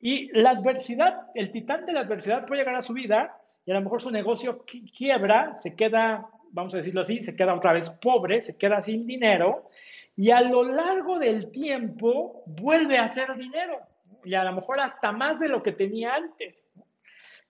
y 0.01 0.29
la 0.37 0.51
adversidad, 0.51 1.27
el 1.35 1.51
titán 1.51 1.85
de 1.85 1.93
la 1.93 2.01
adversidad 2.01 2.45
puede 2.45 2.61
llegar 2.61 2.75
a 2.75 2.81
su 2.81 2.93
vida 2.93 3.37
y 3.65 3.71
a 3.71 3.75
lo 3.75 3.81
mejor 3.81 4.01
su 4.01 4.11
negocio 4.11 4.65
quiebra, 4.65 5.55
se 5.55 5.75
queda 5.75 6.29
vamos 6.51 6.73
a 6.73 6.77
decirlo 6.77 7.01
así, 7.01 7.23
se 7.23 7.35
queda 7.35 7.53
otra 7.53 7.73
vez 7.73 7.89
pobre, 7.89 8.41
se 8.41 8.57
queda 8.57 8.81
sin 8.81 9.05
dinero 9.05 9.69
y 10.15 10.31
a 10.31 10.41
lo 10.41 10.63
largo 10.63 11.19
del 11.19 11.51
tiempo 11.51 12.43
vuelve 12.45 12.97
a 12.97 13.05
hacer 13.05 13.35
dinero 13.35 13.79
y 14.23 14.33
a 14.33 14.43
lo 14.43 14.53
mejor 14.53 14.79
hasta 14.79 15.11
más 15.11 15.39
de 15.39 15.47
lo 15.47 15.63
que 15.63 15.71
tenía 15.71 16.15
antes. 16.15 16.67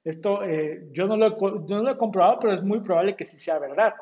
Esto 0.04 0.44
eh, 0.44 0.88
yo, 0.92 1.08
no 1.08 1.18
lo, 1.18 1.28
he, 1.28 1.68
no 1.68 1.84
lo 1.84 1.92
he 1.92 1.98
comprobado, 1.98 2.40
pero 2.40 2.54
es 2.54 2.64
muy 2.64 2.80
probable 2.80 3.16
que 3.16 3.26
sí 3.26 3.38
sea 3.38 3.60
verdad. 3.60 3.94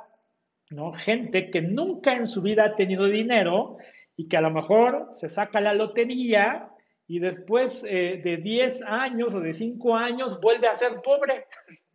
¿no? 0.69 0.91
Gente 0.93 1.49
que 1.49 1.61
nunca 1.61 2.13
en 2.13 2.27
su 2.27 2.41
vida 2.41 2.65
ha 2.65 2.75
tenido 2.75 3.05
dinero 3.05 3.77
y 4.15 4.27
que 4.27 4.37
a 4.37 4.41
lo 4.41 4.51
mejor 4.51 5.09
se 5.11 5.29
saca 5.29 5.61
la 5.61 5.73
lotería 5.73 6.69
y 7.07 7.19
después 7.19 7.85
eh, 7.87 8.21
de 8.23 8.37
10 8.37 8.81
años 8.83 9.33
o 9.33 9.39
de 9.39 9.53
5 9.53 9.95
años 9.95 10.39
vuelve 10.41 10.67
a 10.67 10.75
ser 10.75 11.01
pobre. 11.01 11.45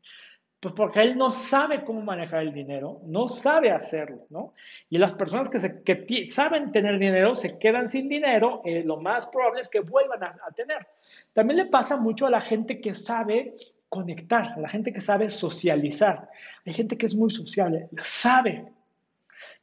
Pues 0.62 0.74
porque 0.76 1.00
él 1.00 1.18
no 1.18 1.32
sabe 1.32 1.82
cómo 1.82 2.02
manejar 2.02 2.42
el 2.42 2.52
dinero, 2.52 3.00
no 3.06 3.26
sabe 3.26 3.72
hacerlo, 3.72 4.26
¿no? 4.30 4.54
Y 4.88 4.96
las 4.96 5.12
personas 5.12 5.50
que, 5.50 5.58
se, 5.58 5.82
que 5.82 6.28
saben 6.28 6.70
tener 6.70 7.00
dinero 7.00 7.34
se 7.34 7.58
quedan 7.58 7.90
sin 7.90 8.08
dinero, 8.08 8.62
eh, 8.64 8.84
lo 8.84 8.98
más 8.98 9.26
probable 9.26 9.60
es 9.60 9.66
que 9.66 9.80
vuelvan 9.80 10.22
a, 10.22 10.52
tener. 10.54 10.86
También 11.32 11.56
le 11.56 11.66
pasa 11.66 11.96
mucho 11.96 12.28
a 12.28 12.30
la 12.30 12.40
gente 12.40 12.80
que 12.80 12.94
sabe 12.94 13.56
conectar, 13.88 14.52
a 14.52 14.60
la 14.60 14.68
gente 14.68 14.92
que 14.92 15.00
sabe 15.00 15.30
socializar. 15.30 16.30
Hay 16.64 16.74
gente 16.74 16.96
que 16.96 17.06
es 17.06 17.16
muy 17.16 17.30
sociable, 17.30 17.88
sabe. 18.00 18.64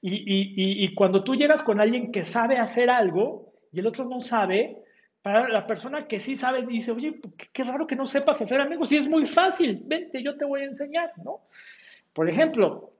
Y, 0.01 0.11
y, 0.11 0.83
y 0.83 0.93
cuando 0.95 1.23
tú 1.23 1.33
llegas 1.33 1.63
con 1.63 1.79
alguien 1.79 2.11
que 2.11 2.25
sabe 2.25 2.57
hacer 2.57 2.89
algo 2.89 3.53
y 3.71 3.79
el 3.79 3.87
otro 3.87 4.03
no 4.03 4.19
sabe, 4.19 4.83
para 5.22 5.49
la 5.49 5.67
persona 5.67 6.07
que 6.07 6.20
sí 6.20 6.38
sabe, 6.38 6.65
dice, 6.65 6.91
oye, 6.91 7.13
pues, 7.13 7.34
qué, 7.51 7.63
raro 7.63 7.88
que 7.88 7.95
no 7.95 8.05
sepas 8.05 8.41
hacer 8.41 8.61
amigos, 8.61 8.91
y 8.91 8.97
es 8.97 9.07
muy 9.07 9.26
fácil, 9.26 9.82
vente, 9.86 10.24
yo 10.24 10.38
te 10.38 10.45
voy 10.45 10.61
a 10.61 10.65
enseñar, 10.65 11.11
¿no? 11.24 11.41
Por 12.13 12.30
ejemplo, 12.30 12.93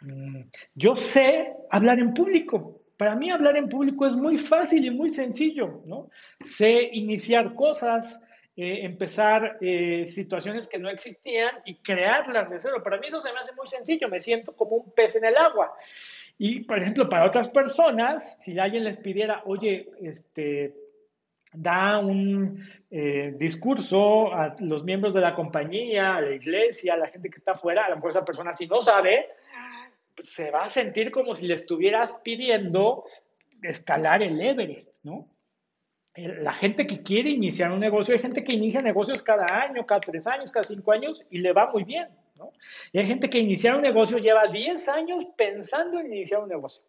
mm, 0.00 0.42
yo 0.74 0.96
sé 0.96 1.52
hablar 1.70 1.98
en 1.98 2.14
público. 2.14 2.82
Para 2.96 3.14
mí 3.14 3.30
hablar 3.30 3.56
en 3.56 3.68
público 3.68 4.06
es 4.06 4.14
muy 4.14 4.38
fácil 4.38 4.84
y 4.84 4.90
muy 4.90 5.10
sencillo, 5.12 5.82
¿no? 5.86 6.10
Sé 6.40 6.90
iniciar 6.92 7.54
cosas, 7.54 8.24
eh, 8.56 8.80
empezar 8.82 9.58
eh, 9.60 10.04
situaciones 10.06 10.66
que 10.66 10.78
no 10.78 10.88
existían 10.88 11.60
y 11.64 11.76
crearlas 11.76 12.50
de 12.50 12.58
cero. 12.58 12.82
Para 12.82 12.98
mí 12.98 13.06
eso 13.06 13.20
se 13.20 13.32
me 13.32 13.38
hace 13.38 13.54
muy 13.54 13.68
sencillo, 13.68 14.08
me 14.08 14.18
siento 14.18 14.56
como 14.56 14.76
un 14.76 14.90
pez 14.92 15.14
en 15.14 15.24
el 15.24 15.36
agua. 15.36 15.72
Y, 16.38 16.60
por 16.60 16.78
ejemplo, 16.78 17.08
para 17.08 17.26
otras 17.26 17.48
personas, 17.48 18.36
si 18.40 18.58
alguien 18.58 18.84
les 18.84 18.96
pidiera, 18.96 19.42
oye, 19.44 19.90
este, 20.00 20.74
da 21.52 21.98
un 21.98 22.62
eh, 22.90 23.34
discurso 23.36 24.32
a 24.32 24.54
los 24.60 24.84
miembros 24.84 25.14
de 25.14 25.20
la 25.20 25.34
compañía, 25.34 26.16
a 26.16 26.20
la 26.20 26.32
iglesia, 26.32 26.94
a 26.94 26.98
la 26.98 27.08
gente 27.08 27.30
que 27.30 27.36
está 27.36 27.52
afuera, 27.52 27.86
a 27.86 27.90
lo 27.90 27.96
mejor 27.96 28.10
esa 28.10 28.24
persona 28.24 28.52
si 28.52 28.66
no 28.66 28.80
sabe, 28.80 29.26
se 30.18 30.50
va 30.50 30.64
a 30.64 30.68
sentir 30.68 31.10
como 31.10 31.34
si 31.34 31.46
le 31.46 31.54
estuvieras 31.54 32.12
pidiendo 32.22 33.04
escalar 33.62 34.22
el 34.22 34.40
Everest, 34.40 34.96
¿no? 35.02 35.28
La 36.16 36.52
gente 36.52 36.86
que 36.86 37.02
quiere 37.02 37.30
iniciar 37.30 37.70
un 37.70 37.78
negocio, 37.78 38.12
hay 38.12 38.20
gente 38.20 38.42
que 38.42 38.54
inicia 38.54 38.80
negocios 38.80 39.22
cada 39.22 39.46
año, 39.62 39.86
cada 39.86 40.00
tres 40.00 40.26
años, 40.26 40.50
cada 40.50 40.64
cinco 40.64 40.90
años 40.90 41.24
y 41.30 41.38
le 41.38 41.52
va 41.52 41.70
muy 41.70 41.84
bien, 41.84 42.08
¿no? 42.34 42.52
Y 42.92 42.98
hay 42.98 43.06
gente 43.06 43.30
que 43.30 43.38
iniciar 43.38 43.76
un 43.76 43.82
negocio 43.82 44.18
lleva 44.18 44.48
diez 44.48 44.88
años 44.88 45.24
pensando 45.36 46.00
en 46.00 46.12
iniciar 46.12 46.42
un 46.42 46.48
negocio, 46.48 46.82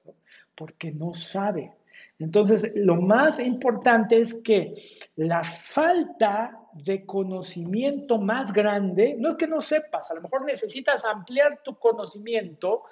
porque 0.56 0.92
no 0.92 1.14
sabe, 1.14 1.72
entonces, 2.20 2.74
lo 2.76 2.98
más 2.98 3.40
importante 3.40 4.20
es 4.20 4.34
que 4.34 4.74
la 5.16 5.42
falta 5.44 6.60
de 6.74 7.06
conocimiento 7.06 8.20
más 8.20 8.52
grande, 8.52 9.16
no 9.18 9.32
es 9.32 9.36
que 9.38 9.48
no 9.48 9.62
sepas, 9.62 10.12
a 10.12 10.16
lo 10.16 10.22
mejor 10.22 10.46
necesitas 10.46 11.06
ampliar 11.06 11.62
tu 11.64 11.76
conocimiento, 11.80 12.84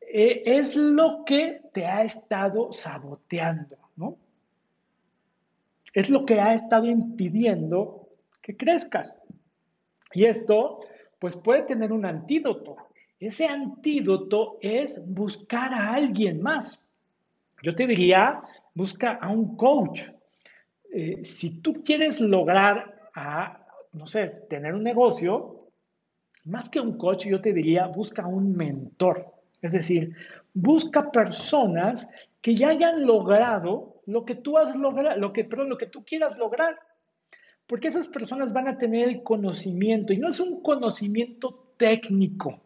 eh, 0.00 0.42
es 0.46 0.76
lo 0.76 1.24
que 1.24 1.60
te 1.72 1.86
ha 1.86 2.02
estado 2.02 2.72
saboteando, 2.72 3.76
¿no? 3.96 4.16
Es 5.92 6.08
lo 6.08 6.24
que 6.24 6.40
ha 6.40 6.54
estado 6.54 6.86
impidiendo 6.86 8.08
que 8.40 8.56
crezcas. 8.56 9.14
Y 10.14 10.24
esto, 10.24 10.80
pues 11.18 11.36
puede 11.36 11.62
tener 11.62 11.92
un 11.92 12.06
antídoto. 12.06 12.76
Ese 13.20 13.46
antídoto 13.46 14.58
es 14.60 15.00
buscar 15.06 15.72
a 15.74 15.92
alguien 15.92 16.42
más. 16.42 16.81
Yo 17.62 17.74
te 17.74 17.86
diría, 17.86 18.42
busca 18.74 19.12
a 19.12 19.28
un 19.30 19.56
coach. 19.56 20.02
Eh, 20.92 21.24
si 21.24 21.60
tú 21.60 21.82
quieres 21.82 22.20
lograr, 22.20 23.10
a, 23.14 23.66
no 23.92 24.06
sé, 24.06 24.26
tener 24.48 24.74
un 24.74 24.82
negocio, 24.82 25.68
más 26.44 26.68
que 26.68 26.80
un 26.80 26.98
coach, 26.98 27.26
yo 27.26 27.40
te 27.40 27.52
diría, 27.52 27.86
busca 27.86 28.26
un 28.26 28.56
mentor. 28.56 29.26
Es 29.60 29.72
decir, 29.72 30.14
busca 30.52 31.10
personas 31.10 32.10
que 32.40 32.54
ya 32.54 32.70
hayan 32.70 33.06
logrado 33.06 34.00
lo 34.06 34.24
que 34.24 34.34
tú 34.34 34.58
has 34.58 34.74
logrado, 34.74 35.18
lo 35.18 35.32
que, 35.32 35.44
perdón, 35.44 35.68
lo 35.68 35.78
que 35.78 35.86
tú 35.86 36.04
quieras 36.04 36.38
lograr. 36.38 36.78
Porque 37.66 37.88
esas 37.88 38.08
personas 38.08 38.52
van 38.52 38.68
a 38.68 38.76
tener 38.76 39.08
el 39.08 39.22
conocimiento 39.22 40.12
y 40.12 40.18
no 40.18 40.28
es 40.28 40.40
un 40.40 40.62
conocimiento 40.62 41.74
técnico. 41.76 42.61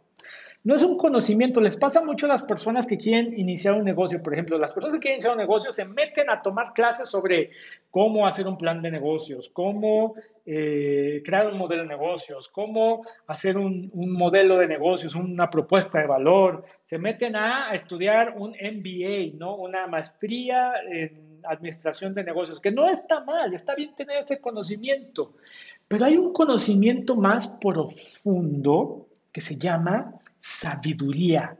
No 0.67 0.75
es 0.75 0.83
un 0.83 0.99
conocimiento, 0.99 1.61
les 1.61 1.77
pasa 1.77 2.03
mucho 2.03 2.27
a 2.27 2.31
las 2.31 2.43
personas 2.43 2.89
que 2.89 2.99
quieren 2.99 3.39
iniciar 3.39 3.75
un 3.75 3.85
negocio. 3.85 4.21
Por 4.21 4.33
ejemplo, 4.33 4.59
las 4.59 4.75
personas 4.75 4.97
que 4.97 5.03
quieren 5.03 5.19
iniciar 5.19 5.35
un 5.35 5.39
negocio 5.39 5.71
se 5.71 5.85
meten 5.85 6.29
a 6.29 6.43
tomar 6.43 6.73
clases 6.73 7.09
sobre 7.09 7.51
cómo 7.89 8.27
hacer 8.27 8.49
un 8.49 8.59
plan 8.59 8.83
de 8.83 8.91
negocios, 8.91 9.49
cómo 9.49 10.17
eh, 10.45 11.23
crear 11.25 11.53
un 11.53 11.57
modelo 11.57 11.83
de 11.83 11.89
negocios, 11.89 12.49
cómo 12.49 13.07
hacer 13.29 13.57
un, 13.57 13.93
modelo 13.95 14.59
de 14.59 14.67
negocios, 14.67 15.14
una 15.14 15.49
propuesta 15.49 16.01
de 16.01 16.09
valor. 16.09 16.64
Se 16.85 16.99
meten 16.99 17.37
a 17.37 17.73
estudiar 17.73 18.35
un 18.37 18.51
MBA, 18.51 19.39
¿no? 19.39 19.55
una 19.55 19.87
maestría 19.87 20.73
en 20.91 21.43
administración 21.45 22.12
de 22.12 22.25
negocios, 22.25 22.61
que 22.61 22.73
no 22.73 22.87
está 22.87 23.23
mal, 23.23 23.55
está 23.55 23.77
bien 23.77 23.95
tener 23.95 24.25
ese 24.25 24.41
conocimiento, 24.41 25.35
pero 25.87 26.07
hay 26.07 26.17
un 26.17 26.33
conocimiento 26.33 27.14
más 27.14 27.47
profundo 27.47 29.06
que 29.37 29.43
se 29.43 29.59
llama 29.59 30.18
sabiduría. 30.41 31.59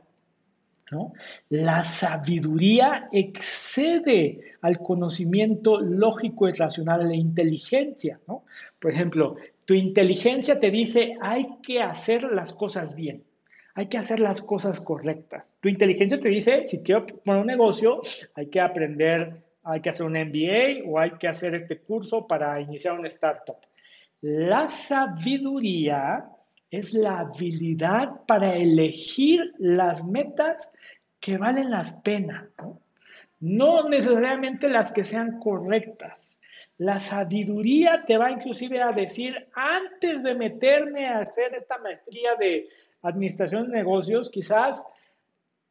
La 1.49 1.83
sabiduría 1.83 3.07
excede 3.11 4.55
al 4.63 4.79
conocimiento 4.79 5.79
lógico 5.79 6.49
y 6.49 6.53
racional, 6.53 7.01
a 7.01 7.03
la 7.03 7.15
inteligencia. 7.15 8.19
Por 8.79 8.91
ejemplo, 8.91 9.35
tu 9.65 9.75
inteligencia 9.75 10.59
te 10.59 10.71
dice 10.71 11.17
hay 11.21 11.59
que 11.61 11.83
hacer 11.83 12.23
las 12.23 12.51
cosas 12.51 12.95
bien, 12.95 13.23
hay 13.75 13.89
que 13.89 13.99
hacer 13.99 14.21
las 14.21 14.41
cosas 14.41 14.81
correctas. 14.81 15.55
Tu 15.59 15.69
inteligencia 15.69 16.19
te 16.19 16.29
dice 16.29 16.65
si 16.65 16.81
quiero 16.81 17.05
poner 17.05 17.41
un 17.41 17.47
negocio, 17.47 18.01
hay 18.33 18.47
que 18.47 18.59
aprender, 18.59 19.43
hay 19.61 19.81
que 19.81 19.89
hacer 19.89 20.07
un 20.07 20.13
MBA 20.13 20.83
o 20.89 20.97
hay 20.97 21.11
que 21.19 21.27
hacer 21.27 21.53
este 21.53 21.77
curso 21.77 22.25
para 22.25 22.59
iniciar 22.59 22.97
una 22.97 23.07
startup. 23.07 23.57
La 24.21 24.67
sabiduría 24.67 26.31
es 26.71 26.93
la 26.93 27.19
habilidad 27.19 28.25
para 28.27 28.55
elegir 28.55 29.53
las 29.57 30.05
metas 30.05 30.73
que 31.19 31.37
valen 31.37 31.71
la 31.71 31.83
pena, 32.03 32.49
¿no? 33.39 33.89
necesariamente 33.89 34.69
las 34.69 34.91
que 34.91 35.03
sean 35.03 35.39
correctas. 35.39 36.39
La 36.77 36.99
sabiduría 36.99 38.03
te 38.05 38.17
va 38.17 38.31
inclusive 38.31 38.81
a 38.81 38.91
decir, 38.91 39.47
antes 39.53 40.23
de 40.23 40.35
meterme 40.35 41.07
a 41.07 41.19
hacer 41.19 41.55
esta 41.55 41.77
maestría 41.79 42.35
de 42.35 42.67
administración 43.01 43.67
de 43.67 43.77
negocios, 43.77 44.29
quizás 44.29 44.85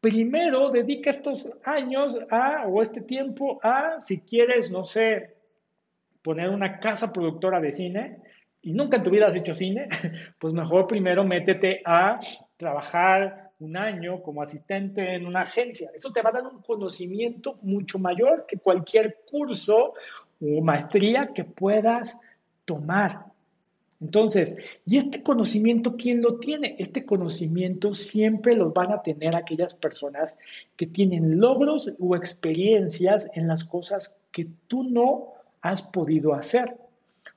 primero 0.00 0.70
dedica 0.70 1.10
estos 1.10 1.48
años 1.64 2.18
a, 2.30 2.66
o 2.66 2.82
este 2.82 3.00
tiempo 3.02 3.60
a, 3.62 4.00
si 4.00 4.20
quieres, 4.20 4.70
no 4.70 4.84
sé, 4.84 5.36
poner 6.22 6.50
una 6.50 6.80
casa 6.80 7.12
productora 7.12 7.60
de 7.60 7.72
cine, 7.72 8.18
y 8.66 8.72
nunca 8.72 8.96
en 8.96 9.04
tu 9.04 9.10
vida 9.10 9.28
has 9.28 9.36
hecho 9.36 9.54
cine, 9.54 9.88
pues 10.40 10.52
mejor 10.52 10.88
primero 10.88 11.22
métete 11.22 11.82
a 11.84 12.18
trabajar 12.56 13.52
un 13.60 13.76
año 13.76 14.20
como 14.24 14.42
asistente 14.42 15.14
en 15.14 15.24
una 15.24 15.42
agencia. 15.42 15.88
Eso 15.94 16.12
te 16.12 16.20
va 16.20 16.30
a 16.30 16.32
dar 16.32 16.46
un 16.46 16.60
conocimiento 16.62 17.60
mucho 17.62 18.00
mayor 18.00 18.44
que 18.44 18.58
cualquier 18.58 19.18
curso 19.30 19.94
o 20.40 20.60
maestría 20.62 21.30
que 21.32 21.44
puedas 21.44 22.18
tomar. 22.64 23.26
Entonces, 24.00 24.58
¿y 24.84 24.98
este 24.98 25.22
conocimiento 25.22 25.96
quién 25.96 26.20
lo 26.20 26.40
tiene? 26.40 26.74
Este 26.80 27.06
conocimiento 27.06 27.94
siempre 27.94 28.56
lo 28.56 28.72
van 28.72 28.90
a 28.90 29.00
tener 29.00 29.36
aquellas 29.36 29.74
personas 29.74 30.36
que 30.74 30.88
tienen 30.88 31.38
logros 31.38 31.92
o 32.00 32.16
experiencias 32.16 33.30
en 33.34 33.46
las 33.46 33.62
cosas 33.62 34.16
que 34.32 34.48
tú 34.66 34.82
no 34.82 35.34
has 35.62 35.82
podido 35.82 36.34
hacer. 36.34 36.76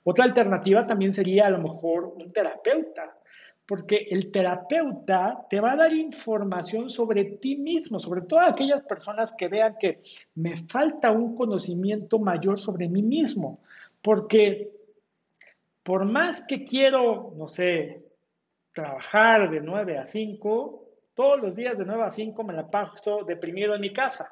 Otra 0.04 0.26
alternativa 0.26 0.86
también 0.86 1.14
sería 1.14 1.48
a 1.48 1.50
lo 1.50 1.60
mejor 1.60 2.06
un 2.16 2.32
terapeuta, 2.32 3.18
porque 3.66 4.08
el 4.10 4.32
terapeuta 4.32 5.46
te 5.50 5.60
va 5.60 5.74
a 5.74 5.78
dar 5.78 5.94
información 5.94 6.90
sobre 6.90 7.26
ti 7.26 7.56
mismo, 7.56 8.00
sobre 8.00 8.22
todas 8.22 8.52
aquellas 8.52 8.82
personas 8.82 9.36
que 9.38 9.48
vean 9.48 9.76
que 9.80 10.02
me 10.36 10.58
falta 10.58 11.12
un 11.12 11.36
conocimiento 11.36 12.18
mayor 12.18 12.60
sobre 12.60 12.88
mí 12.88 13.04
mismo, 13.04 13.60
porque 14.02 14.72
por 15.84 16.06
más 16.06 16.46
que 16.48 16.64
quiero, 16.64 17.34
no 17.36 17.48
sé, 17.48 18.04
trabajar 18.74 19.52
de 19.52 19.62
9 19.62 19.98
a 19.98 20.06
5, 20.06 20.89
todos 21.20 21.42
los 21.42 21.58
días 21.58 21.78
de 21.78 21.84
9 21.84 22.04
a 22.04 22.10
5 22.10 22.44
me 22.46 22.54
la 22.54 22.72
paso 22.72 23.26
deprimido 23.28 23.76
en 23.76 23.82
mi 23.82 23.92
casa. 23.92 24.32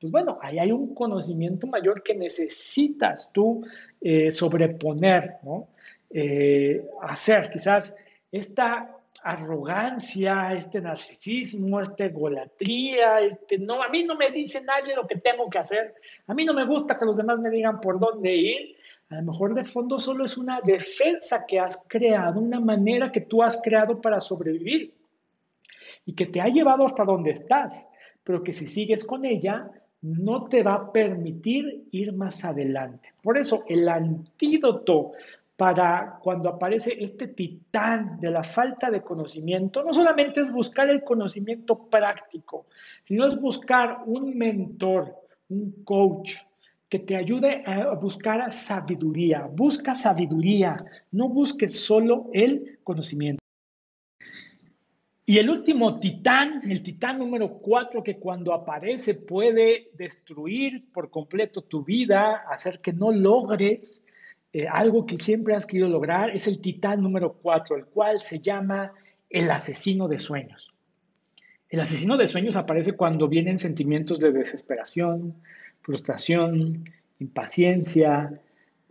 Pues 0.00 0.12
bueno, 0.12 0.38
ahí 0.40 0.60
hay 0.60 0.70
un 0.70 0.94
conocimiento 0.94 1.66
mayor 1.66 2.04
que 2.04 2.14
necesitas 2.14 3.30
tú 3.32 3.66
eh, 4.00 4.30
sobreponer, 4.30 5.38
¿no? 5.42 5.70
Eh, 6.10 6.86
hacer 7.02 7.50
quizás 7.50 7.96
esta 8.30 8.96
arrogancia, 9.24 10.52
este 10.52 10.80
narcisismo, 10.80 11.80
esta 11.80 12.04
egolatría, 12.04 13.18
este, 13.18 13.58
no, 13.58 13.82
a 13.82 13.88
mí 13.88 14.04
no 14.04 14.14
me 14.14 14.30
dice 14.30 14.62
nadie 14.62 14.94
lo 14.94 15.08
que 15.08 15.16
tengo 15.16 15.50
que 15.50 15.58
hacer, 15.58 15.96
a 16.28 16.34
mí 16.34 16.44
no 16.44 16.54
me 16.54 16.64
gusta 16.64 16.96
que 16.96 17.06
los 17.06 17.16
demás 17.16 17.40
me 17.40 17.50
digan 17.50 17.80
por 17.80 17.98
dónde 17.98 18.36
ir, 18.36 18.76
a 19.08 19.16
lo 19.16 19.22
mejor 19.22 19.52
de 19.54 19.64
fondo 19.64 19.98
solo 19.98 20.26
es 20.26 20.38
una 20.38 20.60
defensa 20.60 21.44
que 21.44 21.58
has 21.58 21.84
creado, 21.88 22.38
una 22.38 22.60
manera 22.60 23.10
que 23.10 23.22
tú 23.22 23.42
has 23.42 23.60
creado 23.60 24.00
para 24.00 24.20
sobrevivir 24.20 24.93
y 26.06 26.14
que 26.14 26.26
te 26.26 26.40
ha 26.40 26.48
llevado 26.48 26.84
hasta 26.84 27.04
donde 27.04 27.30
estás, 27.30 27.88
pero 28.22 28.42
que 28.42 28.52
si 28.52 28.66
sigues 28.66 29.04
con 29.04 29.24
ella, 29.24 29.70
no 30.02 30.44
te 30.44 30.62
va 30.62 30.74
a 30.74 30.92
permitir 30.92 31.84
ir 31.90 32.12
más 32.12 32.44
adelante. 32.44 33.12
Por 33.22 33.38
eso 33.38 33.64
el 33.68 33.88
antídoto 33.88 35.12
para 35.56 36.18
cuando 36.20 36.48
aparece 36.48 36.96
este 36.98 37.28
titán 37.28 38.18
de 38.20 38.30
la 38.30 38.42
falta 38.42 38.90
de 38.90 39.02
conocimiento, 39.02 39.84
no 39.84 39.92
solamente 39.92 40.40
es 40.40 40.50
buscar 40.50 40.90
el 40.90 41.02
conocimiento 41.04 41.78
práctico, 41.78 42.66
sino 43.06 43.26
es 43.26 43.40
buscar 43.40 44.00
un 44.06 44.36
mentor, 44.36 45.14
un 45.48 45.84
coach 45.84 46.34
que 46.88 46.98
te 46.98 47.16
ayude 47.16 47.62
a 47.66 47.94
buscar 47.94 48.52
sabiduría. 48.52 49.48
Busca 49.50 49.94
sabiduría, 49.94 50.84
no 51.12 51.28
busques 51.28 51.84
solo 51.84 52.30
el 52.32 52.78
conocimiento. 52.82 53.43
Y 55.26 55.38
el 55.38 55.48
último 55.48 55.98
titán, 55.98 56.60
el 56.68 56.82
titán 56.82 57.18
número 57.18 57.58
cuatro, 57.58 58.02
que 58.02 58.18
cuando 58.18 58.52
aparece 58.52 59.14
puede 59.14 59.90
destruir 59.94 60.84
por 60.92 61.10
completo 61.10 61.62
tu 61.62 61.82
vida, 61.82 62.44
hacer 62.50 62.80
que 62.80 62.92
no 62.92 63.10
logres 63.10 64.04
eh, 64.52 64.68
algo 64.68 65.06
que 65.06 65.16
siempre 65.16 65.54
has 65.54 65.64
querido 65.64 65.88
lograr, 65.88 66.30
es 66.30 66.46
el 66.46 66.60
titán 66.60 67.02
número 67.02 67.32
cuatro, 67.32 67.74
el 67.76 67.86
cual 67.86 68.20
se 68.20 68.40
llama 68.40 68.92
el 69.30 69.50
asesino 69.50 70.08
de 70.08 70.18
sueños. 70.18 70.74
El 71.70 71.80
asesino 71.80 72.18
de 72.18 72.28
sueños 72.28 72.54
aparece 72.54 72.92
cuando 72.92 73.26
vienen 73.26 73.56
sentimientos 73.56 74.20
de 74.20 74.30
desesperación, 74.30 75.34
frustración, 75.80 76.84
impaciencia, 77.18 78.40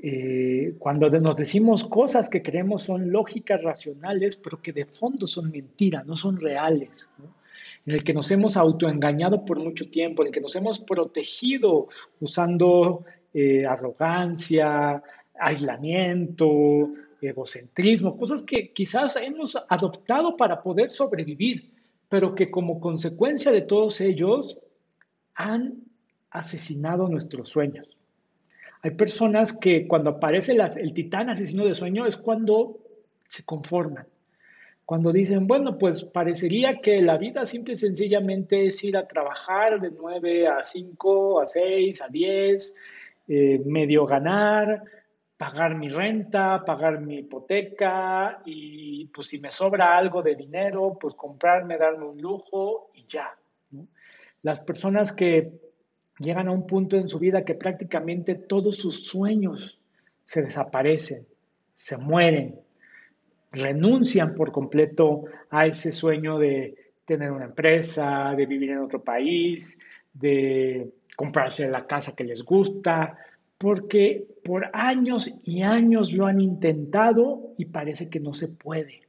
eh, 0.06 0.76
cuando 0.80 1.10
nos 1.10 1.38
decimos 1.38 1.86
cosas 1.86 2.30
que 2.30 2.42
creemos 2.42 2.84
son 2.84 3.10
lógicas, 3.10 3.64
racionales, 3.64 4.36
pero 4.36 4.62
que 4.62 4.74
de 4.74 4.86
fondo 4.86 5.28
son 5.28 5.50
mentiras, 5.50 6.06
no 6.06 6.18
son 6.18 6.42
reales, 6.42 7.10
en 7.86 7.94
el 7.94 8.04
que 8.04 8.14
nos 8.14 8.30
hemos 8.30 8.58
autoengañado 8.58 9.46
por 9.46 9.60
mucho 9.60 9.90
tiempo, 9.90 10.22
en 10.22 10.28
el 10.28 10.34
que 10.34 10.42
nos 10.42 10.58
hemos 10.58 10.80
protegido 10.80 11.88
usando 12.20 13.06
eh, 13.34 13.66
arrogancia, 13.66 15.02
aislamiento, 15.40 16.90
egocentrismo, 17.22 18.18
cosas 18.18 18.44
que 18.44 18.74
quizás 18.74 19.16
hemos 19.16 19.58
adoptado 19.70 20.36
para 20.36 20.62
poder 20.62 20.92
sobrevivir, 20.92 21.72
pero 22.10 22.36
que 22.36 22.52
como 22.52 22.82
consecuencia 22.82 23.54
de 23.54 23.62
todos 23.62 24.02
ellos 24.02 24.60
han 25.34 25.76
asesinado 26.30 27.08
nuestros 27.08 27.48
sueños. 27.48 27.88
Hay 28.84 28.92
personas 28.92 29.54
que 29.54 29.88
cuando 29.88 30.10
aparece 30.10 30.52
el 30.52 30.94
titán 30.94 31.30
asesino 31.30 31.66
de 31.66 31.74
sueño 31.74 32.06
es 32.06 32.18
cuando 32.18 32.80
se 33.30 33.46
conforman. 33.46 34.06
Cuando 34.86 35.14
dicen, 35.14 35.48
bueno, 35.48 35.78
pues 35.78 36.04
parecería 36.04 36.82
que 36.82 37.02
la 37.02 37.18
vida 37.18 37.46
simple 37.46 37.76
y 37.76 37.78
sencillamente 37.78 38.68
es 38.68 38.84
ir 38.84 38.98
a 38.98 39.08
trabajar 39.08 39.80
de 39.80 39.90
9 39.90 40.48
a 40.48 40.62
5, 40.62 41.40
a 41.40 41.46
6, 41.46 42.02
a 42.02 42.10
10, 42.10 42.76
eh, 43.30 43.62
medio 43.66 44.06
ganar, 44.06 44.84
pagar 45.38 45.76
mi 45.76 45.88
renta, 45.88 46.66
pagar 46.66 47.00
mi 47.00 47.20
hipoteca 47.20 48.42
y 48.46 49.06
pues 49.08 49.28
si 49.30 49.40
me 49.40 49.52
sobra 49.52 49.98
algo 49.98 50.22
de 50.22 50.36
dinero, 50.36 50.98
pues 51.00 51.14
comprarme, 51.16 51.78
darme 51.78 52.06
un 52.06 52.22
lujo 52.22 52.92
y 52.94 53.08
ya. 53.08 53.34
Las 54.42 54.60
personas 54.60 55.14
que 55.14 55.63
llegan 56.24 56.48
a 56.48 56.52
un 56.52 56.66
punto 56.66 56.98
en 56.98 57.08
su 57.08 57.20
vida 57.20 57.46
que 57.46 57.56
prácticamente 57.56 58.36
todos 58.36 58.78
sus 58.78 59.06
sueños 59.06 59.80
se 60.26 60.42
desaparecen, 60.42 61.28
se 61.74 61.98
mueren, 61.98 62.60
renuncian 63.52 64.34
por 64.34 64.52
completo 64.52 65.26
a 65.50 65.68
ese 65.68 65.92
sueño 65.92 66.40
de 66.40 66.76
tener 67.06 67.32
una 67.32 67.46
empresa, 67.46 68.34
de 68.36 68.46
vivir 68.46 68.72
en 68.72 68.80
otro 68.80 69.04
país, 69.04 69.80
de 70.14 70.92
comprarse 71.16 71.70
la 71.70 71.86
casa 71.86 72.16
que 72.16 72.24
les 72.24 72.44
gusta, 72.44 73.18
porque 73.58 74.26
por 74.44 74.70
años 74.74 75.40
y 75.44 75.62
años 75.62 76.14
lo 76.14 76.26
han 76.26 76.42
intentado 76.42 77.54
y 77.58 77.66
parece 77.66 78.10
que 78.10 78.20
no 78.20 78.34
se 78.34 78.48
puede. 78.48 79.03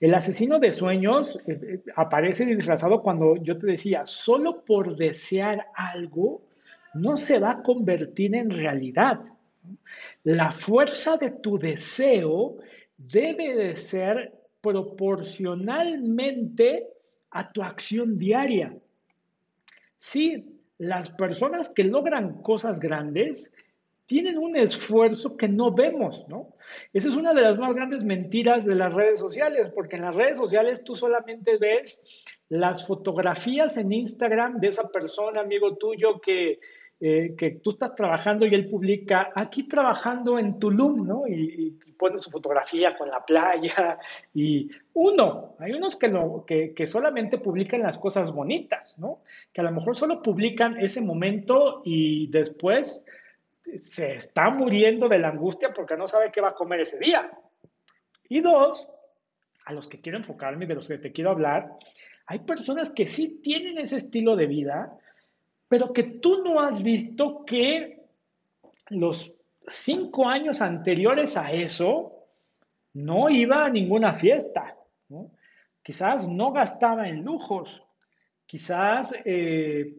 El 0.00 0.14
asesino 0.14 0.58
de 0.58 0.72
sueños 0.72 1.38
eh, 1.46 1.60
eh, 1.62 1.82
aparece 1.96 2.46
disfrazado 2.46 3.02
cuando 3.02 3.36
yo 3.36 3.58
te 3.58 3.66
decía, 3.66 4.06
solo 4.06 4.64
por 4.64 4.96
desear 4.96 5.66
algo 5.74 6.40
no 6.94 7.16
se 7.16 7.38
va 7.38 7.50
a 7.52 7.62
convertir 7.62 8.34
en 8.34 8.48
realidad. 8.50 9.20
La 10.24 10.50
fuerza 10.50 11.16
de 11.16 11.30
tu 11.30 11.56
deseo 11.58 12.56
debe 12.96 13.54
de 13.54 13.76
ser 13.76 14.34
proporcionalmente 14.60 16.88
a 17.30 17.52
tu 17.52 17.62
acción 17.62 18.18
diaria. 18.18 18.74
Sí, 19.98 20.58
las 20.78 21.10
personas 21.10 21.68
que 21.68 21.84
logran 21.84 22.42
cosas 22.42 22.80
grandes 22.80 23.52
tienen 24.08 24.38
un 24.38 24.56
esfuerzo 24.56 25.36
que 25.36 25.48
no 25.48 25.70
vemos, 25.70 26.26
¿no? 26.28 26.54
Esa 26.94 27.08
es 27.08 27.16
una 27.16 27.34
de 27.34 27.42
las 27.42 27.58
más 27.58 27.74
grandes 27.74 28.04
mentiras 28.04 28.64
de 28.64 28.74
las 28.74 28.94
redes 28.94 29.20
sociales, 29.20 29.70
porque 29.70 29.96
en 29.96 30.02
las 30.02 30.14
redes 30.14 30.38
sociales 30.38 30.82
tú 30.82 30.94
solamente 30.94 31.58
ves 31.58 32.06
las 32.48 32.86
fotografías 32.86 33.76
en 33.76 33.92
Instagram 33.92 34.60
de 34.60 34.68
esa 34.68 34.90
persona, 34.90 35.42
amigo 35.42 35.76
tuyo, 35.76 36.22
que, 36.22 36.58
eh, 36.98 37.34
que 37.36 37.50
tú 37.62 37.68
estás 37.68 37.94
trabajando 37.94 38.46
y 38.46 38.54
él 38.54 38.70
publica 38.70 39.30
aquí 39.34 39.64
trabajando 39.68 40.38
en 40.38 40.58
Tulum, 40.58 41.06
¿no? 41.06 41.28
Y, 41.28 41.78
pone 41.98 42.20
su 42.20 42.30
fotografía 42.30 42.96
con 42.96 43.10
la 43.10 43.24
playa. 43.26 43.98
Y 44.32 44.70
uno, 44.94 45.56
hay 45.58 45.72
unos 45.72 45.96
que, 45.96 46.06
lo, 46.06 46.44
que, 46.46 46.72
que 46.72 46.86
solamente 46.86 47.38
publican 47.38 47.82
las 47.82 47.98
cosas 47.98 48.30
bonitas, 48.30 48.96
¿no? 48.98 49.18
Que 49.52 49.62
a 49.62 49.64
lo 49.64 49.72
mejor 49.72 49.96
solo 49.96 50.22
publican 50.22 50.78
ese 50.78 51.00
momento 51.00 51.82
y 51.84 52.28
después 52.28 53.04
se 53.76 54.12
está 54.12 54.50
muriendo 54.50 55.08
de 55.08 55.18
la 55.18 55.28
angustia 55.28 55.72
porque 55.72 55.96
no 55.96 56.08
sabe 56.08 56.32
qué 56.32 56.40
va 56.40 56.50
a 56.50 56.54
comer 56.54 56.80
ese 56.80 56.98
día. 56.98 57.30
Y 58.28 58.40
dos, 58.40 58.88
a 59.64 59.72
los 59.72 59.88
que 59.88 60.00
quiero 60.00 60.18
enfocarme, 60.18 60.66
de 60.66 60.74
los 60.74 60.88
que 60.88 60.98
te 60.98 61.12
quiero 61.12 61.30
hablar, 61.30 61.76
hay 62.26 62.40
personas 62.40 62.90
que 62.90 63.06
sí 63.06 63.40
tienen 63.42 63.78
ese 63.78 63.96
estilo 63.96 64.36
de 64.36 64.46
vida, 64.46 64.98
pero 65.68 65.92
que 65.92 66.02
tú 66.02 66.42
no 66.42 66.60
has 66.60 66.82
visto 66.82 67.44
que 67.44 68.04
los 68.88 69.32
cinco 69.66 70.28
años 70.28 70.60
anteriores 70.60 71.36
a 71.36 71.52
eso 71.52 72.26
no 72.94 73.28
iba 73.28 73.64
a 73.64 73.70
ninguna 73.70 74.14
fiesta. 74.14 74.76
Quizás 75.82 76.28
no 76.28 76.52
gastaba 76.52 77.08
en 77.08 77.24
lujos, 77.24 77.82
quizás 78.46 79.14
eh, 79.24 79.94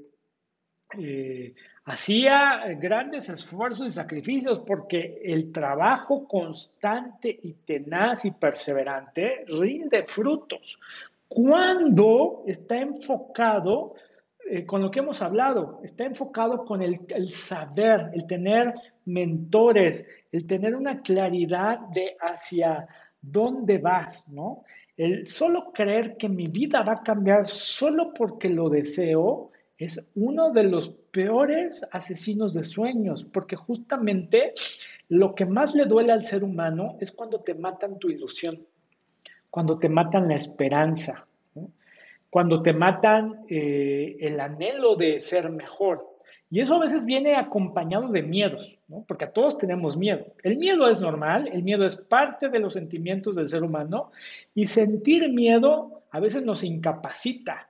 eh, 0.97 1.53
hacía 1.89 2.61
grandes 2.79 3.29
esfuerzos 3.29 3.87
y 3.87 3.91
sacrificios 3.91 4.59
porque 4.59 5.21
el 5.23 5.51
trabajo 5.51 6.27
constante 6.27 7.39
y 7.41 7.53
tenaz 7.65 8.25
y 8.25 8.31
perseverante 8.31 9.45
rinde 9.47 10.03
frutos. 10.07 10.79
Cuando 11.27 12.43
está 12.45 12.77
enfocado 12.77 13.95
eh, 14.47 14.65
con 14.65 14.81
lo 14.81 14.91
que 14.91 14.99
hemos 14.99 15.21
hablado, 15.21 15.79
está 15.83 16.05
enfocado 16.05 16.63
con 16.63 16.83
el, 16.83 16.99
el, 17.09 17.31
saber, 17.31 18.11
el 18.13 18.27
tener 18.27 18.73
mentores, 19.05 20.05
el 20.31 20.45
tener 20.45 20.75
una 20.75 21.01
claridad 21.01 21.79
de 21.91 22.15
hacia 22.19 22.87
dónde 23.19 23.79
vas, 23.79 24.23
¿no? 24.27 24.63
El 24.95 25.25
solo 25.25 25.71
creer 25.73 26.17
que 26.17 26.29
mi 26.29 26.47
vida 26.47 26.83
va 26.83 26.93
a 26.93 27.03
cambiar 27.03 27.47
solo 27.47 28.13
porque 28.13 28.49
lo 28.49 28.69
deseo 28.69 29.51
es 29.80 30.11
uno 30.13 30.51
de 30.51 30.65
los 30.65 30.89
peores 30.89 31.88
asesinos 31.91 32.53
de 32.53 32.65
sueños, 32.65 33.23
porque 33.23 33.55
justamente 33.55 34.53
lo 35.07 35.34
que 35.34 35.45
más 35.45 35.73
le 35.73 35.86
duele 35.86 36.11
al 36.11 36.25
ser 36.25 36.43
humano 36.43 36.97
es 36.99 37.13
cuando 37.13 37.39
te 37.39 37.55
matan 37.55 37.97
tu 37.97 38.09
ilusión, 38.09 38.67
cuando 39.49 39.80
te 39.80 39.88
matan 39.88 40.27
la 40.27 40.36
esperanza, 40.36 41.25
cuando 42.30 42.61
te 42.61 42.73
matan 42.73 43.45
eh, 43.47 44.17
el 44.19 44.39
anhelo 44.41 44.97
de 44.97 45.21
ser 45.21 45.49
mejor. 45.49 46.05
Y 46.51 46.59
eso 46.59 46.75
a 46.75 46.80
veces 46.80 47.05
viene 47.05 47.36
acompañado 47.38 48.09
de 48.09 48.21
miedos, 48.21 48.77
porque 49.07 49.25
a 49.25 49.32
todos 49.32 49.57
tenemos 49.57 49.95
miedo. 49.95 50.25
El 50.43 50.57
miedo 50.57 50.89
es 50.89 50.99
normal, 51.01 51.47
el 51.47 51.63
miedo 51.63 51.86
es 51.86 51.95
parte 51.95 52.49
de 52.49 52.59
los 52.59 52.73
sentimientos 52.73 53.36
del 53.36 53.47
ser 53.47 53.63
humano 53.63 54.11
y 54.53 54.65
sentir 54.65 55.30
miedo 55.30 56.03
a 56.11 56.19
veces 56.19 56.43
nos 56.43 56.63
incapacita. 56.63 57.68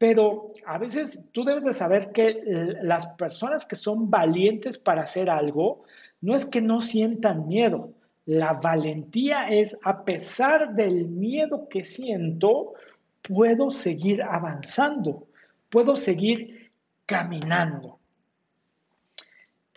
Pero 0.00 0.54
a 0.64 0.78
veces 0.78 1.24
tú 1.30 1.44
debes 1.44 1.62
de 1.62 1.74
saber 1.74 2.10
que 2.10 2.40
las 2.80 3.06
personas 3.18 3.66
que 3.66 3.76
son 3.76 4.08
valientes 4.08 4.78
para 4.78 5.02
hacer 5.02 5.28
algo, 5.28 5.82
no 6.22 6.34
es 6.34 6.46
que 6.46 6.62
no 6.62 6.80
sientan 6.80 7.46
miedo. 7.46 7.92
La 8.24 8.54
valentía 8.54 9.50
es, 9.50 9.78
a 9.84 10.02
pesar 10.06 10.74
del 10.74 11.06
miedo 11.06 11.68
que 11.68 11.84
siento, 11.84 12.72
puedo 13.20 13.70
seguir 13.70 14.22
avanzando, 14.22 15.26
puedo 15.68 15.96
seguir 15.96 16.70
caminando. 17.04 17.98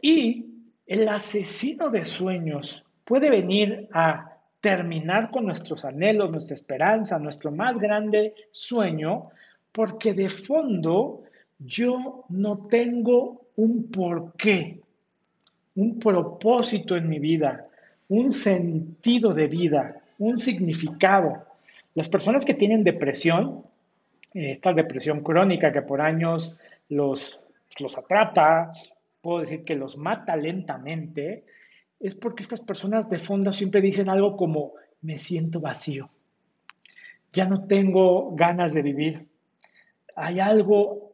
Y 0.02 0.46
el 0.88 1.10
asesino 1.10 1.90
de 1.90 2.06
sueños 2.06 2.86
puede 3.04 3.30
venir 3.30 3.90
a 3.92 4.38
terminar 4.62 5.32
con 5.32 5.44
nuestros 5.44 5.84
anhelos, 5.84 6.32
nuestra 6.32 6.56
esperanza, 6.56 7.20
nuestro 7.20 7.52
más 7.52 7.78
grande 7.78 8.34
sueño, 8.52 9.30
porque 9.74 10.14
de 10.14 10.30
fondo 10.30 11.24
yo 11.60 12.26
no 12.30 12.68
tengo 12.68 13.48
un 13.58 13.92
porqué, 13.92 14.80
un 15.76 16.00
propósito 16.00 16.96
en 16.96 17.10
mi 17.10 17.20
vida, 17.20 17.68
un 18.08 18.32
sentido 18.32 19.34
de 19.34 19.48
vida, 19.48 20.02
un 20.20 20.38
significado. 20.38 21.46
Las 21.96 22.08
personas 22.08 22.46
que 22.46 22.54
tienen 22.54 22.84
depresión, 22.84 23.66
eh, 24.34 24.52
esta 24.52 24.74
depresión 24.74 25.22
crónica 25.22 25.74
que 25.74 25.82
por 25.82 26.02
años 26.02 26.56
los, 26.90 27.42
los 27.80 27.98
atrapa, 27.98 28.72
puedo 29.22 29.42
decir 29.42 29.64
que 29.64 29.76
los 29.76 29.98
mata 29.98 30.36
lentamente, 30.36 31.46
es 32.00 32.14
porque 32.14 32.44
estas 32.44 32.62
personas 32.62 33.10
de 33.10 33.18
fondo 33.18 33.52
siempre 33.52 33.82
dicen 33.82 34.10
algo 34.10 34.38
como, 34.38 34.74
me 35.02 35.16
siento 35.16 35.60
vacío, 35.60 36.10
ya 37.32 37.46
no 37.46 37.66
tengo 37.66 38.36
ganas 38.36 38.74
de 38.74 38.82
vivir, 38.82 39.33
hay 40.16 40.40
algo 40.40 41.14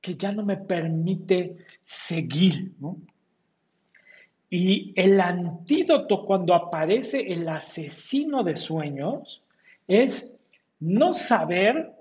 que 0.00 0.14
ya 0.14 0.32
no 0.32 0.44
me 0.44 0.56
permite 0.56 1.56
seguir, 1.82 2.72
Y 4.50 4.94
el 4.96 5.20
antídoto 5.20 6.24
cuando 6.24 6.54
aparece 6.54 7.32
el 7.32 7.46
asesino 7.48 8.42
de 8.42 8.56
sueños 8.56 9.44
es 9.86 10.40
no 10.80 11.12
saber 11.12 11.92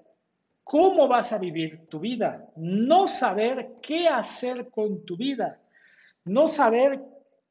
cómo 0.64 1.08
vas 1.08 1.34
a 1.34 1.38
vivir 1.38 1.88
tu 1.88 2.00
vida, 2.00 2.46
no 2.56 3.08
saber 3.08 3.76
qué 3.82 4.08
hacer 4.08 4.70
con 4.70 5.06
tu 5.06 5.18
vida, 5.18 5.60
no 6.24 6.48
saber 6.48 7.02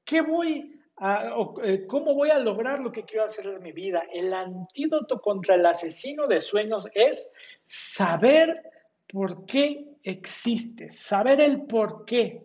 qué 0.04 0.22
voy 0.22 0.80
a, 0.96 1.30
eh, 1.64 1.86
cómo 1.86 2.14
voy 2.14 2.30
a 2.30 2.38
lograr 2.38 2.80
lo 2.80 2.92
que 2.92 3.04
quiero 3.04 3.24
hacer 3.24 3.46
en 3.46 3.62
mi 3.62 3.72
vida. 3.72 4.02
El 4.12 4.32
antídoto 4.32 5.20
contra 5.20 5.56
el 5.56 5.66
asesino 5.66 6.26
de 6.26 6.40
sueños 6.40 6.88
es 6.94 7.30
saber 7.64 8.62
por 9.06 9.46
qué 9.46 9.84
existes, 10.02 10.98
saber 10.98 11.40
el 11.40 11.66
por 11.66 12.04
qué. 12.04 12.42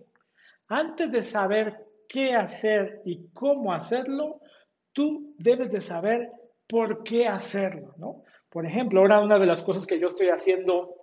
Antes 0.67 1.11
de 1.11 1.23
saber 1.23 1.85
qué 2.07 2.33
hacer 2.33 3.01
y 3.05 3.27
cómo 3.33 3.73
hacerlo, 3.73 4.41
tú 4.93 5.33
debes 5.37 5.71
de 5.71 5.81
saber 5.81 6.31
por 6.67 7.03
qué 7.03 7.27
hacerlo, 7.27 7.93
¿no? 7.97 8.23
Por 8.49 8.65
ejemplo, 8.65 8.99
ahora 8.99 9.21
una 9.21 9.39
de 9.39 9.45
las 9.45 9.63
cosas 9.63 9.85
que 9.85 9.99
yo 9.99 10.07
estoy 10.07 10.27
haciendo 10.27 10.95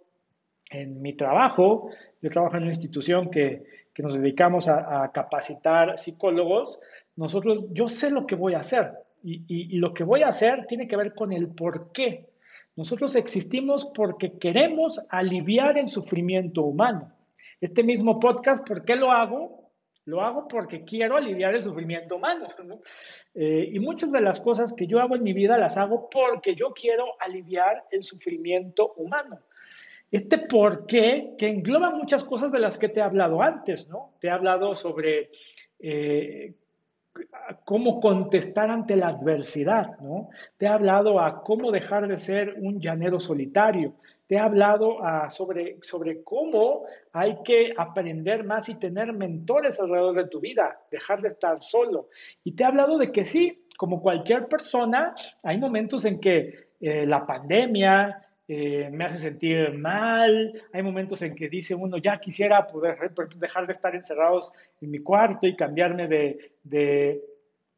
en 0.70 1.00
mi 1.00 1.14
trabajo, 1.14 1.90
yo 2.20 2.30
trabajo 2.30 2.56
en 2.56 2.64
una 2.64 2.72
institución 2.72 3.30
que, 3.30 3.64
que 3.94 4.02
nos 4.02 4.14
dedicamos 4.14 4.68
a, 4.68 5.10
capacitar 5.12 5.98
psicólogos, 5.98 6.78
nosotros, 7.16 7.64
yo 7.70 7.88
sé 7.88 8.10
lo 8.10 8.26
que 8.26 8.34
voy 8.34 8.54
a 8.54 8.60
hacer 8.60 8.92
y, 9.22 9.38
y, 9.48 9.74
y, 9.74 9.78
lo 9.78 9.92
que 9.92 10.04
voy 10.04 10.22
a 10.22 10.28
hacer 10.28 10.66
tiene 10.66 10.86
que 10.86 10.96
ver 10.96 11.14
con 11.14 11.32
el 11.32 11.48
por 11.48 11.90
qué. 11.90 12.27
Nosotros 12.78 13.16
existimos 13.16 13.86
porque 13.86 14.38
queremos 14.38 15.00
aliviar 15.08 15.78
el 15.78 15.88
sufrimiento 15.88 16.62
humano. 16.62 17.12
Este 17.60 17.82
mismo 17.82 18.20
podcast, 18.20 18.64
¿por 18.64 18.84
qué 18.84 18.94
lo 18.94 19.10
hago? 19.10 19.72
Lo 20.04 20.22
hago 20.22 20.46
porque 20.46 20.84
quiero 20.84 21.16
aliviar 21.16 21.56
el 21.56 21.62
sufrimiento 21.64 22.14
humano. 22.14 22.46
Eh, 23.34 23.68
y 23.72 23.80
muchas 23.80 24.12
de 24.12 24.20
las 24.20 24.38
cosas 24.38 24.72
que 24.74 24.86
yo 24.86 25.00
hago 25.00 25.16
en 25.16 25.24
mi 25.24 25.32
vida 25.32 25.58
las 25.58 25.76
hago 25.76 26.08
porque 26.08 26.54
yo 26.54 26.72
quiero 26.72 27.04
aliviar 27.18 27.82
el 27.90 28.04
sufrimiento 28.04 28.92
humano. 28.92 29.40
Este 30.12 30.38
por 30.38 30.86
qué, 30.86 31.34
que 31.36 31.48
engloba 31.48 31.90
muchas 31.90 32.22
cosas 32.22 32.52
de 32.52 32.60
las 32.60 32.78
que 32.78 32.88
te 32.88 33.00
he 33.00 33.02
hablado 33.02 33.42
antes, 33.42 33.88
¿no? 33.88 34.12
Te 34.20 34.28
he 34.28 34.30
hablado 34.30 34.76
sobre 34.76 35.32
eh, 35.80 36.54
cómo 37.64 38.00
contestar 38.00 38.70
ante 38.70 38.96
la 38.96 39.08
adversidad, 39.08 39.98
¿no? 40.00 40.28
Te 40.56 40.66
he 40.66 40.68
hablado 40.68 41.20
a 41.20 41.42
cómo 41.42 41.70
dejar 41.70 42.08
de 42.08 42.18
ser 42.18 42.54
un 42.58 42.80
llanero 42.80 43.20
solitario, 43.20 43.94
te 44.28 44.34
he 44.34 44.38
hablado 44.38 45.02
ah, 45.02 45.30
sobre, 45.30 45.78
sobre 45.82 46.22
cómo 46.22 46.84
hay 47.12 47.38
que 47.42 47.72
aprender 47.76 48.44
más 48.44 48.68
y 48.68 48.78
tener 48.78 49.12
mentores 49.14 49.80
alrededor 49.80 50.14
de 50.16 50.28
tu 50.28 50.38
vida, 50.38 50.78
dejar 50.90 51.22
de 51.22 51.28
estar 51.28 51.62
solo. 51.62 52.08
Y 52.44 52.52
te 52.52 52.62
he 52.62 52.66
hablado 52.66 52.98
de 52.98 53.10
que 53.10 53.24
sí, 53.24 53.66
como 53.78 54.02
cualquier 54.02 54.46
persona, 54.46 55.14
hay 55.42 55.56
momentos 55.56 56.04
en 56.04 56.20
que 56.20 56.68
eh, 56.80 57.06
la 57.06 57.26
pandemia, 57.26 58.27
eh, 58.48 58.88
me 58.90 59.04
hace 59.04 59.18
sentir 59.18 59.74
mal, 59.74 60.52
hay 60.72 60.82
momentos 60.82 61.20
en 61.20 61.34
que 61.34 61.50
dice 61.50 61.74
uno, 61.74 61.98
ya 61.98 62.18
quisiera 62.18 62.66
poder 62.66 63.12
dejar 63.36 63.66
de 63.66 63.72
estar 63.72 63.94
encerrados 63.94 64.50
en 64.80 64.90
mi 64.90 65.00
cuarto 65.00 65.46
y 65.46 65.54
cambiarme 65.54 66.08
de, 66.08 66.52
de, 66.64 67.22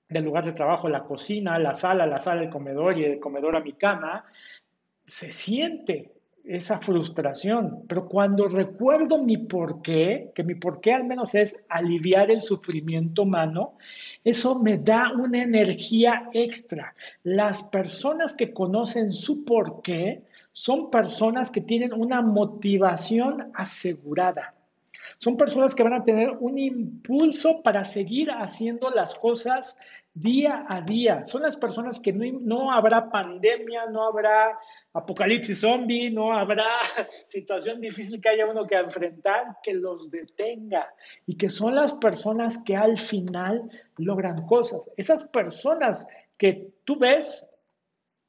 del 0.08 0.24
lugar 0.24 0.44
de 0.44 0.52
trabajo 0.52 0.88
la 0.88 1.02
cocina, 1.02 1.58
la 1.58 1.74
sala, 1.74 2.06
la 2.06 2.20
sala, 2.20 2.42
el 2.42 2.50
comedor 2.50 2.96
y 2.96 3.04
el 3.04 3.18
comedor 3.18 3.56
a 3.56 3.60
mi 3.60 3.72
cama. 3.72 4.24
Se 5.06 5.32
siente, 5.32 6.12
esa 6.44 6.78
frustración, 6.78 7.84
pero 7.86 8.06
cuando 8.06 8.48
recuerdo 8.48 9.22
mi 9.22 9.36
porqué, 9.36 10.32
que 10.34 10.42
mi 10.42 10.54
porqué 10.54 10.92
al 10.92 11.04
menos 11.04 11.34
es 11.34 11.64
aliviar 11.68 12.30
el 12.30 12.42
sufrimiento 12.42 13.22
humano, 13.22 13.74
eso 14.24 14.58
me 14.60 14.78
da 14.78 15.12
una 15.12 15.42
energía 15.42 16.28
extra. 16.32 16.94
Las 17.22 17.62
personas 17.62 18.34
que 18.34 18.52
conocen 18.52 19.12
su 19.12 19.44
porqué 19.44 20.22
son 20.52 20.90
personas 20.90 21.50
que 21.50 21.60
tienen 21.60 21.92
una 21.92 22.22
motivación 22.22 23.50
asegurada. 23.54 24.54
Son 25.18 25.36
personas 25.36 25.74
que 25.74 25.82
van 25.82 25.94
a 25.94 26.04
tener 26.04 26.30
un 26.40 26.58
impulso 26.58 27.62
para 27.62 27.84
seguir 27.84 28.30
haciendo 28.30 28.90
las 28.90 29.14
cosas 29.14 29.76
día 30.14 30.66
a 30.68 30.80
día. 30.80 31.24
Son 31.26 31.42
las 31.42 31.56
personas 31.56 32.00
que 32.00 32.12
no, 32.12 32.72
habrá 32.72 33.10
pandemia, 33.10 33.86
no 33.86 34.06
habrá 34.06 34.58
apocalipsis 34.92 35.60
zombie, 35.60 36.10
no 36.10 36.32
habrá 36.32 36.64
situación 37.26 37.80
difícil 37.80 38.20
que 38.20 38.28
haya 38.28 38.46
uno 38.46 38.66
que 38.66 38.76
enfrentar 38.76 39.58
que 39.62 39.74
los 39.74 40.10
detenga 40.10 40.92
y 41.26 41.36
que 41.36 41.50
son 41.50 41.74
las 41.74 41.92
personas 41.94 42.62
que 42.64 42.76
al 42.76 42.98
final 42.98 43.70
logran 43.98 44.46
cosas. 44.46 44.90
Esas 44.96 45.24
personas 45.24 46.06
que 46.36 46.72
tú 46.84 46.96
ves 46.96 47.49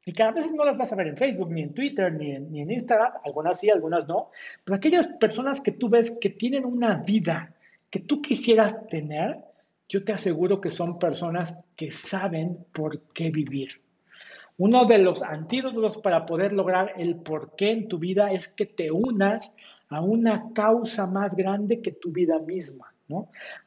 y 0.05 0.13
que 0.13 0.23
a 0.23 0.31
veces 0.31 0.53
no 0.53 0.65
las 0.65 0.77
vas 0.77 0.91
a 0.91 0.95
ver 0.95 1.07
en 1.07 1.17
Facebook, 1.17 1.51
ni 1.51 1.61
en 1.61 1.73
Twitter, 1.73 2.11
ni 2.11 2.31
en, 2.31 2.51
ni 2.51 2.61
en 2.61 2.71
Instagram, 2.71 3.13
algunas 3.23 3.59
sí, 3.59 3.69
algunas 3.69 4.07
no, 4.07 4.31
pero 4.63 4.77
aquellas 4.77 5.07
personas 5.07 5.61
que 5.61 5.71
tú 5.71 5.89
ves 5.89 6.17
que 6.19 6.29
tienen 6.29 6.65
una 6.65 6.95
vida 6.95 7.53
que 7.91 7.99
tú 7.99 8.21
quisieras 8.21 8.87
tener, 8.87 9.37
yo 9.89 10.03
te 10.03 10.13
aseguro 10.13 10.61
que 10.61 10.71
son 10.71 10.97
personas 10.97 11.63
que 11.75 11.91
saben 11.91 12.65
por 12.71 13.01
qué 13.13 13.29
vivir. 13.29 13.81
Uno 14.57 14.85
de 14.85 14.99
los 14.99 15.21
antídotos 15.21 15.97
para 15.97 16.25
poder 16.25 16.53
lograr 16.53 16.93
el 16.97 17.17
porqué 17.17 17.71
en 17.71 17.87
tu 17.87 17.99
vida 17.99 18.31
es 18.31 18.47
que 18.47 18.65
te 18.65 18.91
unas 18.91 19.53
a 19.89 20.01
una 20.01 20.53
causa 20.53 21.05
más 21.05 21.35
grande 21.35 21.81
que 21.81 21.91
tu 21.91 22.11
vida 22.11 22.39
misma, 22.39 22.90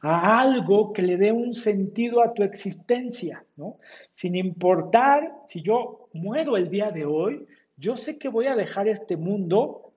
A 0.01 0.39
algo 0.39 0.93
que 0.93 1.01
le 1.01 1.17
dé 1.17 1.31
un 1.31 1.53
sentido 1.53 2.23
a 2.23 2.33
tu 2.33 2.43
existencia, 2.43 3.43
¿no? 3.57 3.77
Sin 4.13 4.35
importar 4.35 5.33
si 5.47 5.61
yo 5.61 6.09
muero 6.13 6.57
el 6.57 6.69
día 6.69 6.91
de 6.91 7.05
hoy, 7.05 7.47
yo 7.77 7.97
sé 7.97 8.17
que 8.17 8.29
voy 8.29 8.47
a 8.47 8.55
dejar 8.55 8.87
este 8.87 9.17
mundo 9.17 9.91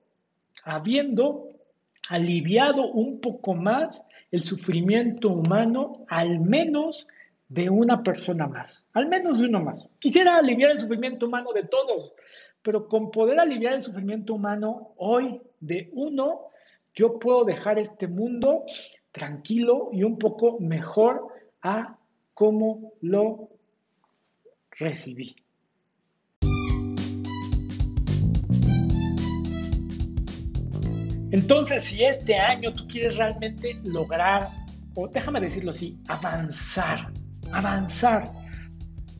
habiendo 0.63 1.49
aliviado 2.09 2.91
un 2.91 3.19
poco 3.19 3.53
más 3.53 4.05
el 4.31 4.41
sufrimiento 4.41 5.29
humano 5.29 6.05
al 6.07 6.39
menos 6.39 7.07
de 7.47 7.69
una 7.69 8.03
persona 8.03 8.47
más, 8.47 8.85
al 8.93 9.07
menos 9.07 9.39
de 9.39 9.47
uno 9.47 9.61
más. 9.61 9.87
Quisiera 9.97 10.37
aliviar 10.37 10.71
el 10.71 10.79
sufrimiento 10.79 11.25
humano 11.25 11.51
de 11.53 11.63
todos, 11.63 12.13
pero 12.61 12.87
con 12.87 13.09
poder 13.09 13.39
aliviar 13.39 13.73
el 13.73 13.81
sufrimiento 13.81 14.35
humano 14.35 14.93
hoy 14.97 15.41
de 15.59 15.89
uno, 15.93 16.49
yo 16.93 17.17
puedo 17.17 17.43
dejar 17.45 17.79
este 17.79 18.07
mundo 18.07 18.65
tranquilo 19.19 19.89
y 19.93 20.03
un 20.03 20.17
poco 20.17 20.59
mejor 20.59 21.27
a 21.61 21.97
cómo 22.33 22.93
lo 23.01 23.49
recibí. 24.71 25.35
Entonces, 31.31 31.83
si 31.83 32.03
este 32.03 32.39
año 32.39 32.73
tú 32.73 32.87
quieres 32.87 33.17
realmente 33.17 33.79
lograr, 33.83 34.49
o 34.95 35.07
déjame 35.07 35.39
decirlo 35.39 35.71
así, 35.71 35.99
avanzar, 36.07 37.11
avanzar, 37.51 38.33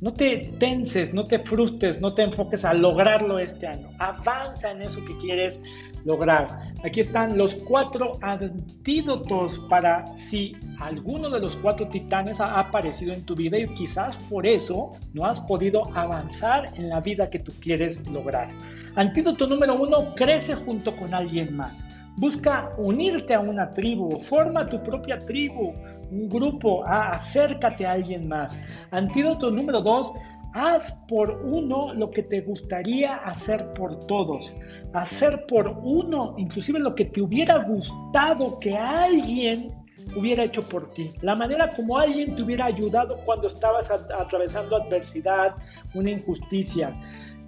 no 0.01 0.13
te 0.13 0.37
tenses, 0.59 1.13
no 1.13 1.25
te 1.25 1.39
frustres, 1.39 1.99
no 1.99 2.13
te 2.13 2.23
enfoques 2.23 2.63
a 2.63 2.73
lograrlo 2.73 3.37
este 3.37 3.67
año. 3.67 3.89
Avanza 3.99 4.71
en 4.71 4.81
eso 4.81 5.03
que 5.03 5.17
quieres 5.17 5.59
lograr. 6.05 6.73
Aquí 6.83 7.01
están 7.01 7.37
los 7.37 7.55
cuatro 7.55 8.13
antídotos 8.21 9.59
para 9.69 10.05
si 10.15 10.55
alguno 10.79 11.29
de 11.29 11.41
los 11.41 11.57
cuatro 11.57 11.89
titanes 11.89 12.39
ha 12.39 12.57
aparecido 12.57 13.13
en 13.13 13.25
tu 13.25 13.35
vida 13.35 13.57
y 13.57 13.67
quizás 13.67 14.15
por 14.29 14.47
eso 14.47 14.93
no 15.13 15.25
has 15.25 15.41
podido 15.41 15.83
avanzar 15.93 16.71
en 16.77 16.87
la 16.87 17.01
vida 17.01 17.29
que 17.29 17.39
tú 17.39 17.51
quieres 17.59 18.07
lograr. 18.07 18.47
Antídoto 18.95 19.47
número 19.47 19.75
uno, 19.75 20.15
crece 20.15 20.55
junto 20.55 20.95
con 20.95 21.13
alguien 21.13 21.55
más. 21.57 21.85
Busca 22.19 22.73
unirte 22.77 23.33
a 23.33 23.39
una 23.39 23.71
tribu, 23.71 24.19
forma 24.19 24.67
tu 24.67 24.83
propia 24.83 25.17
tribu, 25.19 25.73
un 26.11 26.27
grupo, 26.27 26.83
acércate 26.85 27.85
a 27.85 27.93
alguien 27.93 28.27
más. 28.27 28.59
Antídoto 28.91 29.49
número 29.49 29.79
dos, 29.79 30.11
haz 30.53 31.01
por 31.07 31.31
uno 31.45 31.93
lo 31.93 32.11
que 32.11 32.23
te 32.23 32.41
gustaría 32.41 33.15
hacer 33.15 33.71
por 33.71 34.05
todos. 34.07 34.53
Hacer 34.93 35.45
por 35.47 35.79
uno, 35.81 36.35
inclusive 36.37 36.81
lo 36.81 36.93
que 36.93 37.05
te 37.05 37.21
hubiera 37.21 37.63
gustado 37.63 38.59
que 38.59 38.75
alguien 38.75 39.73
hubiera 40.17 40.43
hecho 40.43 40.67
por 40.67 40.91
ti, 40.91 41.13
la 41.21 41.35
manera 41.35 41.71
como 41.71 41.97
alguien 41.97 42.35
te 42.35 42.41
hubiera 42.41 42.65
ayudado 42.65 43.15
cuando 43.25 43.47
estabas 43.47 43.89
atravesando 43.91 44.75
adversidad, 44.75 45.55
una 45.93 46.11
injusticia. 46.11 46.93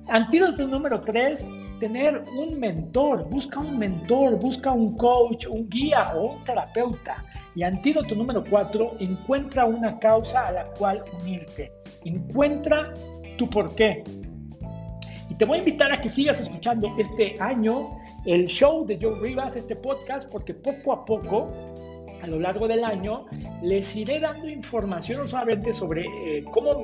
Antídoto 0.08 0.66
número 0.66 1.02
tres, 1.02 1.50
tener 1.82 2.24
un 2.38 2.60
mentor, 2.60 3.28
busca 3.28 3.60
un 3.60 3.80
mentor, 3.80 4.40
busca 4.40 4.72
un 4.72 4.96
coach, 4.98 5.48
un 5.48 5.68
guía 5.68 6.14
o 6.16 6.36
un 6.36 6.44
terapeuta. 6.44 7.26
Y 7.56 7.64
antídoto 7.64 8.14
número 8.14 8.44
cuatro, 8.48 8.92
encuentra 9.00 9.66
una 9.66 9.98
causa 9.98 10.48
a 10.48 10.52
la 10.52 10.66
cual 10.78 11.04
unirte. 11.20 11.74
Encuentra 12.06 12.94
tu 13.36 13.50
porqué. 13.50 14.04
Y 15.28 15.34
te 15.34 15.44
voy 15.44 15.58
a 15.58 15.60
invitar 15.60 15.92
a 15.92 16.00
que 16.00 16.08
sigas 16.08 16.40
escuchando 16.40 16.94
este 17.00 17.36
año 17.40 17.98
el 18.28 18.46
show 18.46 18.86
de 18.86 19.00
Joe 19.02 19.20
Rivas, 19.20 19.56
este 19.56 19.76
podcast, 19.76 20.30
porque 20.30 20.54
poco 20.54 20.94
a 20.94 21.04
poco 21.04 21.48
a 22.22 22.28
lo 22.28 22.40
largo 22.40 22.68
del 22.68 22.84
año 22.84 23.26
les 23.62 23.96
iré 23.96 24.20
dando 24.20 24.48
información 24.48 25.20
no 25.20 25.28
solamente 25.28 25.74
sobre 25.74 26.06
eh, 26.06 26.44
cómo 26.52 26.82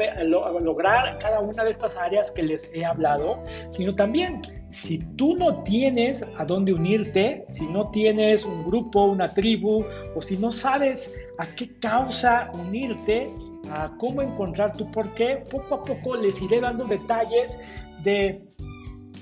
lograr 0.61 1.17
cada 1.19 1.39
una 1.39 1.63
de 1.63 1.71
estas 1.71 1.97
áreas 1.97 2.31
que 2.31 2.43
les 2.43 2.69
he 2.73 2.85
hablado, 2.85 3.43
sino 3.71 3.95
también 3.95 4.41
si 4.69 4.99
tú 5.15 5.35
no 5.35 5.63
tienes 5.63 6.25
a 6.38 6.45
dónde 6.45 6.73
unirte, 6.73 7.45
si 7.47 7.65
no 7.67 7.89
tienes 7.91 8.45
un 8.45 8.65
grupo, 8.65 9.05
una 9.05 9.33
tribu, 9.33 9.85
o 10.15 10.21
si 10.21 10.38
no 10.38 10.51
sabes 10.51 11.11
a 11.38 11.45
qué 11.55 11.79
causa 11.79 12.51
unirte, 12.53 13.29
a 13.71 13.91
cómo 13.97 14.21
encontrar 14.21 14.75
tu 14.75 14.89
porqué, 14.91 15.43
poco 15.49 15.75
a 15.75 15.83
poco 15.83 16.15
les 16.15 16.41
iré 16.41 16.61
dando 16.61 16.85
detalles 16.85 17.59
de 18.03 18.41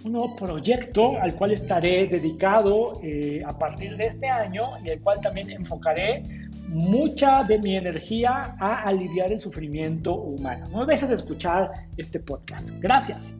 un 0.05 0.11
nuevo 0.11 0.35
proyecto 0.35 1.19
al 1.19 1.35
cual 1.35 1.51
estaré 1.51 2.05
dedicado 2.07 2.99
eh, 3.03 3.41
a 3.45 3.57
partir 3.57 3.97
de 3.97 4.05
este 4.05 4.29
año 4.29 4.77
y 4.83 4.89
el 4.89 5.01
cual 5.01 5.19
también 5.19 5.49
enfocaré 5.49 6.23
mucha 6.67 7.43
de 7.43 7.57
mi 7.59 7.75
energía 7.75 8.55
a 8.59 8.83
aliviar 8.83 9.31
el 9.31 9.39
sufrimiento 9.39 10.15
humano. 10.15 10.67
No 10.71 10.85
dejes 10.85 11.09
de 11.09 11.15
escuchar 11.15 11.71
este 11.97 12.19
podcast. 12.19 12.69
Gracias. 12.79 13.35